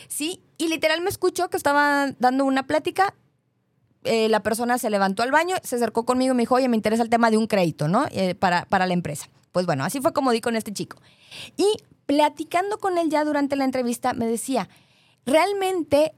sí, 0.09 0.41
y 0.59 0.69
literal 0.69 1.01
me 1.01 1.11
escuchó 1.11 1.51
que 1.51 1.57
estaba 1.57 2.13
dando 2.19 2.45
una 2.45 2.67
plática. 2.67 3.15
eh, 4.05 4.29
la 4.29 4.41
persona 4.43 4.79
se 4.79 4.91
levantó 4.91 5.23
al 5.23 5.31
baño, 5.31 5.57
se 5.63 5.77
acercó 5.77 6.05
conmigo 6.05 6.33
y 6.33 6.37
me 6.37 6.43
dijo, 6.43 6.55
oye, 6.55 6.69
me 6.69 6.77
interesa 6.77 7.03
el 7.03 7.11
tema 7.11 7.31
de 7.31 7.37
un 7.37 7.47
crédito, 7.47 7.89
¿no? 7.89 8.07
Eh, 8.11 8.35
para, 8.35 8.65
para 8.67 8.87
la 8.87 8.95
empresa. 8.95 9.29
Pues 9.53 9.67
bueno, 9.67 9.85
así 9.85 10.01
fue 10.01 10.13
como 10.13 10.33
di 10.33 10.41
con 10.41 10.57
este 10.57 10.73
chico. 10.73 10.97
Y 11.57 11.67
platicando 12.07 12.79
con 12.79 12.99
él 12.99 13.11
ya 13.11 13.25
durante 13.25 13.55
la 13.57 13.65
entrevista, 13.65 14.13
me 14.13 14.27
decía, 14.27 14.69
realmente 15.25 16.15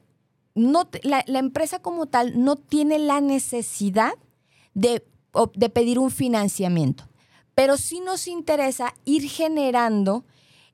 no, 0.55 0.89
la, 1.03 1.25
la 1.27 1.39
empresa 1.39 1.81
como 1.81 2.07
tal 2.07 2.43
no 2.43 2.57
tiene 2.57 2.99
la 2.99 3.21
necesidad 3.21 4.15
de, 4.75 5.05
de 5.55 5.69
pedir 5.71 5.99
un 5.99 6.11
financiamiento, 6.11 7.05
pero 7.55 7.77
sí 7.77 8.01
nos 8.01 8.27
interesa 8.27 8.95
ir 9.05 9.29
generando 9.29 10.25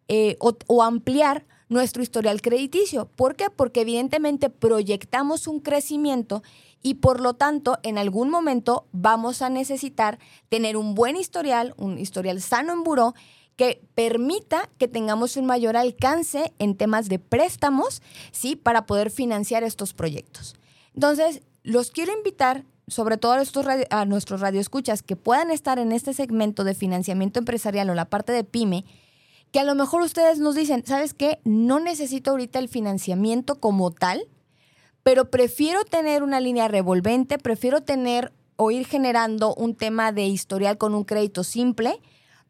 eh, 0.08 0.36
o, 0.40 0.56
o 0.66 0.82
ampliar 0.82 1.46
nuestro 1.68 2.02
historial 2.02 2.42
crediticio. 2.42 3.08
¿Por 3.14 3.36
qué? 3.36 3.48
Porque 3.48 3.82
evidentemente 3.82 4.50
proyectamos 4.50 5.46
un 5.46 5.60
crecimiento 5.60 6.42
y 6.82 6.94
por 6.94 7.20
lo 7.20 7.34
tanto 7.34 7.78
en 7.82 7.96
algún 7.96 8.28
momento 8.30 8.86
vamos 8.92 9.40
a 9.40 9.50
necesitar 9.50 10.18
tener 10.48 10.76
un 10.76 10.94
buen 10.94 11.16
historial, 11.16 11.74
un 11.76 11.98
historial 11.98 12.40
sano 12.40 12.72
en 12.72 12.82
buró 12.82 13.14
que 13.60 13.82
permita 13.94 14.70
que 14.78 14.88
tengamos 14.88 15.36
un 15.36 15.44
mayor 15.44 15.76
alcance 15.76 16.54
en 16.58 16.78
temas 16.78 17.10
de 17.10 17.18
préstamos, 17.18 18.00
¿sí? 18.32 18.56
Para 18.56 18.86
poder 18.86 19.10
financiar 19.10 19.64
estos 19.64 19.92
proyectos. 19.92 20.54
Entonces, 20.94 21.42
los 21.62 21.90
quiero 21.90 22.16
invitar, 22.16 22.64
sobre 22.88 23.18
todo 23.18 23.32
a, 23.32 23.42
estos 23.42 23.66
a 23.90 24.06
nuestros 24.06 24.40
radioescuchas, 24.40 25.02
que 25.02 25.14
puedan 25.14 25.50
estar 25.50 25.78
en 25.78 25.92
este 25.92 26.14
segmento 26.14 26.64
de 26.64 26.72
financiamiento 26.72 27.38
empresarial 27.38 27.90
o 27.90 27.94
la 27.94 28.06
parte 28.06 28.32
de 28.32 28.44
PYME, 28.44 28.86
que 29.52 29.60
a 29.60 29.64
lo 29.64 29.74
mejor 29.74 30.00
ustedes 30.00 30.38
nos 30.38 30.54
dicen, 30.54 30.82
¿sabes 30.86 31.12
qué? 31.12 31.38
No 31.44 31.80
necesito 31.80 32.30
ahorita 32.30 32.60
el 32.60 32.70
financiamiento 32.70 33.60
como 33.60 33.90
tal, 33.90 34.26
pero 35.02 35.30
prefiero 35.30 35.84
tener 35.84 36.22
una 36.22 36.40
línea 36.40 36.66
revolvente, 36.68 37.36
prefiero 37.36 37.82
tener 37.82 38.32
o 38.56 38.70
ir 38.70 38.86
generando 38.86 39.54
un 39.54 39.74
tema 39.74 40.12
de 40.12 40.24
historial 40.24 40.78
con 40.78 40.94
un 40.94 41.04
crédito 41.04 41.44
simple. 41.44 42.00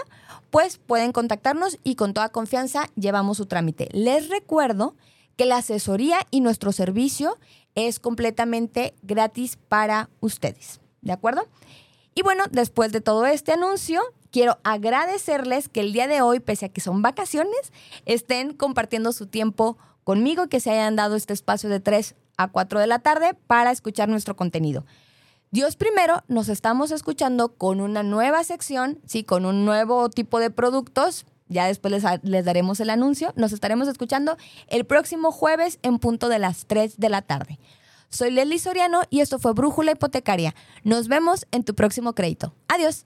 pues 0.50 0.78
pueden 0.78 1.12
contactarnos 1.12 1.78
y 1.84 1.96
con 1.96 2.14
toda 2.14 2.30
confianza 2.30 2.90
llevamos 2.96 3.36
su 3.36 3.48
trámite. 3.48 3.90
Les 3.92 4.30
recuerdo 4.30 4.96
que 5.36 5.46
la 5.46 5.58
asesoría 5.58 6.20
y 6.32 6.42
nuestro 6.42 6.72
servicio 6.72 7.38
es 7.76 8.00
completamente 8.00 8.94
gratis 9.02 9.58
para 9.68 10.10
ustedes. 10.20 10.80
¿De 11.02 11.12
acuerdo? 11.12 11.48
Y 12.16 12.22
bueno, 12.22 12.44
después 12.52 12.92
de 12.92 13.02
todo 13.02 13.26
este 13.26 13.52
anuncio, 13.52 14.02
quiero 14.32 14.60
agradecerles 14.64 15.70
que 15.70 15.82
el 15.82 15.94
día 15.94 16.08
de 16.08 16.22
hoy, 16.22 16.40
pese 16.40 16.68
a 16.68 16.70
que 16.70 16.82
son 16.82 17.02
vacaciones, 17.02 17.72
estén 18.06 18.54
compartiendo 18.54 19.12
su 19.12 19.28
tiempo 19.28 19.78
conmigo, 20.04 20.48
que 20.48 20.60
se 20.60 20.72
hayan 20.72 20.96
dado 20.96 21.16
este 21.16 21.34
espacio 21.34 21.70
de 21.70 21.80
3 21.80 22.16
a 22.38 22.48
4 22.50 22.80
de 22.80 22.88
la 22.88 23.00
tarde 23.00 23.36
para 23.48 23.72
escuchar 23.72 24.10
nuestro 24.10 24.36
contenido. 24.36 24.86
Dios 25.52 25.76
primero, 25.76 26.24
nos 26.28 26.50
estamos 26.50 26.90
escuchando 26.92 27.54
con 27.56 27.80
una 27.80 28.02
nueva 28.02 28.44
sección, 28.44 29.00
sí, 29.06 29.24
con 29.24 29.46
un 29.46 29.66
nuevo 29.66 30.10
tipo 30.10 30.40
de 30.40 30.50
productos. 30.50 31.26
Ya 31.48 31.68
después 31.68 31.92
les, 31.92 32.04
les 32.24 32.46
daremos 32.46 32.80
el 32.80 32.90
anuncio. 32.90 33.34
Nos 33.36 33.52
estaremos 33.52 33.88
escuchando 33.88 34.38
el 34.68 34.86
próximo 34.86 35.32
jueves 35.32 35.80
en 35.82 36.00
punto 36.00 36.30
de 36.30 36.40
las 36.40 36.66
3 36.66 36.98
de 36.98 37.10
la 37.10 37.22
tarde. 37.22 37.60
Soy 38.10 38.30
Leslie 38.30 38.60
Soriano 38.60 39.02
y 39.10 39.22
esto 39.22 39.40
fue 39.40 39.54
Brújula 39.54 39.92
Hipotecaria. 39.92 40.54
Nos 40.84 41.08
vemos 41.08 41.48
en 41.52 41.64
tu 41.64 41.74
próximo 41.74 42.14
crédito. 42.14 42.54
Adiós. 42.68 43.06